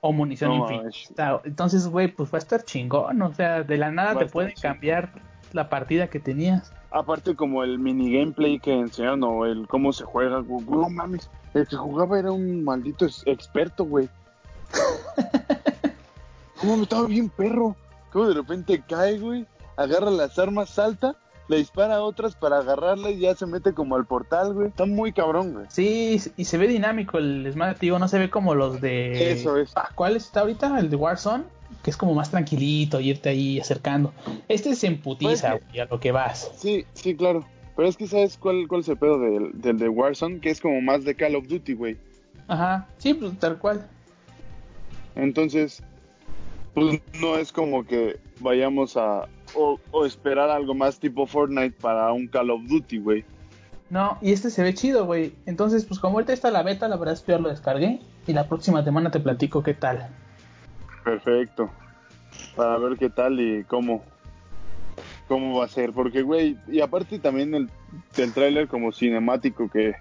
O 0.00 0.12
munición 0.12 0.56
No 0.56 0.70
infinita. 0.70 1.40
Entonces, 1.44 1.86
güey, 1.86 2.08
pues 2.08 2.32
va 2.32 2.38
a 2.38 2.40
estar 2.40 2.64
chingón. 2.64 3.20
O 3.20 3.34
sea, 3.34 3.62
de 3.62 3.76
la 3.76 3.90
nada 3.90 4.14
Va 4.14 4.20
te 4.20 4.26
pueden 4.26 4.54
cambiar 4.60 5.12
la 5.52 5.68
partida 5.68 6.08
que 6.08 6.20
tenías. 6.20 6.72
Aparte 6.90 7.36
como 7.36 7.62
el 7.62 7.78
mini 7.78 8.12
gameplay 8.12 8.58
que 8.58 8.72
enseñaron 8.72 9.22
o 9.22 9.46
el 9.46 9.68
cómo 9.68 9.92
se 9.92 10.04
juega, 10.04 10.40
güey, 10.40 10.64
no 10.64 10.88
mames. 10.90 11.30
El 11.54 11.66
que 11.66 11.76
jugaba 11.76 12.18
era 12.18 12.32
un 12.32 12.64
maldito 12.64 13.06
experto, 13.26 13.84
güey. 13.84 14.08
¿Cómo 16.60 16.76
me 16.76 16.82
estaba 16.82 17.06
bien 17.06 17.28
perro? 17.28 17.76
Como 18.12 18.26
de 18.26 18.34
repente 18.34 18.82
cae, 18.86 19.18
güey, 19.18 19.46
agarra 19.76 20.10
las 20.10 20.38
armas, 20.38 20.70
salta, 20.70 21.16
le 21.48 21.56
dispara 21.56 21.96
a 21.96 22.02
otras 22.02 22.34
para 22.34 22.58
agarrarla 22.58 23.10
y 23.10 23.20
ya 23.20 23.34
se 23.34 23.46
mete 23.46 23.72
como 23.72 23.96
al 23.96 24.04
portal, 24.04 24.54
güey. 24.54 24.68
Está 24.68 24.84
muy 24.84 25.12
cabrón, 25.12 25.52
güey. 25.52 25.66
Sí, 25.68 26.20
y 26.36 26.44
se 26.44 26.58
ve 26.58 26.68
dinámico 26.68 27.18
el 27.18 27.48
Smash, 27.52 27.78
tío, 27.78 27.98
no 27.98 28.08
se 28.08 28.18
ve 28.18 28.30
como 28.30 28.54
los 28.54 28.80
de... 28.80 29.32
Eso 29.32 29.56
es. 29.56 29.72
¿Cuál 29.94 30.16
está 30.16 30.40
ahorita? 30.40 30.78
El 30.78 30.90
de 30.90 30.96
Warzone, 30.96 31.44
que 31.82 31.90
es 31.90 31.96
como 31.96 32.14
más 32.14 32.30
tranquilito, 32.30 33.00
irte 33.00 33.28
ahí 33.28 33.60
acercando. 33.60 34.12
Este 34.48 34.74
se 34.74 34.86
emputiza, 34.86 35.52
Pues, 35.52 35.64
güey, 35.68 35.80
a 35.80 35.84
lo 35.86 36.00
que 36.00 36.12
vas. 36.12 36.50
Sí, 36.56 36.84
sí, 36.94 37.14
claro. 37.14 37.44
Pero 37.76 37.88
es 37.88 37.96
que 37.96 38.06
sabes 38.06 38.36
cuál, 38.36 38.68
cuál 38.68 38.82
es 38.82 38.88
el 38.88 38.98
pedo 38.98 39.18
del, 39.18 39.60
del 39.60 39.78
de 39.78 39.88
Warzone, 39.88 40.40
que 40.40 40.50
es 40.50 40.60
como 40.60 40.80
más 40.80 41.04
de 41.04 41.14
Call 41.14 41.36
of 41.36 41.46
Duty, 41.46 41.74
güey. 41.74 41.96
Ajá, 42.48 42.86
sí, 42.98 43.14
pues 43.14 43.38
tal 43.38 43.58
cual. 43.58 43.86
Entonces, 45.14 45.82
pues 46.74 47.00
no 47.20 47.36
es 47.36 47.52
como 47.52 47.84
que 47.84 48.18
vayamos 48.40 48.96
a 48.96 49.28
o, 49.54 49.78
o 49.90 50.06
esperar 50.06 50.50
algo 50.50 50.74
más 50.74 50.98
tipo 50.98 51.26
Fortnite 51.26 51.76
para 51.80 52.12
un 52.12 52.26
Call 52.28 52.50
of 52.50 52.62
Duty, 52.66 52.98
güey. 52.98 53.24
No, 53.88 54.18
y 54.22 54.32
este 54.32 54.50
se 54.50 54.62
ve 54.62 54.72
chido, 54.74 55.04
güey. 55.04 55.32
Entonces, 55.46 55.84
pues 55.84 55.98
como 55.98 56.14
ahorita 56.14 56.32
está 56.32 56.50
la 56.50 56.62
beta, 56.62 56.86
la 56.86 56.96
verdad 56.96 57.14
es 57.14 57.22
que 57.22 57.32
yo 57.32 57.38
lo 57.38 57.48
descargué. 57.48 58.00
Y 58.26 58.32
la 58.32 58.46
próxima 58.46 58.84
semana 58.84 59.10
te 59.10 59.18
platico 59.18 59.62
qué 59.62 59.74
tal. 59.74 60.08
Perfecto. 61.04 61.70
Para 62.56 62.78
ver 62.78 62.98
qué 62.98 63.10
tal 63.10 63.40
y 63.40 63.64
cómo 63.64 64.04
cómo 65.28 65.58
va 65.58 65.66
a 65.66 65.68
ser, 65.68 65.92
porque 65.92 66.22
güey, 66.22 66.56
y 66.66 66.80
aparte 66.80 67.20
también 67.20 67.54
el 67.54 67.70
del 68.16 68.32
tráiler 68.32 68.66
como 68.66 68.90
cinemático 68.90 69.70
que 69.70 69.94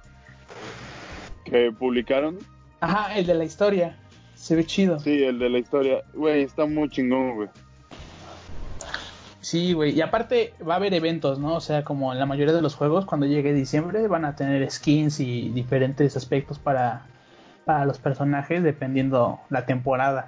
que 1.45 1.71
publicaron, 1.71 2.39
Ajá, 2.81 3.15
el 3.15 3.25
de 3.25 3.33
la 3.35 3.43
historia. 3.43 3.97
Se 4.35 4.55
ve 4.55 4.65
chido. 4.65 4.99
sí, 4.99 5.23
el 5.23 5.37
de 5.37 5.49
la 5.49 5.59
historia, 5.59 6.03
güey, 6.13 6.43
está 6.43 6.65
muy 6.65 6.89
chingón, 6.89 7.35
güey. 7.35 7.49
Sí, 9.41 9.73
güey. 9.73 9.91
Y 9.95 10.01
aparte 10.01 10.53
va 10.67 10.73
a 10.73 10.77
haber 10.77 10.93
eventos, 10.93 11.39
¿no? 11.39 11.55
O 11.55 11.61
sea, 11.61 11.83
como 11.83 12.13
en 12.13 12.19
la 12.19 12.25
mayoría 12.25 12.53
de 12.53 12.61
los 12.61 12.75
juegos, 12.75 13.05
cuando 13.05 13.25
llegue 13.25 13.53
diciembre 13.53 14.07
van 14.07 14.25
a 14.25 14.35
tener 14.35 14.69
skins 14.69 15.19
y 15.19 15.49
diferentes 15.49 16.15
aspectos 16.17 16.59
para 16.59 17.05
para 17.65 17.85
los 17.85 17.99
personajes 17.99 18.63
dependiendo 18.63 19.39
la 19.49 19.65
temporada. 19.65 20.27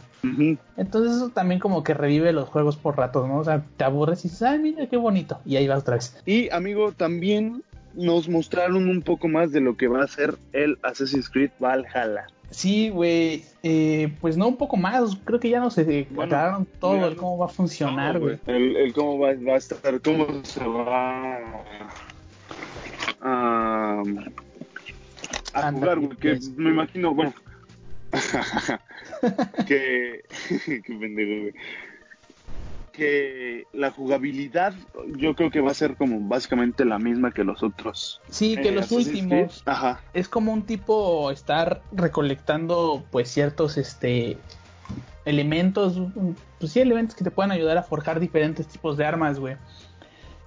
Entonces 0.78 1.18
eso 1.18 1.30
también 1.30 1.60
como 1.60 1.84
que 1.84 1.94
revive 1.94 2.34
los 2.34 2.50
juegos 2.50 2.78
por 2.78 2.98
ratos, 2.98 3.28
¿no? 3.28 3.38
O 3.38 3.44
sea, 3.44 3.64
te 3.78 3.84
aburres 3.84 4.24
y 4.26 4.30
dices, 4.30 4.44
ay, 4.44 4.60
mira 4.60 4.88
qué 4.88 4.98
bonito, 4.98 5.40
y 5.46 5.56
ahí 5.56 5.68
vas 5.68 5.80
otra 5.80 5.96
vez. 5.96 6.22
Y 6.26 6.50
amigo, 6.52 6.92
también 6.92 7.64
nos 7.94 8.30
mostraron 8.30 8.88
un 8.88 9.02
poco 9.02 9.28
más 9.28 9.52
de 9.52 9.62
lo 9.62 9.76
que 9.76 9.88
va 9.88 10.04
a 10.04 10.08
ser 10.08 10.38
el 10.54 10.78
Assassin's 10.84 11.30
Creed 11.30 11.52
Valhalla. 11.60 12.28
Sí, 12.52 12.90
güey, 12.90 13.46
eh, 13.64 14.14
pues 14.20 14.36
no 14.36 14.50
un 14.50 14.58
poco 14.58 14.76
más, 14.76 15.16
creo 15.24 15.40
que 15.40 15.50
ya 15.50 15.62
no 15.62 15.72
se 15.72 16.08
aclararon 16.12 16.68
todo 16.80 17.08
el 17.08 17.16
cómo 17.16 17.38
va 17.38 17.46
a 17.46 17.50
funcionar, 17.50 18.20
güey. 18.20 18.40
el, 18.46 18.92
cómo 18.94 19.20
va, 19.20 19.30
a 19.30 19.56
estar, 19.56 20.02
cómo 20.02 20.44
se 20.44 20.66
va 20.66 21.40
a, 23.22 24.04
a 25.54 25.72
jugar, 25.72 26.00
güey, 26.00 26.18
que 26.18 26.40
me 26.56 26.70
imagino, 26.70 27.14
bueno, 27.14 27.34
que, 29.68 30.24
qué 30.66 30.98
pendejo, 31.00 31.42
güey 31.42 31.54
que 32.92 33.66
la 33.74 33.92
jugabilidad 33.92 34.74
yo 35.18 35.36
creo 35.36 35.50
que 35.50 35.62
va 35.62 35.72
a 35.72 35.74
ser 35.74 35.96
como 35.96 36.20
básicamente 36.20 36.86
la 36.86 37.00
misma 37.00 37.32
que 37.32 37.44
los 37.44 37.64
otros. 37.64 38.22
Sí, 38.30 38.56
que 38.58 38.70
eh, 38.70 38.72
los 38.72 38.92
últimos. 38.92 39.64
Ajá. 39.66 40.02
Es 40.14 40.28
como 40.28 40.54
un 40.54 40.64
tipo 40.64 41.32
estar 41.32 41.82
recolectando 41.92 43.04
pues 43.12 43.30
ciertos 43.30 43.78
este 43.78 44.38
elementos, 45.26 46.02
pues 46.60 46.72
sí, 46.72 46.80
elementos 46.80 47.16
que 47.16 47.24
te 47.24 47.32
puedan 47.32 47.52
ayudar 47.52 47.78
a 47.78 47.84
forjar 47.84 48.20
diferentes 48.20 48.68
tipos 48.68 48.98
de 48.98 49.06
armas, 49.06 49.40
güey. 49.40 49.56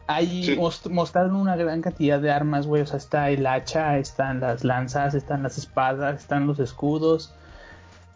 Hay 0.07 0.59
mostraron 0.91 1.37
una 1.37 1.57
gran 1.57 1.81
cantidad 1.81 2.21
de 2.21 2.31
armas, 2.31 2.67
güey. 2.67 2.83
O 2.83 2.87
sea, 2.87 2.99
está 2.99 3.31
el 3.31 3.47
hacha, 3.47 3.99
están 3.99 4.41
las 4.41 4.65
lanzas, 4.65 5.15
están 5.15 5.43
las 5.43 5.57
espadas, 5.59 6.21
están 6.21 6.47
los 6.47 6.59
escudos 6.59 7.35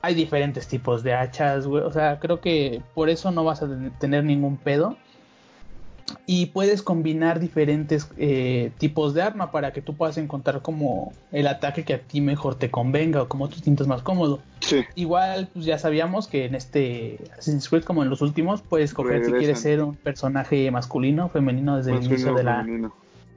hay 0.03 0.15
diferentes 0.15 0.69
tipos 0.69 1.03
de 1.03 1.15
hachas, 1.15 1.67
güey. 1.67 1.83
O 1.83 1.91
sea, 1.91 2.19
creo 2.21 2.41
que 2.41 2.83
por 2.95 3.09
eso 3.09 3.31
no 3.31 3.45
vas 3.45 3.63
a 3.63 3.69
tener 3.99 4.25
ningún 4.25 4.57
pedo. 4.57 4.97
Y 6.27 6.47
puedes 6.47 6.83
combinar 6.83 7.41
diferentes 7.41 8.09
eh, 8.17 8.71
tipos 8.79 9.15
de 9.15 9.23
arma 9.23 9.51
para 9.51 9.73
que 9.73 9.83
tú 9.83 9.95
puedas 9.95 10.19
encontrar 10.19 10.63
como 10.63 11.13
el 11.33 11.47
ataque 11.47 11.85
que 11.85 11.95
a 11.95 12.01
ti 12.01 12.21
mejor 12.21 12.55
te 12.55 12.71
convenga 12.71 13.23
o 13.23 13.29
como 13.29 13.49
tú 13.49 13.59
sientas 13.59 13.87
más 13.87 14.03
cómodo. 14.03 14.41
Sí. 14.61 14.85
Igual, 14.95 15.49
pues 15.53 15.65
ya 15.65 15.79
sabíamos 15.79 16.29
que 16.29 16.45
en 16.45 16.55
este 16.55 17.19
Assassin's 17.33 17.69
Creed, 17.69 17.85
como 17.85 18.03
en 18.03 18.11
los 18.11 18.23
últimos, 18.23 18.63
puedes 18.63 18.91
escoger 18.91 19.25
si 19.25 19.33
quieres 19.33 19.61
ser 19.61 19.83
un 19.83 19.95
personaje 19.95 20.71
masculino 20.71 21.27
o 21.27 21.29
femenino 21.29 21.77
desde 21.77 21.93
el 21.93 22.05
inicio 22.05 22.35
de 22.35 22.45
la, 22.45 22.67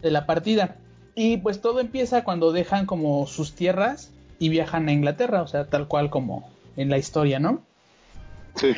de 0.01 0.11
la 0.11 0.25
partida. 0.25 0.77
Y 1.15 1.37
pues 1.37 1.61
todo 1.61 1.79
empieza 1.79 2.23
cuando 2.23 2.51
dejan 2.51 2.85
como 2.85 3.27
sus 3.27 3.53
tierras 3.53 4.11
y 4.39 4.49
viajan 4.49 4.87
a 4.87 4.91
Inglaterra, 4.91 5.41
o 5.41 5.47
sea, 5.47 5.65
tal 5.65 5.87
cual 5.87 6.09
como 6.09 6.49
en 6.77 6.89
la 6.89 6.97
historia, 6.97 7.39
¿no? 7.39 7.61
Sí. 8.55 8.73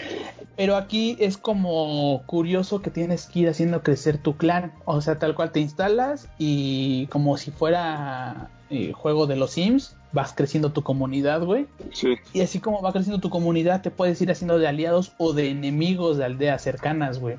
Pero 0.56 0.76
aquí 0.76 1.18
es 1.20 1.38
como 1.38 2.24
curioso 2.26 2.82
que 2.82 2.92
tienes 2.92 3.26
que 3.26 3.40
ir 3.40 3.50
haciendo 3.50 3.82
crecer 3.82 4.18
tu 4.18 4.38
clan. 4.38 4.74
O 4.86 5.02
sea, 5.02 5.18
tal 5.20 5.36
cual 5.36 5.52
te 5.52 5.60
instalas 5.60 6.30
y 6.38 7.08
como 7.08 7.38
si 7.38 7.52
fuera 7.52 8.50
eh, 8.70 8.92
juego 8.94 9.26
de 9.26 9.36
los 9.36 9.52
Sims, 9.52 9.96
vas 10.12 10.34
creciendo 10.34 10.72
tu 10.72 10.84
comunidad, 10.84 11.44
güey. 11.44 11.68
Sí. 11.92 12.16
Y 12.34 12.42
así 12.42 12.60
como 12.60 12.82
va 12.82 12.92
creciendo 12.92 13.20
tu 13.20 13.30
comunidad, 13.30 13.82
te 13.82 13.92
puedes 13.92 14.22
ir 14.22 14.32
haciendo 14.32 14.60
de 14.60 14.68
aliados 14.68 15.14
o 15.18 15.34
de 15.34 15.50
enemigos 15.50 16.18
de 16.18 16.26
aldeas 16.26 16.62
cercanas, 16.62 17.20
güey. 17.20 17.38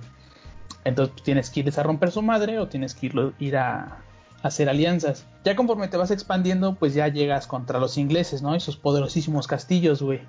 Entonces 0.85 1.13
pues, 1.13 1.25
tienes 1.25 1.51
que 1.51 1.61
ir 1.61 1.73
a 1.77 1.83
romper 1.83 2.11
su 2.11 2.23
madre 2.23 2.59
o 2.59 2.69
tienes 2.69 2.95
que 2.95 3.11
ir 3.39 3.57
a, 3.57 3.99
hacer 4.43 4.69
alianzas. 4.69 5.27
Ya 5.43 5.57
conforme 5.57 5.89
te 5.89 5.97
vas 5.97 6.11
expandiendo, 6.11 6.75
pues 6.75 6.93
ya 6.93 7.09
llegas 7.09 7.47
contra 7.47 7.79
los 7.79 7.97
ingleses, 7.97 8.43
¿no? 8.43 8.55
Esos 8.55 8.77
poderosísimos 8.77 9.47
castillos, 9.47 10.03
güey. 10.03 10.21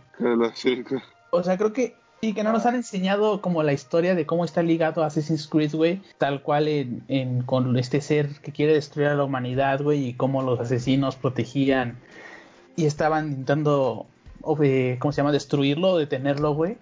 O 1.35 1.43
sea, 1.43 1.57
creo 1.57 1.73
que 1.73 1.95
sí, 2.21 2.33
que 2.33 2.43
no 2.43 2.51
nos 2.51 2.65
han 2.65 2.75
enseñado 2.75 3.41
como 3.41 3.63
la 3.63 3.73
historia 3.73 4.15
de 4.15 4.25
cómo 4.25 4.45
está 4.45 4.63
ligado 4.63 5.03
a 5.03 5.07
Assassin's 5.07 5.47
Creed, 5.47 5.73
güey, 5.73 6.01
tal 6.17 6.41
cual 6.41 6.67
en, 6.67 7.43
con 7.43 7.77
este 7.77 8.01
ser 8.01 8.29
que 8.41 8.51
quiere 8.51 8.73
destruir 8.73 9.09
a 9.09 9.15
la 9.15 9.23
humanidad, 9.23 9.81
güey, 9.81 10.05
y 10.05 10.13
cómo 10.13 10.41
los 10.41 10.59
asesinos 10.59 11.15
protegían 11.15 11.97
y 12.75 12.85
estaban 12.85 13.27
intentando, 13.29 14.05
¿cómo 14.41 15.11
se 15.11 15.17
llama?, 15.17 15.31
destruirlo, 15.31 15.97
detenerlo, 15.97 16.53
güey. 16.53 16.77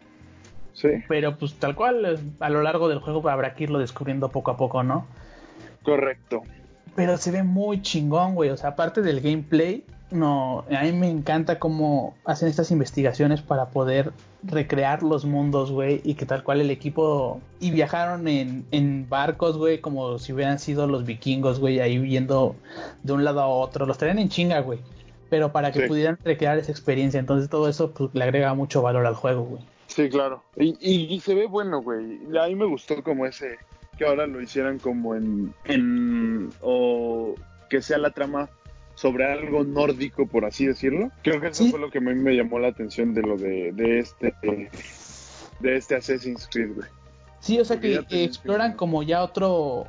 Sí. 0.73 0.89
Pero 1.07 1.37
pues 1.37 1.53
tal 1.55 1.75
cual, 1.75 2.19
a 2.39 2.49
lo 2.49 2.61
largo 2.63 2.89
del 2.89 2.99
juego 2.99 3.27
habrá 3.29 3.53
que 3.53 3.65
irlo 3.65 3.79
descubriendo 3.79 4.29
poco 4.29 4.51
a 4.51 4.57
poco, 4.57 4.83
¿no? 4.83 5.05
Correcto 5.83 6.43
pero 6.95 7.17
se 7.17 7.31
ve 7.31 7.43
muy 7.43 7.81
chingón, 7.81 8.35
güey. 8.35 8.49
O 8.49 8.57
sea, 8.57 8.71
aparte 8.71 9.01
del 9.01 9.21
gameplay, 9.21 9.83
no, 10.13 10.63
a 10.69 10.83
mí 10.83 10.91
me 10.91 11.09
encanta 11.09 11.57
cómo 11.57 12.15
hacen 12.23 12.47
estas 12.47 12.69
investigaciones 12.69 13.41
para 13.41 13.69
poder 13.69 14.13
recrear 14.43 15.01
los 15.01 15.25
mundos, 15.25 15.71
güey, 15.71 16.01
y 16.03 16.13
que 16.13 16.25
tal 16.25 16.43
cual 16.43 16.61
el 16.61 16.69
equipo 16.69 17.41
y 17.59 17.71
viajaron 17.71 18.27
en, 18.27 18.65
en 18.71 19.09
barcos, 19.09 19.57
güey, 19.57 19.81
como 19.81 20.19
si 20.19 20.33
hubieran 20.33 20.59
sido 20.59 20.85
los 20.85 21.05
vikingos, 21.05 21.59
güey, 21.59 21.79
ahí 21.79 21.99
yendo 22.07 22.55
de 23.01 23.13
un 23.13 23.23
lado 23.23 23.41
a 23.41 23.47
otro, 23.47 23.85
los 23.85 23.97
traían 23.97 24.19
en 24.19 24.29
chinga, 24.29 24.59
güey, 24.59 24.79
pero 25.29 25.51
para 25.51 25.71
que 25.71 25.87
pudieran 25.87 26.19
recrear 26.23 26.59
esa 26.59 26.71
experiencia, 26.71 27.19
entonces 27.19 27.49
todo 27.49 27.67
eso 27.67 27.91
pues, 27.91 28.13
le 28.13 28.23
agrega 28.23 28.53
mucho 28.53 28.83
valor 28.83 29.07
al 29.07 29.15
juego, 29.15 29.43
güey. 29.43 29.63
Sí, 29.87 30.09
claro, 30.09 30.43
y, 30.57 30.77
y, 30.79 31.13
y 31.13 31.19
se 31.21 31.33
ve 31.33 31.47
bueno, 31.47 31.81
güey, 31.81 32.19
a 32.39 32.47
mí 32.47 32.55
me 32.55 32.65
gustó 32.65 33.01
como 33.03 33.25
ese 33.25 33.57
que 34.03 34.09
ahora 34.09 34.27
lo 34.27 34.41
hicieran 34.41 34.79
como 34.79 35.15
en, 35.15 35.53
en 35.63 36.49
o 36.61 37.35
que 37.69 37.81
sea 37.81 37.97
la 37.97 38.11
trama 38.11 38.49
sobre 38.95 39.31
algo 39.31 39.63
nórdico, 39.63 40.27
por 40.27 40.45
así 40.45 40.65
decirlo. 40.65 41.09
Creo 41.23 41.39
que 41.39 41.47
eso 41.47 41.65
fue 41.67 41.79
lo 41.79 41.89
que 41.89 41.99
a 41.99 42.01
mí 42.01 42.13
me 42.13 42.35
llamó 42.35 42.59
la 42.59 42.67
atención 42.67 43.13
de 43.13 43.21
lo 43.21 43.37
de, 43.37 43.71
de 43.71 43.99
este 43.99 44.33
de 45.61 45.77
este 45.77 45.95
Assassin's 45.95 46.49
Creed, 46.51 46.75
güey. 46.75 46.87
Sí, 47.39 47.59
o 47.59 47.65
sea 47.65 47.79
que, 47.79 48.03
exploran 48.09 48.73
como 48.73 49.03
ya 49.03 49.23
otro 49.23 49.87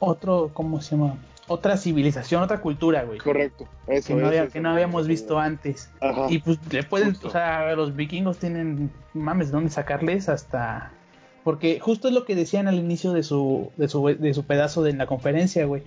otro 0.00 0.50
¿cómo 0.52 0.80
se 0.80 0.96
llama? 0.96 1.16
Otra 1.46 1.76
civilización, 1.76 2.42
otra 2.42 2.60
cultura, 2.60 3.04
güey. 3.04 3.18
Correcto, 3.18 3.68
eso, 3.86 4.16
que 4.16 4.22
no, 4.22 4.48
que 4.48 4.60
no 4.60 4.70
habíamos 4.70 5.06
visto 5.06 5.38
antes. 5.38 5.90
Y 6.28 6.38
pues 6.38 6.58
le 6.72 6.82
pueden, 6.82 7.16
o 7.22 7.30
sea, 7.30 7.74
los 7.76 7.94
vikingos 7.94 8.38
tienen 8.38 8.90
mames 9.12 9.48
de 9.48 9.52
dónde 9.52 9.70
sacarles 9.70 10.28
hasta 10.28 10.90
porque 11.44 11.78
justo 11.78 12.08
es 12.08 12.14
lo 12.14 12.24
que 12.24 12.34
decían 12.34 12.66
al 12.66 12.76
inicio 12.76 13.12
de 13.12 13.22
su, 13.22 13.70
de 13.76 13.88
su, 13.88 14.04
de 14.06 14.34
su 14.34 14.44
pedazo 14.44 14.82
de 14.82 14.94
la 14.94 15.06
conferencia, 15.06 15.66
güey. 15.66 15.82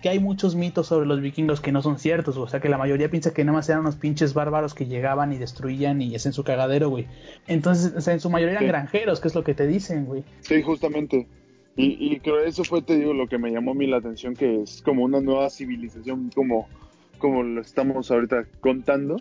Que 0.00 0.08
hay 0.08 0.18
muchos 0.18 0.56
mitos 0.56 0.88
sobre 0.88 1.06
los 1.06 1.20
vikingos 1.20 1.60
que 1.60 1.70
no 1.70 1.80
son 1.80 1.98
ciertos, 2.00 2.36
o 2.36 2.48
sea 2.48 2.58
que 2.58 2.68
la 2.68 2.78
mayoría 2.78 3.08
piensa 3.08 3.32
que 3.32 3.44
nada 3.44 3.58
más 3.58 3.68
eran 3.68 3.82
unos 3.82 3.94
pinches 3.94 4.34
bárbaros 4.34 4.74
que 4.74 4.86
llegaban 4.86 5.32
y 5.32 5.38
destruían 5.38 6.02
y 6.02 6.16
hacen 6.16 6.32
su 6.32 6.42
cagadero, 6.42 6.88
güey. 6.88 7.06
Entonces, 7.46 7.92
o 7.96 8.00
sea, 8.00 8.12
en 8.14 8.18
su 8.18 8.28
mayoría 8.28 8.54
eran 8.54 8.66
granjeros, 8.66 9.20
que 9.20 9.28
es 9.28 9.34
lo 9.36 9.44
que 9.44 9.54
te 9.54 9.66
dicen, 9.66 10.06
güey. 10.06 10.24
Sí, 10.40 10.60
justamente. 10.62 11.28
Y, 11.76 12.14
y 12.14 12.18
creo 12.18 12.40
eso 12.40 12.64
fue, 12.64 12.82
te 12.82 12.96
digo, 12.96 13.12
lo 13.12 13.28
que 13.28 13.38
me 13.38 13.52
llamó 13.52 13.70
a 13.70 13.74
mí 13.74 13.86
la 13.86 13.98
atención, 13.98 14.34
que 14.34 14.62
es 14.62 14.82
como 14.82 15.04
una 15.04 15.20
nueva 15.20 15.48
civilización, 15.50 16.30
como, 16.34 16.68
como 17.18 17.44
lo 17.44 17.60
estamos 17.60 18.10
ahorita 18.10 18.46
contando. 18.60 19.18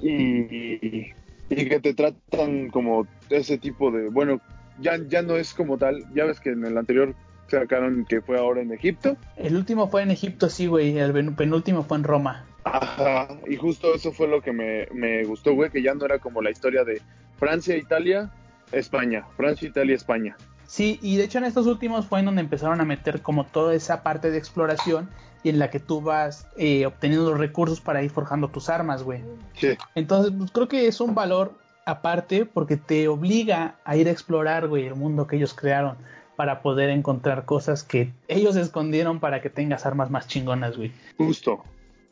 Y, 0.00 1.12
y 1.50 1.68
que 1.68 1.80
te 1.80 1.92
tratan 1.92 2.70
como 2.70 3.06
ese 3.28 3.58
tipo 3.58 3.90
de, 3.90 4.08
bueno, 4.08 4.40
ya, 4.80 4.98
ya 5.08 5.22
no 5.22 5.36
es 5.36 5.54
como 5.54 5.78
tal. 5.78 6.04
Ya 6.14 6.24
ves 6.24 6.40
que 6.40 6.50
en 6.50 6.64
el 6.64 6.76
anterior 6.76 7.14
sacaron 7.48 8.04
que 8.04 8.20
fue 8.20 8.38
ahora 8.38 8.60
en 8.62 8.72
Egipto. 8.72 9.16
El 9.36 9.56
último 9.56 9.88
fue 9.88 10.02
en 10.02 10.10
Egipto, 10.10 10.48
sí, 10.48 10.66
güey. 10.66 10.98
El 10.98 11.34
penúltimo 11.34 11.82
fue 11.82 11.98
en 11.98 12.04
Roma. 12.04 12.46
Ajá, 12.64 13.28
y 13.48 13.56
justo 13.56 13.94
eso 13.94 14.12
fue 14.12 14.28
lo 14.28 14.42
que 14.42 14.52
me, 14.52 14.86
me 14.92 15.24
gustó, 15.24 15.54
güey, 15.54 15.70
que 15.70 15.82
ya 15.82 15.94
no 15.94 16.04
era 16.04 16.18
como 16.18 16.42
la 16.42 16.50
historia 16.50 16.84
de 16.84 17.00
Francia, 17.38 17.76
Italia, 17.76 18.30
España. 18.70 19.26
Francia, 19.36 19.68
Italia, 19.68 19.96
España. 19.96 20.36
Sí, 20.66 21.00
y 21.02 21.16
de 21.16 21.24
hecho 21.24 21.38
en 21.38 21.44
estos 21.44 21.66
últimos 21.66 22.06
fue 22.06 22.20
en 22.20 22.26
donde 22.26 22.42
empezaron 22.42 22.80
a 22.80 22.84
meter 22.84 23.22
como 23.22 23.44
toda 23.44 23.74
esa 23.74 24.02
parte 24.02 24.30
de 24.30 24.38
exploración 24.38 25.10
y 25.42 25.48
en 25.48 25.58
la 25.58 25.70
que 25.70 25.80
tú 25.80 26.00
vas 26.00 26.46
eh, 26.56 26.86
obteniendo 26.86 27.30
los 27.30 27.40
recursos 27.40 27.80
para 27.80 28.02
ir 28.02 28.10
forjando 28.10 28.48
tus 28.48 28.68
armas, 28.68 29.02
güey. 29.02 29.24
Sí. 29.54 29.70
Entonces, 29.94 30.32
pues, 30.36 30.50
creo 30.50 30.68
que 30.68 30.86
es 30.86 31.00
un 31.00 31.14
valor 31.14 31.54
aparte 31.84 32.46
porque 32.46 32.76
te 32.76 33.08
obliga 33.08 33.76
a 33.84 33.96
ir 33.96 34.08
a 34.08 34.10
explorar, 34.10 34.68
güey, 34.68 34.86
el 34.86 34.94
mundo 34.94 35.26
que 35.26 35.36
ellos 35.36 35.54
crearon 35.54 35.96
para 36.36 36.62
poder 36.62 36.88
encontrar 36.90 37.44
cosas 37.44 37.82
que 37.82 38.12
ellos 38.28 38.56
escondieron 38.56 39.20
para 39.20 39.42
que 39.42 39.50
tengas 39.50 39.84
armas 39.84 40.10
más 40.10 40.26
chingonas, 40.26 40.76
güey. 40.76 40.92
Justo. 41.18 41.62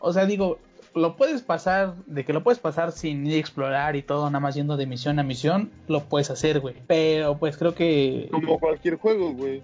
O 0.00 0.12
sea, 0.12 0.26
digo, 0.26 0.58
lo 0.94 1.16
puedes 1.16 1.42
pasar, 1.42 1.94
de 2.06 2.24
que 2.24 2.32
lo 2.32 2.42
puedes 2.42 2.58
pasar 2.58 2.92
sin 2.92 3.26
ir 3.26 3.34
a 3.34 3.38
explorar 3.38 3.96
y 3.96 4.02
todo, 4.02 4.26
nada 4.26 4.40
más 4.40 4.54
yendo 4.54 4.76
de 4.76 4.86
misión 4.86 5.18
a 5.18 5.22
misión, 5.22 5.70
lo 5.86 6.04
puedes 6.04 6.30
hacer, 6.30 6.60
güey. 6.60 6.74
Pero 6.86 7.38
pues 7.38 7.56
creo 7.56 7.74
que... 7.74 8.28
Como 8.30 8.58
cualquier 8.58 8.96
juego, 8.96 9.32
güey. 9.32 9.62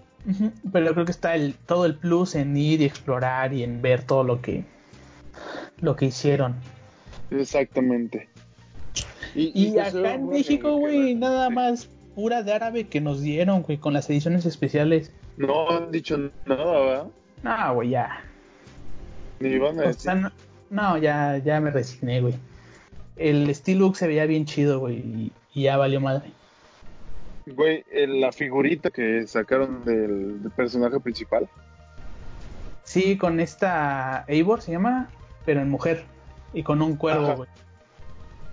pero 0.71 0.93
creo 0.93 1.05
que 1.05 1.11
está 1.11 1.35
el, 1.35 1.53
todo 1.53 1.85
el 1.85 1.95
plus 1.95 2.35
en 2.35 2.57
ir 2.57 2.81
y 2.81 2.85
explorar 2.85 3.53
y 3.53 3.63
en 3.63 3.81
ver 3.81 4.03
todo 4.03 4.23
lo 4.23 4.41
que, 4.41 4.63
lo 5.77 5.95
que 5.95 6.05
hicieron. 6.05 6.55
Exactamente. 7.29 8.29
Y, 9.35 9.77
acá 9.77 10.13
en 10.13 10.29
México, 10.29 10.77
güey, 10.77 11.13
nada 11.15 11.49
más 11.49 11.89
pura 12.15 12.41
de 12.41 12.53
árabe 12.53 12.87
que 12.87 13.01
nos 13.01 13.21
dieron, 13.21 13.63
güey, 13.63 13.77
con 13.77 13.93
las 13.93 14.09
ediciones 14.09 14.45
especiales. 14.45 15.11
No 15.37 15.69
han 15.69 15.91
dicho 15.91 16.17
nada, 16.45 16.79
¿verdad? 16.79 17.07
No, 17.43 17.73
güey, 17.75 17.89
ya. 17.89 18.23
Ni 19.41 19.57
van 19.57 19.79
a 19.79 19.83
decir. 19.83 20.11
no, 20.69 20.97
ya, 20.97 21.37
ya 21.37 21.59
me 21.59 21.71
resigné, 21.71 22.21
güey. 22.21 22.35
el 23.17 23.53
Steelbook 23.53 23.95
se 23.97 24.07
veía 24.07 24.25
bien 24.25 24.45
chido, 24.45 24.79
güey, 24.79 24.95
y, 24.99 25.31
y 25.53 25.63
ya 25.63 25.75
valió 25.75 25.99
madre. 25.99 26.31
Güey, 27.45 27.83
la 27.91 28.31
figurita 28.31 28.89
que 28.89 29.27
sacaron 29.27 29.83
del, 29.83 30.41
del 30.41 30.51
personaje 30.51 30.99
principal. 30.99 31.47
Sí, 32.83 33.17
con 33.17 33.39
esta 33.39 34.23
Eivor 34.27 34.61
se 34.61 34.71
llama, 34.71 35.09
pero 35.45 35.59
en 35.61 35.69
mujer 35.69 36.05
y 36.53 36.63
con 36.63 36.81
un 36.81 36.95
cuervo, 36.95 37.25
Ajá. 37.25 37.35
güey. 37.35 37.49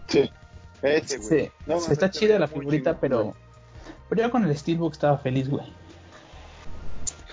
Sí. 0.09 0.31
Ese, 0.83 1.19
güey. 1.19 1.29
Sí, 1.29 1.51
No, 1.67 1.75
sí, 1.77 1.81
mames, 1.81 1.91
está 1.91 2.11
chida 2.11 2.39
la 2.39 2.49
figurita, 2.49 2.99
pero 2.99 3.35
pero 4.09 4.23
yo 4.25 4.31
con 4.31 4.45
el 4.45 4.55
Steelbook 4.55 4.93
estaba 4.93 5.17
feliz, 5.19 5.49
güey. 5.49 5.65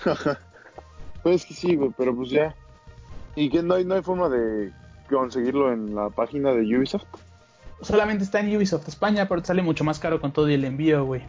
Pues 1.22 1.42
es 1.42 1.44
que 1.44 1.52
sí, 1.52 1.76
güey, 1.76 1.90
pero 1.98 2.16
pues 2.16 2.30
ya. 2.30 2.54
¿Y 3.36 3.50
que 3.50 3.62
no 3.62 3.74
hay, 3.74 3.84
no 3.84 3.94
hay 3.94 4.02
forma 4.02 4.30
de 4.30 4.72
conseguirlo 5.10 5.70
en 5.70 5.94
la 5.94 6.08
página 6.08 6.52
de 6.52 6.62
Ubisoft? 6.62 7.04
Solamente 7.82 8.24
está 8.24 8.40
en 8.40 8.56
Ubisoft 8.56 8.88
España, 8.88 9.28
pero 9.28 9.42
te 9.42 9.48
sale 9.48 9.60
mucho 9.60 9.84
más 9.84 9.98
caro 9.98 10.22
con 10.22 10.32
todo 10.32 10.48
y 10.48 10.54
el 10.54 10.64
envío, 10.64 11.04
güey. 11.04 11.20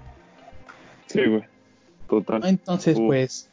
Sí, 1.08 1.26
güey. 1.26 1.44
Total. 2.08 2.46
Entonces, 2.46 2.98
pues, 2.98 3.50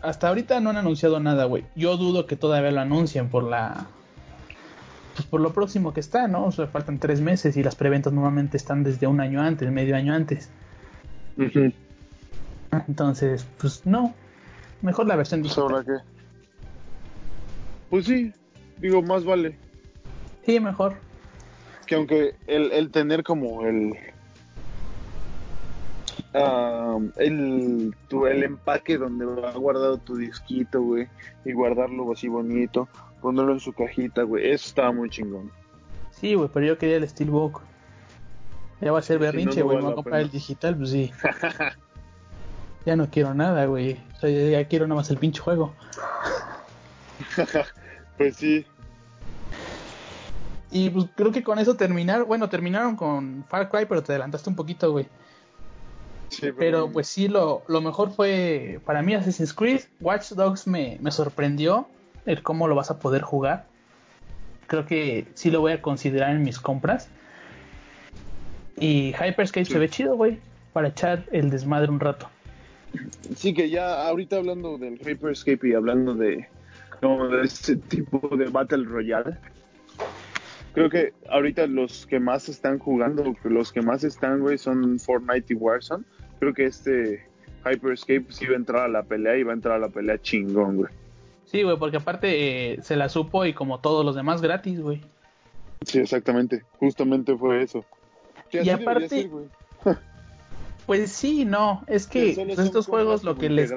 hasta 0.00 0.28
ahorita 0.28 0.60
no 0.60 0.70
han 0.70 0.78
anunciado 0.78 1.20
nada, 1.20 1.44
güey. 1.44 1.66
Yo 1.74 1.98
dudo 1.98 2.26
que 2.26 2.36
todavía 2.36 2.70
lo 2.70 2.80
anuncien 2.80 3.28
por 3.28 3.44
la... 3.44 3.86
Pues 5.16 5.26
por 5.26 5.40
lo 5.40 5.52
próximo 5.54 5.94
que 5.94 6.00
está, 6.00 6.28
¿no? 6.28 6.44
O 6.44 6.52
sea, 6.52 6.66
faltan 6.66 6.98
tres 6.98 7.22
meses 7.22 7.56
y 7.56 7.62
las 7.62 7.74
preventas 7.74 8.12
normalmente 8.12 8.58
están 8.58 8.84
desde 8.84 9.06
un 9.06 9.20
año 9.20 9.40
antes, 9.40 9.70
medio 9.72 9.96
año 9.96 10.12
antes. 10.14 10.50
Entonces, 12.86 13.46
pues 13.58 13.86
no. 13.86 14.14
Mejor 14.82 15.06
la 15.06 15.16
versión 15.16 15.40
Pues 15.40 15.54
digital. 15.54 15.72
ahora 15.72 15.84
qué. 15.84 16.04
Pues 17.88 18.04
sí, 18.04 18.32
digo, 18.78 19.00
más 19.02 19.24
vale. 19.24 19.56
Sí, 20.44 20.60
mejor. 20.60 20.96
Que 21.86 21.94
aunque 21.94 22.34
el, 22.46 22.72
el 22.72 22.90
tener 22.90 23.22
como 23.22 23.64
el. 23.64 23.94
Ah, 26.36 26.98
el, 27.16 27.94
tu, 28.08 28.26
el 28.26 28.42
empaque 28.44 28.98
donde 28.98 29.24
va 29.26 29.52
guardado 29.52 29.98
tu 29.98 30.16
disquito, 30.16 30.82
güey, 30.82 31.08
y 31.44 31.52
guardarlo 31.52 32.12
así 32.12 32.28
bonito, 32.28 32.88
ponerlo 33.20 33.52
en 33.52 33.60
su 33.60 33.72
cajita, 33.72 34.22
güey, 34.22 34.50
eso 34.50 34.68
estaba 34.68 34.92
muy 34.92 35.10
chingón. 35.10 35.50
Sí, 36.10 36.34
güey, 36.34 36.48
pero 36.52 36.66
yo 36.66 36.78
quería 36.78 36.96
el 36.96 37.08
Steelbook. 37.08 37.62
Ya 38.80 38.92
va 38.92 38.98
a 39.00 39.02
ser 39.02 39.18
Sí, 39.18 39.42
sí, 39.42 39.50
berrinche, 39.50 39.60
no, 39.60 39.66
no 39.66 39.72
güey. 39.72 39.78
voy 39.78 39.92
a 39.92 39.94
comprar 39.94 40.20
pena. 40.20 40.24
el 40.24 40.30
digital, 40.30 40.76
pues 40.76 40.90
sí. 40.90 41.12
ya 42.86 42.96
no 42.96 43.10
quiero 43.10 43.34
nada, 43.34 43.66
güey. 43.66 44.00
O 44.14 44.16
sea, 44.20 44.30
ya, 44.30 44.50
ya 44.60 44.68
quiero 44.68 44.86
nada 44.86 45.00
más 45.00 45.10
el 45.10 45.18
pinche 45.18 45.40
juego. 45.40 45.74
Pues 48.16 48.36
sí, 48.36 48.66
Y 50.70 50.90
pues 50.90 51.06
creo 51.14 51.32
que 51.32 51.42
con 51.42 51.58
eso 51.58 51.76
terminar. 51.76 52.24
Bueno, 52.24 52.48
terminaron 52.48 52.96
con 52.96 53.44
Far 53.48 53.68
Cry, 53.70 53.86
pero 53.86 54.02
te 54.02 54.12
adelantaste 54.12 54.50
un 54.50 54.56
poquito, 54.56 54.90
güey. 54.92 55.06
Sí, 56.28 56.48
Pero 56.56 56.90
pues 56.90 57.06
sí, 57.06 57.28
lo, 57.28 57.62
lo 57.68 57.80
mejor 57.80 58.10
fue 58.10 58.80
para 58.84 59.02
mí 59.02 59.14
Assassin's 59.14 59.52
Creed. 59.54 59.82
Watch 60.00 60.30
Dogs 60.32 60.66
me, 60.66 60.98
me 61.00 61.10
sorprendió 61.10 61.88
el 62.24 62.42
cómo 62.42 62.68
lo 62.68 62.74
vas 62.74 62.90
a 62.90 62.98
poder 62.98 63.22
jugar. 63.22 63.66
Creo 64.66 64.84
que 64.86 65.26
sí 65.34 65.50
lo 65.50 65.60
voy 65.60 65.72
a 65.72 65.82
considerar 65.82 66.30
en 66.30 66.42
mis 66.42 66.58
compras. 66.58 67.08
Y 68.78 69.14
Hyperscape 69.14 69.64
Sí. 69.64 69.72
se 69.72 69.78
ve 69.78 69.88
chido, 69.88 70.16
güey. 70.16 70.38
Para 70.72 70.88
echar 70.88 71.24
el 71.32 71.50
desmadre 71.50 71.88
un 71.90 72.00
rato. 72.00 72.28
Sí, 73.36 73.54
que 73.54 73.70
ya 73.70 74.06
ahorita 74.08 74.36
hablando 74.36 74.76
del 74.78 74.94
Hyperscape 75.00 75.68
y 75.68 75.74
hablando 75.74 76.14
de 76.14 76.48
como 77.00 77.28
de 77.28 77.44
ese 77.44 77.76
tipo 77.76 78.34
de 78.36 78.46
Battle 78.46 78.84
Royale, 78.84 79.36
creo 80.74 80.88
que 80.90 81.12
ahorita 81.30 81.66
los 81.66 82.06
que 82.06 82.18
más 82.20 82.48
están 82.48 82.78
jugando, 82.78 83.34
los 83.44 83.72
que 83.72 83.82
más 83.82 84.02
están, 84.04 84.40
güey, 84.40 84.58
son 84.58 84.98
Fortnite 84.98 85.52
y 85.52 85.56
Warzone. 85.56 86.04
Creo 86.38 86.54
que 86.54 86.66
este 86.66 87.26
Hyperscape 87.64 88.26
sí 88.30 88.46
va 88.46 88.54
a 88.54 88.56
entrar 88.56 88.82
a 88.84 88.88
la 88.88 89.02
pelea 89.02 89.36
y 89.36 89.42
va 89.42 89.52
a 89.52 89.54
entrar 89.54 89.76
a 89.76 89.78
la 89.78 89.88
pelea 89.88 90.20
chingón, 90.20 90.76
güey. 90.76 90.92
Sí, 91.46 91.62
güey, 91.62 91.76
porque 91.78 91.98
aparte 91.98 92.72
eh, 92.72 92.82
se 92.82 92.96
la 92.96 93.08
supo 93.08 93.44
y 93.44 93.52
como 93.52 93.80
todos 93.80 94.04
los 94.04 94.14
demás 94.16 94.42
gratis, 94.42 94.80
güey. 94.80 95.00
Sí, 95.84 95.98
exactamente. 95.98 96.64
Justamente 96.78 97.36
fue 97.36 97.62
eso. 97.62 97.84
Sí, 98.50 98.58
Y 98.62 98.70
aparte- 98.70 99.08
ser. 99.08 99.30
Pues 100.86 101.10
sí, 101.10 101.44
no, 101.44 101.82
es 101.88 102.06
que 102.06 102.32
pues, 102.36 102.60
estos 102.60 102.86
juegos 102.86 103.24
lo 103.24 103.36
que 103.36 103.50
les 103.50 103.72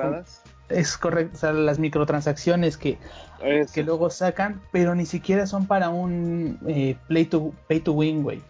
es 0.70 0.96
correcto, 0.96 1.36
o 1.36 1.40
sea, 1.40 1.52
las 1.54 1.80
microtransacciones 1.80 2.78
que, 2.78 3.00
Eso. 3.44 3.74
que 3.74 3.84
luego 3.84 4.12
sacan, 4.12 4.62
pero 4.72 4.94
ni 4.94 5.08
siquiera 5.08 5.48
son 5.48 5.66
para 5.66 5.90
un 5.90 6.60
eh, 6.68 6.96
play 7.08 7.26
to 7.26 7.52
pay 7.68 7.80
to 7.80 7.94
win, 7.94 8.22
güey. 8.22 8.42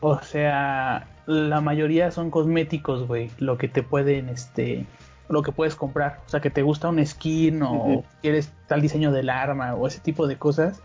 O 0.00 0.20
sea, 0.22 1.06
la 1.26 1.60
mayoría 1.60 2.10
son 2.10 2.30
cosméticos, 2.30 3.06
güey, 3.06 3.30
lo 3.38 3.58
que 3.58 3.68
te 3.68 3.82
pueden 3.82 4.28
este 4.28 4.86
lo 5.28 5.42
que 5.42 5.52
puedes 5.52 5.76
comprar, 5.76 6.18
o 6.26 6.28
sea, 6.28 6.40
que 6.40 6.50
te 6.50 6.62
gusta 6.62 6.88
un 6.88 7.04
skin 7.06 7.62
o 7.62 8.04
quieres 8.20 8.50
tal 8.66 8.80
diseño 8.82 9.12
del 9.12 9.30
arma 9.30 9.74
o 9.74 9.86
ese 9.86 10.00
tipo 10.00 10.26
de 10.26 10.36
cosas, 10.36 10.82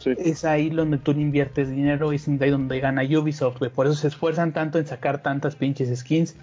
Sí. 0.00 0.14
es 0.16 0.44
ahí 0.44 0.70
donde 0.70 0.98
tú 0.98 1.10
inviertes 1.12 1.70
dinero 1.70 2.12
y 2.12 2.16
es 2.16 2.28
ahí 2.28 2.50
donde 2.50 2.78
gana 2.80 3.02
Ubisoft, 3.02 3.58
güey. 3.58 3.70
Por 3.70 3.86
eso 3.86 3.96
se 3.96 4.08
esfuerzan 4.08 4.52
tanto 4.52 4.78
en 4.78 4.86
sacar 4.86 5.22
tantas 5.22 5.56
pinches 5.56 5.96
skins. 5.98 6.36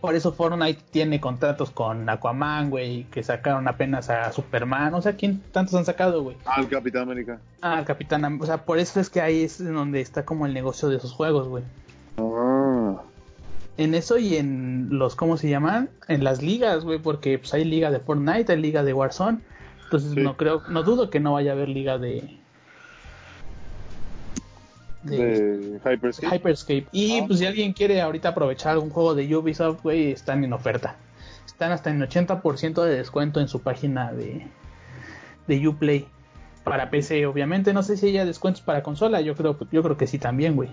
Por 0.00 0.14
eso 0.14 0.32
Fortnite 0.32 0.80
tiene 0.90 1.20
contratos 1.20 1.70
con 1.70 2.08
Aquaman, 2.08 2.70
güey, 2.70 3.04
que 3.04 3.22
sacaron 3.22 3.68
apenas 3.68 4.08
a 4.10 4.32
Superman. 4.32 4.94
O 4.94 5.02
sea, 5.02 5.14
¿quién 5.16 5.40
tantos 5.52 5.74
han 5.74 5.84
sacado, 5.84 6.22
güey? 6.22 6.36
Al 6.44 6.68
Capitán 6.68 7.02
América. 7.02 7.38
Ah, 7.60 7.78
al 7.78 7.84
Capitán. 7.84 8.24
Am- 8.24 8.40
O 8.40 8.46
sea, 8.46 8.64
por 8.64 8.78
eso 8.78 9.00
es 9.00 9.10
que 9.10 9.20
ahí 9.20 9.42
es 9.42 9.62
donde 9.62 10.00
está 10.00 10.24
como 10.24 10.46
el 10.46 10.54
negocio 10.54 10.88
de 10.88 10.96
esos 10.96 11.12
juegos, 11.12 11.48
güey. 11.48 11.64
Ah. 12.18 13.02
En 13.76 13.94
eso 13.94 14.18
y 14.18 14.36
en 14.36 14.88
los, 14.90 15.14
¿cómo 15.16 15.36
se 15.36 15.48
llaman? 15.48 15.90
En 16.08 16.24
las 16.24 16.42
ligas, 16.42 16.84
güey, 16.84 16.98
porque 16.98 17.38
pues 17.38 17.52
hay 17.54 17.64
liga 17.64 17.90
de 17.90 18.00
Fortnite, 18.00 18.52
hay 18.52 18.60
liga 18.60 18.82
de 18.84 18.92
Warzone. 18.92 19.38
Entonces 19.84 20.12
Sí. 20.14 20.20
no 20.20 20.36
creo, 20.36 20.62
no 20.68 20.82
dudo 20.84 21.10
que 21.10 21.20
no 21.20 21.34
vaya 21.34 21.50
a 21.52 21.54
haber 21.54 21.68
liga 21.68 21.98
de... 21.98 22.38
De 25.02 25.80
Hyperscape. 25.84 26.36
Hyperscape. 26.36 26.86
Y 26.92 27.20
Ah. 27.20 27.24
pues 27.26 27.38
si 27.40 27.46
alguien 27.46 27.72
quiere 27.72 28.00
ahorita 28.00 28.30
aprovechar 28.30 28.78
un 28.78 28.90
juego 28.90 29.14
de 29.14 29.34
Ubisoft, 29.36 29.82
güey, 29.82 30.12
están 30.12 30.44
en 30.44 30.52
oferta. 30.52 30.96
Están 31.46 31.72
hasta 31.72 31.90
en 31.90 32.00
80% 32.00 32.82
de 32.84 32.96
descuento 32.96 33.40
en 33.40 33.48
su 33.48 33.60
página 33.62 34.12
de, 34.12 34.46
de 35.46 35.68
Uplay. 35.68 36.06
Para 36.64 36.90
PC, 36.90 37.26
obviamente. 37.26 37.72
No 37.72 37.82
sé 37.82 37.96
si 37.96 38.08
haya 38.08 38.24
descuentos 38.24 38.62
para 38.62 38.82
consola. 38.84 39.20
Yo 39.20 39.34
creo, 39.34 39.56
yo 39.72 39.82
creo 39.82 39.96
que 39.96 40.06
sí 40.06 40.18
también, 40.18 40.54
güey. 40.54 40.68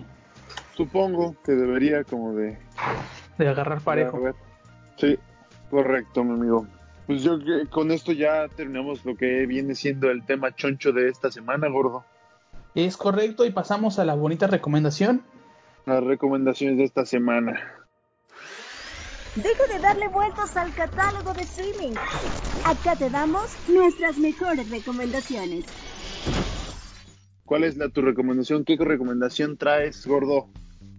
Supongo 0.76 1.34
que 1.44 1.52
debería 1.52 2.04
como 2.04 2.32
de... 2.34 2.56
De 3.38 3.48
agarrar 3.48 3.80
parejo. 3.80 4.20
Ver. 4.20 4.34
Sí, 4.96 5.18
correcto, 5.68 6.22
mi 6.22 6.34
amigo. 6.34 6.66
Pues 7.06 7.22
yo 7.24 7.38
que 7.40 7.66
con 7.68 7.90
esto 7.90 8.12
ya 8.12 8.46
terminamos 8.48 9.04
lo 9.04 9.16
que 9.16 9.46
viene 9.46 9.74
siendo 9.74 10.10
el 10.10 10.24
tema 10.24 10.54
choncho 10.54 10.92
de 10.92 11.08
esta 11.08 11.30
semana, 11.32 11.68
gordo. 11.68 12.04
Es 12.74 12.96
correcto 12.96 13.44
y 13.44 13.50
pasamos 13.50 13.98
a 13.98 14.04
la 14.04 14.14
bonita 14.14 14.46
recomendación. 14.46 15.22
Las 15.86 16.04
recomendaciones 16.04 16.78
de 16.78 16.84
esta 16.84 17.04
semana. 17.04 17.60
Deja 19.34 19.66
de 19.72 19.78
darle 19.80 20.08
vueltas 20.08 20.56
al 20.56 20.72
catálogo 20.74 21.32
de 21.34 21.42
streaming. 21.42 21.94
Acá 22.64 22.96
te 22.96 23.10
damos 23.10 23.50
nuestras 23.68 24.18
mejores 24.18 24.70
recomendaciones. 24.70 25.64
¿Cuál 27.44 27.64
es 27.64 27.76
la, 27.76 27.88
tu 27.88 28.02
recomendación? 28.02 28.64
¿Qué 28.64 28.76
recomendación 28.76 29.56
traes, 29.56 30.06
gordo? 30.06 30.48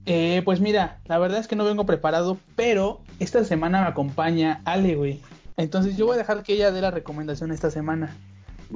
Eh, 0.05 0.41
pues 0.43 0.59
mira, 0.59 0.99
la 1.05 1.19
verdad 1.19 1.39
es 1.39 1.47
que 1.47 1.55
no 1.55 1.63
vengo 1.63 1.85
preparado, 1.85 2.37
pero 2.55 3.01
esta 3.19 3.43
semana 3.43 3.81
me 3.81 3.87
acompaña 3.87 4.61
Ale, 4.65 4.95
güey. 4.95 5.21
Entonces 5.57 5.95
yo 5.95 6.05
voy 6.05 6.15
a 6.15 6.19
dejar 6.19 6.43
que 6.43 6.53
ella 6.53 6.71
dé 6.71 6.81
la 6.81 6.91
recomendación 6.91 7.51
esta 7.51 7.69
semana. 7.71 8.15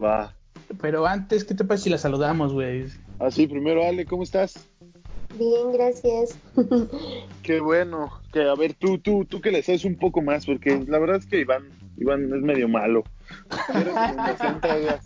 Va. 0.02 0.34
Pero 0.82 1.06
antes, 1.06 1.44
¿qué 1.44 1.54
te 1.54 1.64
parece 1.64 1.86
si 1.86 1.90
la 1.90 1.98
saludamos, 1.98 2.54
güey? 2.54 2.86
Así, 3.20 3.48
primero, 3.48 3.86
Ale, 3.86 4.06
¿cómo 4.06 4.24
estás? 4.24 4.68
Bien, 5.38 5.72
gracias. 5.74 6.38
Qué 7.44 7.60
bueno. 7.60 8.12
Que 8.32 8.48
a 8.48 8.56
ver, 8.56 8.74
tú, 8.74 8.98
tú, 8.98 9.26
tú 9.26 9.42
que 9.42 9.52
le 9.52 9.64
sabes 9.64 9.86
un 9.86 9.98
poco 9.98 10.22
más, 10.22 10.46
porque 10.46 10.84
la 10.88 11.00
verdad 11.00 11.18
es 11.18 11.26
que 11.26 11.40
Iván, 11.40 11.64
Iván 11.98 12.24
es 12.34 12.42
medio 12.42 12.68
malo. 12.68 13.04
¿Qué 13.72 13.80
recomendación 13.80 14.62
traías? 14.62 15.06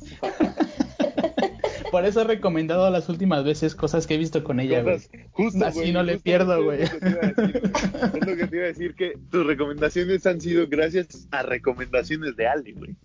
Por 1.91 2.05
eso 2.05 2.21
he 2.21 2.23
recomendado 2.23 2.89
las 2.89 3.09
últimas 3.09 3.43
veces 3.43 3.75
cosas 3.75 4.05
que 4.07 4.15
he 4.15 4.17
visto 4.17 4.43
con 4.43 4.59
ella, 4.59 4.81
güey. 4.81 4.99
Justo, 5.31 5.65
Así 5.65 5.91
no 5.91 6.03
le 6.03 6.17
pierdo, 6.19 6.63
güey. 6.63 6.83
Es 6.83 6.93
lo 6.93 6.99
que 6.99 7.07
te 7.07 7.09
iba 7.09 7.21
a 7.21 7.27
decir, 7.27 7.55
güey. 7.73 8.21
Es 8.21 8.27
lo 8.27 8.35
que 8.37 8.47
te 8.47 8.55
iba 8.55 8.65
a 8.65 8.67
decir, 8.67 8.95
que 8.95 9.13
tus 9.31 9.45
recomendaciones 9.45 10.25
han 10.25 10.39
sido 10.41 10.67
gracias 10.67 11.27
a 11.31 11.43
recomendaciones 11.43 12.35
de 12.35 12.47
Ali, 12.47 12.73
güey. 12.73 12.95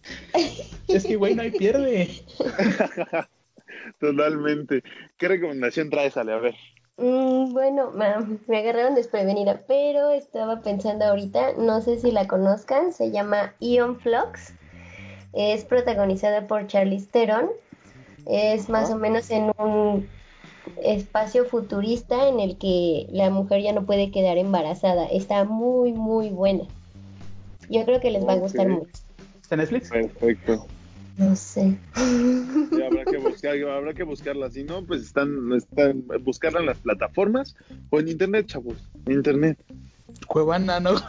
Es 0.89 1.05
que, 1.05 1.17
güey, 1.17 1.35
no 1.35 1.43
hay 1.43 1.51
pierde. 1.51 2.09
Totalmente. 4.01 4.83
¿Qué 5.19 5.29
recomendación 5.29 5.91
traes, 5.91 6.17
Ale? 6.17 6.33
A 6.33 6.39
ver. 6.39 6.55
Mm, 6.97 7.53
bueno, 7.53 7.91
ma- 7.93 8.25
me 8.47 8.59
agarraron 8.59 8.95
desprevenida, 8.95 9.63
pero 9.67 10.11
estaba 10.11 10.61
pensando 10.63 11.05
ahorita, 11.05 11.55
no 11.59 11.81
sé 11.81 11.99
si 11.99 12.13
la 12.13 12.27
conozcan, 12.29 12.93
se 12.93 13.11
llama 13.11 13.55
Ion 13.61 13.99
Flux. 13.99 14.55
Es 15.33 15.65
protagonizada 15.65 16.47
por 16.47 16.69
Charlize 16.69 17.09
Theron. 17.11 17.49
Es 18.27 18.69
más 18.69 18.91
o 18.91 18.97
menos 18.97 19.31
en 19.31 19.53
un 19.59 20.09
espacio 20.83 21.45
futurista 21.45 22.29
en 22.29 22.41
el 22.41 22.57
que 22.57 23.07
la 23.11 23.31
mujer 23.31 23.63
ya 23.63 23.73
no 23.73 23.85
puede 23.85 24.11
quedar 24.11 24.39
embarazada. 24.39 25.07
Está 25.07 25.45
muy, 25.45 25.93
muy 25.93 26.31
buena. 26.31 26.65
Yo 27.69 27.85
creo 27.85 28.01
que 28.01 28.11
les 28.11 28.27
va 28.27 28.35
a 28.35 28.39
gustar 28.39 28.69
mucho. 28.69 28.91
¿Está 29.41 29.55
en 29.55 29.61
Netflix? 29.61 29.91
Perfecto. 29.91 30.67
No 31.17 31.37
sé. 31.37 31.77
Sí, 31.95 32.83
habrá 32.83 33.05
que 33.05 33.19
buscar, 33.19 33.57
habrá 33.69 33.95
que 33.95 34.03
buscarla. 34.03 34.51
Si 34.51 34.65
no, 34.65 34.85
pues 34.85 35.03
están, 35.03 35.53
están 35.53 36.05
buscarla 36.23 36.61
en 36.61 36.67
las 36.67 36.79
plataformas 36.79 37.55
o 37.91 38.01
en 38.01 38.09
internet, 38.09 38.47
chavos. 38.47 38.91
Internet. 39.07 39.59
Cuevana, 40.27 40.81
¿no? 40.81 40.95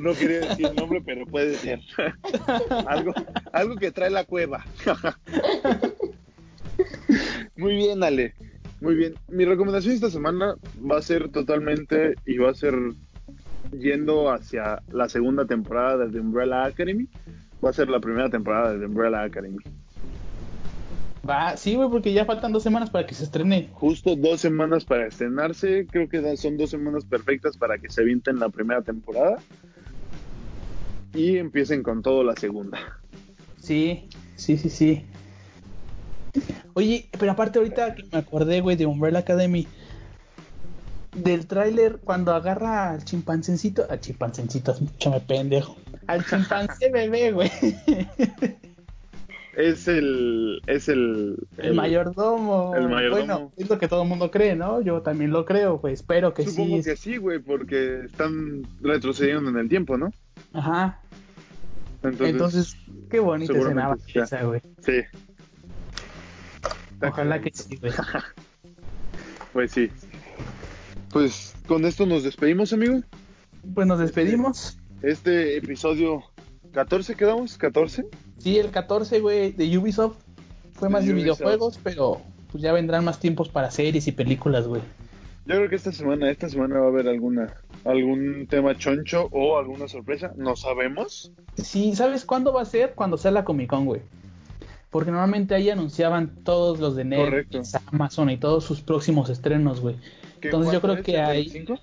No 0.00 0.14
quería 0.14 0.40
decir 0.40 0.66
el 0.66 0.76
nombre, 0.76 1.02
pero 1.04 1.26
puede 1.26 1.54
ser. 1.56 1.80
algo, 2.86 3.12
algo 3.58 3.76
que 3.76 3.92
trae 3.92 4.10
la 4.10 4.24
cueva. 4.24 4.64
Muy 7.56 7.74
bien, 7.74 8.02
Ale. 8.02 8.34
Muy 8.80 8.94
bien. 8.94 9.14
Mi 9.28 9.44
recomendación 9.44 9.94
esta 9.94 10.10
semana 10.10 10.54
va 10.78 10.98
a 10.98 11.02
ser 11.02 11.30
totalmente 11.30 12.14
y 12.24 12.38
va 12.38 12.50
a 12.50 12.54
ser 12.54 12.74
yendo 13.72 14.30
hacia 14.30 14.82
la 14.92 15.08
segunda 15.08 15.46
temporada 15.46 16.06
de 16.06 16.12
The 16.12 16.20
Umbrella 16.20 16.64
Academy. 16.64 17.08
Va 17.64 17.70
a 17.70 17.72
ser 17.72 17.88
la 17.88 18.00
primera 18.00 18.30
temporada 18.30 18.72
de 18.72 18.78
The 18.78 18.86
Umbrella 18.86 19.22
Academy. 19.22 19.58
Va, 21.28 21.56
sí, 21.56 21.74
güey, 21.74 21.90
porque 21.90 22.12
ya 22.12 22.24
faltan 22.24 22.52
dos 22.52 22.62
semanas 22.62 22.88
para 22.88 23.06
que 23.06 23.14
se 23.14 23.24
estrene. 23.24 23.68
Justo 23.72 24.16
dos 24.16 24.40
semanas 24.40 24.84
para 24.84 25.06
estrenarse. 25.06 25.86
Creo 25.90 26.08
que 26.08 26.36
son 26.36 26.56
dos 26.56 26.70
semanas 26.70 27.04
perfectas 27.04 27.56
para 27.56 27.78
que 27.78 27.90
se 27.90 28.00
avienten 28.00 28.38
la 28.38 28.48
primera 28.48 28.80
temporada. 28.80 29.38
Y 31.12 31.36
empiecen 31.36 31.82
con 31.82 32.02
todo 32.02 32.22
la 32.22 32.36
segunda. 32.36 32.78
Sí, 33.60 34.08
sí, 34.36 34.56
sí, 34.56 34.70
sí. 34.70 35.04
Oye, 36.74 37.08
pero 37.18 37.32
aparte 37.32 37.58
ahorita 37.58 37.94
que 37.94 38.04
me 38.12 38.18
acordé, 38.18 38.60
güey, 38.60 38.76
de 38.76 38.86
Umbrella 38.86 39.20
Academy. 39.20 39.66
Del 41.14 41.46
tráiler 41.46 41.98
cuando 42.04 42.32
agarra 42.32 42.90
al 42.90 43.04
chimpancéncito, 43.04 43.86
al 43.90 44.00
chimpancéncito, 44.00 44.72
escúchame 44.72 45.20
pendejo. 45.20 45.76
Al 46.06 46.24
chimpancé 46.24 46.90
bebé, 46.92 47.32
güey. 47.32 47.50
Es 49.56 49.88
el. 49.88 50.62
Es 50.68 50.88
el. 50.88 51.36
El 51.56 51.74
mayordomo. 51.74 52.76
el 52.76 52.88
mayordomo. 52.88 53.26
Bueno, 53.26 53.52
es 53.56 53.68
lo 53.68 53.78
que 53.78 53.88
todo 53.88 54.02
el 54.02 54.08
mundo 54.08 54.30
cree, 54.30 54.54
¿no? 54.54 54.80
Yo 54.80 55.02
también 55.02 55.32
lo 55.32 55.44
creo, 55.44 55.80
pues 55.80 55.94
espero 55.94 56.32
que 56.32 56.44
Supongo 56.44 56.76
sí. 56.76 56.84
que 56.84 56.96
sí, 56.96 57.16
güey, 57.16 57.40
porque 57.40 58.04
están 58.04 58.62
retrocediendo 58.80 59.50
en 59.50 59.56
el 59.56 59.68
tiempo, 59.68 59.98
¿no? 59.98 60.12
Ajá. 60.52 61.00
Entonces, 62.02 62.28
Entonces, 62.30 62.76
qué 63.10 63.20
bonita 63.20 63.52
escena 63.52 63.96
esa, 64.14 64.42
güey. 64.44 64.60
sí. 64.82 65.00
Ojalá 67.00 67.40
que 67.40 67.50
sí, 67.52 67.76
güey. 67.76 67.92
Pues 69.52 69.72
sí. 69.72 69.90
Pues 71.10 71.54
con 71.66 71.84
esto 71.86 72.04
nos 72.06 72.22
despedimos, 72.22 72.72
amigo. 72.72 73.00
Pues 73.74 73.86
nos 73.86 73.98
despedimos. 73.98 74.78
Este 75.02 75.56
episodio 75.56 76.22
14 76.72 77.14
quedamos, 77.14 77.56
14. 77.56 78.04
Sí, 78.38 78.58
el 78.58 78.70
14, 78.70 79.20
güey, 79.20 79.52
de 79.52 79.78
Ubisoft. 79.78 80.18
Fue 80.74 80.88
De 80.88 80.92
más 80.92 81.04
de 81.06 81.14
Ubisoft. 81.14 81.38
videojuegos, 81.38 81.80
pero 81.82 82.20
pues 82.52 82.62
ya 82.62 82.72
vendrán 82.72 83.04
más 83.04 83.18
tiempos 83.20 83.48
para 83.48 83.70
series 83.70 84.06
y 84.06 84.12
películas, 84.12 84.66
güey. 84.66 84.82
Yo 85.46 85.56
creo 85.56 85.68
que 85.70 85.76
esta 85.76 85.92
semana, 85.92 86.30
esta 86.30 86.48
semana 86.48 86.78
va 86.78 86.84
a 86.86 86.88
haber 86.88 87.08
alguna 87.08 87.54
algún 87.84 88.46
tema 88.48 88.76
choncho 88.76 89.28
o 89.32 89.58
alguna 89.58 89.88
sorpresa, 89.88 90.32
no 90.36 90.56
sabemos. 90.56 91.32
Sí, 91.56 91.94
¿sabes 91.94 92.24
cuándo 92.24 92.52
va 92.52 92.62
a 92.62 92.66
ser? 92.66 92.94
Cuando 92.94 93.16
sea 93.16 93.30
la 93.30 93.44
Comic 93.44 93.68
Con, 93.70 93.86
güey. 93.86 94.00
Porque 94.90 95.10
normalmente 95.10 95.54
ahí 95.54 95.68
anunciaban 95.68 96.44
todos 96.44 96.78
los 96.80 96.96
de 96.96 97.04
Netflix, 97.04 97.74
Amazon 97.92 98.30
y 98.30 98.38
todos 98.38 98.64
sus 98.64 98.80
próximos 98.80 99.28
estrenos, 99.28 99.80
güey. 99.80 99.96
¿Qué, 100.40 100.48
Entonces 100.48 100.72
yo 100.72 100.80
creo 100.80 100.94
es? 100.94 101.02
que 101.04 101.14
¿El 101.14 101.20
hay 101.20 101.48
25? 101.48 101.78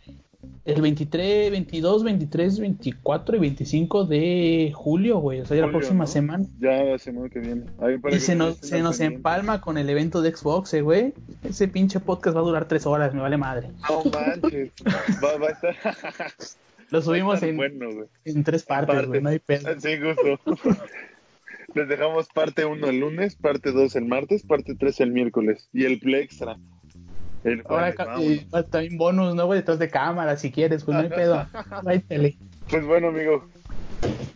El 0.66 0.82
23, 0.82 1.52
22, 1.52 2.04
23, 2.04 2.60
24 2.60 3.36
y 3.36 3.40
25 3.40 4.06
de 4.06 4.72
julio, 4.74 5.20
güey. 5.20 5.42
O 5.42 5.46
sea, 5.46 5.56
ya 5.56 5.68
la 5.68 5.72
próxima 5.72 6.06
¿no? 6.06 6.08
semana. 6.08 6.46
Ya 6.60 6.84
la 6.84 6.98
semana 6.98 7.30
que 7.30 7.40
viene. 7.40 7.66
Ahí 7.80 8.00
para 8.00 8.16
Y 8.16 8.18
que 8.18 8.26
se 8.26 8.36
nos, 8.36 8.58
se 8.58 8.82
nos 8.82 9.00
empalma 9.00 9.62
con 9.62 9.78
el 9.78 9.90
evento 9.90 10.22
de 10.24 10.36
Xbox, 10.36 10.74
eh, 10.74 10.82
güey. 10.82 11.14
Ese 11.44 11.68
pinche 11.68 12.00
podcast 12.00 12.36
va 12.36 12.42
a 12.42 12.44
durar 12.44 12.68
tres 12.68 12.88
horas, 12.88 13.14
me 13.14 13.22
vale 13.22 13.38
madre. 13.38 13.70
No 13.88 14.04
manches. 14.12 14.72
va, 15.24 15.38
va 15.38 15.48
a 15.48 15.52
estar. 15.52 15.76
Lo 16.90 17.02
subimos 17.02 17.42
en, 17.44 17.58
bueno, 17.58 17.88
en 18.26 18.44
tres 18.44 18.64
partes, 18.64 18.96
Parte. 18.96 19.08
güey, 19.08 19.22
no 19.22 19.30
hay 19.30 19.40
pedo. 19.40 19.80
Sí, 19.80 19.98
justo. 20.00 20.60
Les 21.76 21.90
dejamos 21.90 22.28
parte 22.30 22.64
1 22.64 22.88
el 22.88 23.00
lunes, 23.00 23.36
parte 23.36 23.72
2 23.72 23.96
el 23.98 24.06
martes, 24.06 24.44
parte 24.44 24.76
3 24.76 25.00
el 25.02 25.12
miércoles. 25.12 25.68
Y 25.74 25.84
el 25.86 26.00
play 26.00 26.24
extra. 26.24 26.58
El 27.46 27.62
Ahora 27.70 27.94
también 28.70 28.98
bonus, 28.98 29.36
¿no, 29.36 29.46
güey? 29.46 29.60
Detrás 29.60 29.80
de 29.80 29.90
cámara, 29.90 30.36
si 30.36 30.52
quieres, 30.52 30.84
pues 30.84 30.98
no 30.98 31.04
hay 31.04 31.10
pedo. 31.10 31.48
Pues 32.70 32.84
bueno, 32.86 33.10
amigo. 33.10 33.48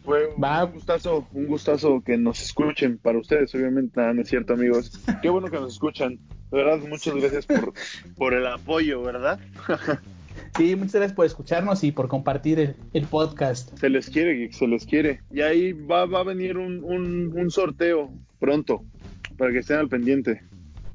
Fue 0.06 0.28
un 0.28 0.42
Va. 0.44 0.64
gustazo, 0.64 1.28
un 1.34 1.48
gustazo 1.48 2.02
que 2.06 2.18
nos 2.18 2.42
escuchen 2.42 3.00
para 3.00 3.18
ustedes, 3.18 3.54
obviamente, 3.56 4.00
nada, 4.00 4.14
no 4.14 4.22
es 4.22 4.30
cierto, 4.30 4.54
amigos. 4.54 4.92
Qué 5.22 5.30
bueno 5.30 5.50
que 5.50 5.58
nos 5.60 5.74
escuchan. 5.74 6.20
De 6.52 6.64
verdad, 6.64 6.80
muchas 6.88 7.16
gracias 7.16 7.46
por, 7.48 7.74
por 8.16 8.34
el 8.34 8.46
apoyo, 8.48 9.02
¿verdad? 9.02 9.40
Sí, 10.58 10.76
muchas 10.76 10.96
gracias 10.96 11.14
por 11.14 11.26
escucharnos 11.26 11.84
y 11.84 11.92
por 11.92 12.08
compartir 12.08 12.60
el, 12.60 12.76
el 12.94 13.06
podcast. 13.06 13.78
Se 13.78 13.90
les 13.90 14.10
quiere, 14.10 14.52
se 14.52 14.68
les 14.68 14.86
quiere. 14.86 15.22
Y 15.32 15.42
ahí 15.42 15.74
va, 15.74 16.06
va 16.06 16.22
a 16.22 16.24
venir 16.24 16.58
un, 16.58 16.84
un, 16.84 17.32
un 17.38 17.52
sorteo 17.52 18.10
pronto, 18.40 18.84
para 19.38 19.52
que 19.52 19.60
estén 19.60 19.78
al 19.78 19.90
pendiente. 19.90 20.42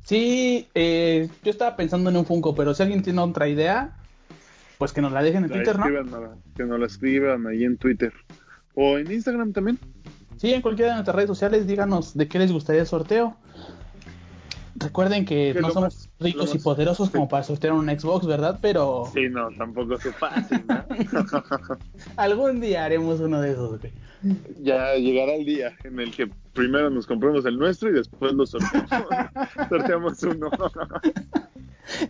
Sí, 0.04 0.68
eh, 0.74 1.28
yo 1.42 1.50
estaba 1.50 1.74
pensando 1.76 2.10
en 2.10 2.16
un 2.16 2.26
Funko, 2.26 2.54
pero 2.54 2.74
si 2.74 2.82
alguien 2.82 3.02
tiene 3.02 3.20
otra 3.20 3.48
idea, 3.48 3.96
pues 4.78 4.92
que 4.92 5.00
nos 5.00 5.10
la 5.12 5.22
dejen 5.22 5.44
en 5.44 5.50
La 5.50 5.56
Twitter, 5.56 5.78
¿no? 5.78 5.84
escriban, 5.86 6.14
a- 6.24 6.36
que 6.56 6.64
nos 6.64 6.78
la 6.78 6.86
escriban 6.86 7.46
ahí 7.46 7.64
en 7.64 7.76
Twitter. 7.78 8.12
O 8.74 8.98
en 8.98 9.10
Instagram 9.10 9.52
también. 9.52 9.78
Sí, 10.36 10.52
en 10.52 10.60
cualquiera 10.62 10.90
de 10.90 10.96
nuestras 10.96 11.14
redes 11.16 11.28
sociales, 11.28 11.66
díganos 11.66 12.14
de 12.16 12.28
qué 12.28 12.38
les 12.38 12.52
gustaría 12.52 12.82
el 12.82 12.86
sorteo. 12.86 13.36
Recuerden 14.76 15.24
que 15.24 15.52
Que 15.54 15.60
no 15.60 15.68
somos 15.70 15.94
más- 15.94 16.10
ricos 16.20 16.54
y 16.54 16.58
poderosos 16.58 17.06
sí. 17.06 17.12
como 17.12 17.28
para 17.28 17.44
sortear 17.44 17.72
un 17.74 17.86
Xbox, 17.88 18.26
¿verdad? 18.26 18.58
Pero 18.60 19.04
Sí, 19.14 19.28
no, 19.30 19.48
tampoco 19.56 19.94
es 19.94 20.14
fácil, 20.16 20.64
¿no? 20.68 20.84
algún 22.16 22.60
día 22.60 22.84
haremos 22.84 23.20
uno 23.20 23.40
de 23.40 23.52
esos, 23.52 23.80
güey. 23.80 23.92
Ya 24.60 24.94
llegará 24.94 25.34
el 25.34 25.44
día 25.44 25.76
en 25.84 26.00
el 26.00 26.10
que 26.10 26.28
primero 26.52 26.90
nos 26.90 27.06
compremos 27.06 27.44
el 27.46 27.58
nuestro 27.58 27.90
y 27.90 27.92
después 27.92 28.32
lo 28.32 28.46
sorteamos. 28.46 29.08
sorteamos 29.68 30.22
uno. 30.22 30.50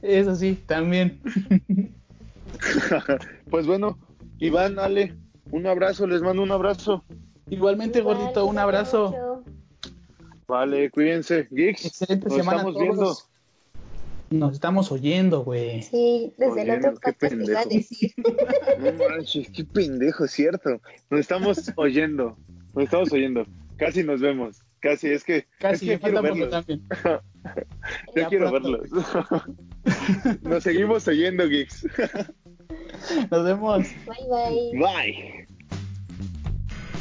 Eso 0.03 0.35
sí, 0.35 0.59
también. 0.67 1.21
pues 3.51 3.67
bueno, 3.67 3.99
Iván, 4.39 4.79
Ale, 4.79 5.15
un 5.51 5.67
abrazo, 5.67 6.07
les 6.07 6.23
mando 6.23 6.43
un 6.43 6.51
abrazo. 6.53 7.05
Igualmente, 7.51 7.99
Igual, 8.01 8.17
gordito, 8.17 8.47
un 8.47 8.59
abrazo. 8.59 9.11
mucho. 9.11 9.45
Vale, 10.47 10.91
cuídense. 10.91 11.49
Geeks, 11.51 11.87
Excelente 11.87 12.27
nos 12.29 12.37
semana 12.37 12.63
a 12.63 12.69
estamos 12.69 12.75
todos. 12.75 12.87
viendo. 12.97 13.34
Nos 14.39 14.55
estamos 14.55 14.91
oyendo, 14.93 15.45
güey. 15.45 15.83
Sí, 15.83 16.33
desde 16.39 16.63
el 16.63 16.71
otro 16.71 16.95
qué 17.01 17.13
podcast 17.13 17.19
te 17.19 17.27
iba 17.45 17.61
a 17.61 17.65
pendejo. 17.65 17.69
decir. 17.69 18.13
No 18.99 19.09
manches, 19.09 19.51
qué 19.51 19.65
pendejo, 19.65 20.25
es 20.25 20.31
cierto. 20.33 20.81
Nos 21.11 21.21
estamos 21.21 21.73
oyendo. 21.77 22.37
Nos 22.75 22.85
estamos 22.85 23.13
oyendo. 23.13 23.45
Casi 23.77 24.03
nos 24.03 24.21
vemos. 24.21 24.59
Casi, 24.81 25.09
es 25.09 25.25
que, 25.25 25.47
Casi, 25.59 25.91
es 25.91 25.99
que 26.01 26.05
quiero 26.11 26.23
falta 26.23 26.29
poco 26.35 26.35
verlos. 26.35 26.51
también. 26.51 26.83
Yo 28.15 28.23
Ya 28.23 28.29
quiero 28.29 28.51
pronto. 28.51 28.71
verlos. 28.73 30.43
Nos 30.43 30.63
seguimos 30.63 31.09
oyendo, 31.09 31.49
Geeks. 31.49 31.87
Nos 33.31 33.45
vemos. 33.45 33.87
Bye 34.07 34.27
bye. 34.31 34.79
Bye. 34.79 35.47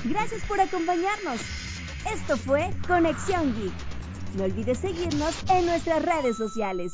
Gracias 0.06 0.42
por 0.46 0.60
acompañarnos. 0.62 1.42
Esto 2.14 2.38
fue 2.38 2.70
Conexión 2.88 3.54
Geek. 3.56 3.93
No 4.36 4.46
olvides 4.46 4.80
seguirnos 4.80 5.36
en 5.50 5.68
nuestras 5.68 6.04
redes 6.04 6.38
sociales. 6.38 6.92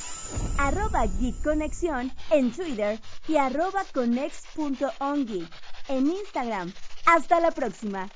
Arroba 0.58 1.06
Geek 1.06 1.42
Conexión 1.42 2.12
en 2.30 2.52
Twitter 2.52 2.98
y 3.28 3.36
arroba 3.36 3.84
conex.ongeek 3.94 5.48
en 5.88 6.10
Instagram. 6.10 6.72
Hasta 7.06 7.40
la 7.40 7.50
próxima. 7.50 8.10